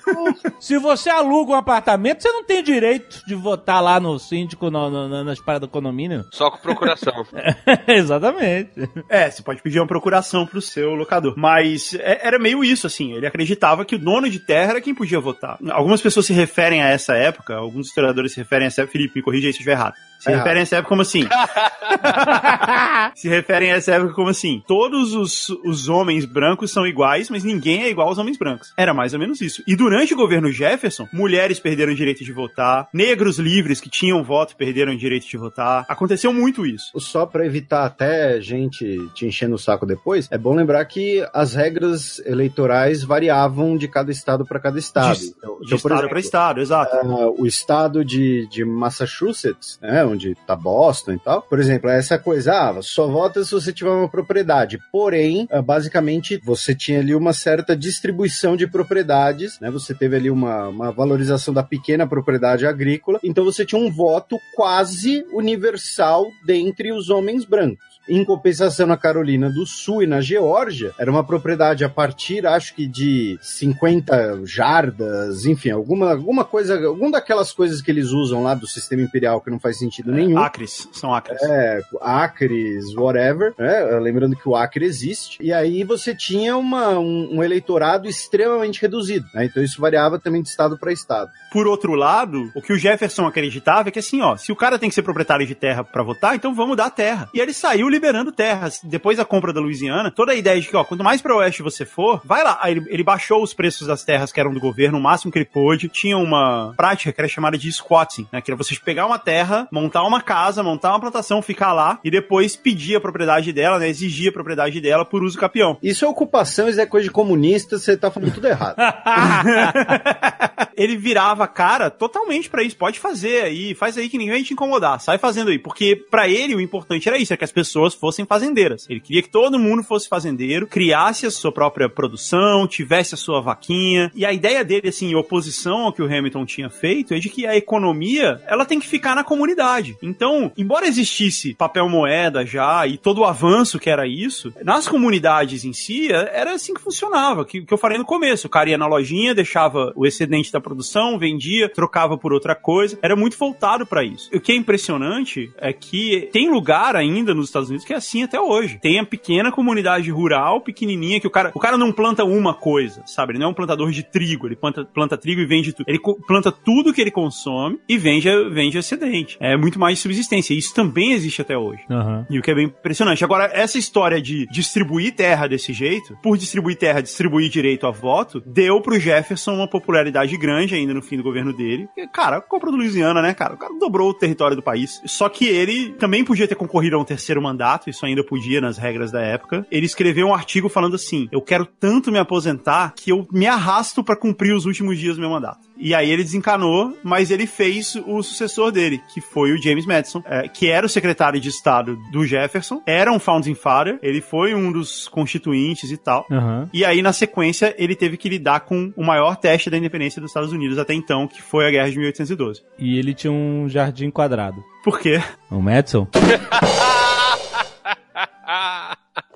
[0.61, 4.89] Se você aluga um apartamento, você não tem direito de votar lá no síndico, no,
[4.91, 6.25] no- no- nas paradas do condomínio.
[6.33, 7.25] Só com procuração.
[7.87, 8.71] Exatamente.
[9.11, 11.35] É, você pode pedir uma procuração pro seu locador.
[11.37, 13.13] Mas é- era meio isso, assim.
[13.13, 15.59] Ele acreditava que o dono de terra era quem podia votar.
[15.71, 18.93] Algumas pessoas se referem a essa época, alguns historiadores se referem a essa época.
[18.93, 19.95] Felipe, me corrija aí se eu estiver errado.
[20.19, 20.43] Se errado.
[20.43, 21.27] referem a essa época como assim?
[23.15, 24.63] se referem a essa época como assim?
[24.67, 28.73] Todos os, os homens brancos são iguais, mas ninguém é igual aos homens brancos.
[28.77, 29.63] Era mais ou menos isso.
[29.67, 34.23] E durante o governo Jefferson, mulheres perderam o direito de votar, negros livres que tinham
[34.23, 35.85] voto perderam o direito de votar.
[35.89, 36.91] Aconteceu muito isso.
[36.99, 38.85] Só pra evitar até gente
[39.15, 44.11] te enchendo o saco depois, é bom lembrar que as regras eleitorais variavam de cada
[44.11, 45.19] estado para cada estado.
[45.19, 46.97] De- Então, De então, estado para estado, exato.
[46.97, 51.99] ah, o estado de, de Massachusetts, né, onde tá Boston e tal, por exemplo, é
[51.99, 54.79] essa coisa, ah, só vota se você tiver uma propriedade.
[54.93, 59.71] Porém, ah, basicamente, você tinha ali uma certa distribuição de propriedades, né?
[59.71, 64.39] Você teve ali uma, uma valorização da pequena propriedade agrícola, então você tinha um voto
[64.55, 67.90] quase universal dentre os homens brancos.
[68.09, 72.75] Em compensação, na Carolina do Sul e na Geórgia, era uma propriedade a partir, acho
[72.75, 78.55] que de 50 jardas, enfim, alguma, alguma coisa, alguma daquelas coisas que eles usam lá
[78.55, 80.39] do sistema imperial que não faz sentido nenhum.
[80.39, 81.41] Acres, são acres.
[81.43, 83.83] É, Acres, whatever, né?
[84.01, 85.39] Lembrando que o Acre existe.
[85.41, 89.27] E aí você tinha uma, um, um eleitorado extremamente reduzido.
[89.35, 89.45] né?
[89.45, 91.31] Então isso variava também de estado para estado.
[91.51, 94.79] Por outro lado, o que o Jefferson acreditava é que assim, ó, se o cara
[94.79, 97.29] tem que ser proprietário de terra pra votar, então vamos dar terra.
[97.35, 98.81] E ele saiu liberando terras.
[98.85, 101.63] Depois da compra da Louisiana, toda a ideia de que, ó, quanto mais pra oeste
[101.63, 102.59] você for, vai lá.
[102.63, 105.39] Aí ele, ele baixou os preços das terras que eram do governo, o máximo que
[105.39, 105.89] ele pôde.
[105.89, 108.41] Tinha uma prática que era chamada de squatting, né?
[108.41, 112.11] Que era você pegar uma terra, montar uma casa, montar uma plantação, ficar lá e
[112.11, 113.89] depois pedir a propriedade dela, né?
[113.89, 115.77] Exigir a propriedade dela por uso capião.
[115.83, 118.77] Isso é ocupação, isso é coisa de comunista, você tá falando tudo errado.
[120.77, 122.77] ele virava cara totalmente pra isso.
[122.77, 125.01] Pode fazer aí, faz aí que ninguém vai te incomodar.
[125.01, 125.59] Sai fazendo aí.
[125.59, 128.87] Porque pra ele o importante era isso, era que as pessoas fossem fazendeiras.
[128.89, 133.41] Ele queria que todo mundo fosse fazendeiro, criasse a sua própria produção, tivesse a sua
[133.41, 134.11] vaquinha.
[134.15, 137.29] E a ideia dele, assim, em oposição ao que o Hamilton tinha feito, é de
[137.29, 139.97] que a economia, ela tem que ficar na comunidade.
[140.03, 145.65] Então, embora existisse papel moeda já e todo o avanço que era isso, nas comunidades
[145.65, 148.47] em si, era assim que funcionava, que, que eu falei no começo.
[148.47, 151.30] O cara ia na lojinha, deixava o excedente da produção, vendia,
[151.69, 152.99] trocava por outra coisa.
[153.03, 154.31] Era muito voltado pra isso.
[154.35, 158.23] O que é impressionante é que tem lugar ainda nos Estados Unidos que é assim
[158.23, 158.79] até hoje.
[158.81, 163.03] Tem a pequena comunidade rural, pequenininha, que o cara, o cara não planta uma coisa,
[163.07, 163.33] sabe?
[163.33, 165.87] Ele não é um plantador de trigo, ele planta, planta trigo e vende tudo.
[165.89, 169.37] Ele planta tudo que ele consome e vende, vende excedente.
[169.41, 170.55] É muito mais subsistência.
[170.55, 171.83] Isso também existe até hoje.
[171.91, 172.27] Aham.
[172.31, 173.25] E o que é bem impressionante.
[173.25, 178.41] Agora, essa história de distribuir terra desse jeito, por distribuir terra, distribuir direito a voto,
[178.47, 181.89] deu pro Jefferson uma popularidade grande ainda no fim do governo dele.
[181.97, 183.55] E, cara, compra do Louisiana, né, cara?
[183.55, 185.01] O cara dobrou o território do país.
[185.05, 188.79] Só que ele também podia ter concorrido a um terceiro mandato, isso ainda podia nas
[188.79, 189.67] regras da época.
[189.71, 194.03] Ele escreveu um artigo falando assim: Eu quero tanto me aposentar que eu me arrasto
[194.03, 195.70] pra cumprir os últimos dias do meu mandato.
[195.81, 200.23] E aí ele desencanou, mas ele fez o sucessor dele, que foi o James Madison,
[200.27, 204.55] eh, que era o secretário de Estado do Jefferson, era um founding father, ele foi
[204.55, 206.27] um dos constituintes e tal.
[206.31, 206.69] Aham.
[206.73, 210.31] E aí, na sequência, ele teve que lidar com o maior teste da independência dos
[210.31, 212.63] Estados Unidos até então, que foi a Guerra de 1812.
[212.79, 214.63] E ele tinha um jardim quadrado.
[214.85, 215.21] Por quê?
[215.51, 216.07] O Madison?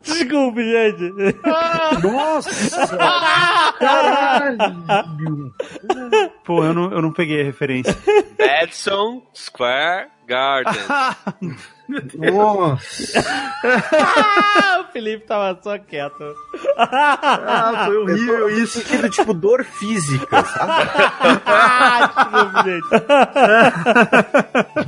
[0.03, 1.13] Desculpe, gente.
[2.03, 2.97] Nossa!
[3.79, 5.55] Caralho!
[6.45, 7.97] Pô, eu não, eu não peguei a referência.
[8.39, 10.75] Madison Square Garden.
[11.89, 13.20] Nossa!
[14.81, 16.35] o Felipe tava só quieto.
[16.77, 18.81] Ah, foi horrível isso.
[18.81, 20.90] Sentido, tipo, dor física, sabe?
[22.65, 22.89] Gente.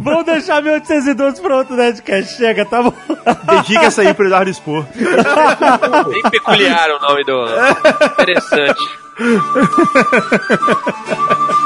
[0.00, 2.36] Vamos deixar 1812 pra outro Nerdcast.
[2.36, 2.92] Chega, tá bom?
[3.50, 4.84] Dedica essa aí pro Eduardo Expor.
[6.08, 7.44] Bem peculiar o nome do.
[8.12, 8.80] Interessante.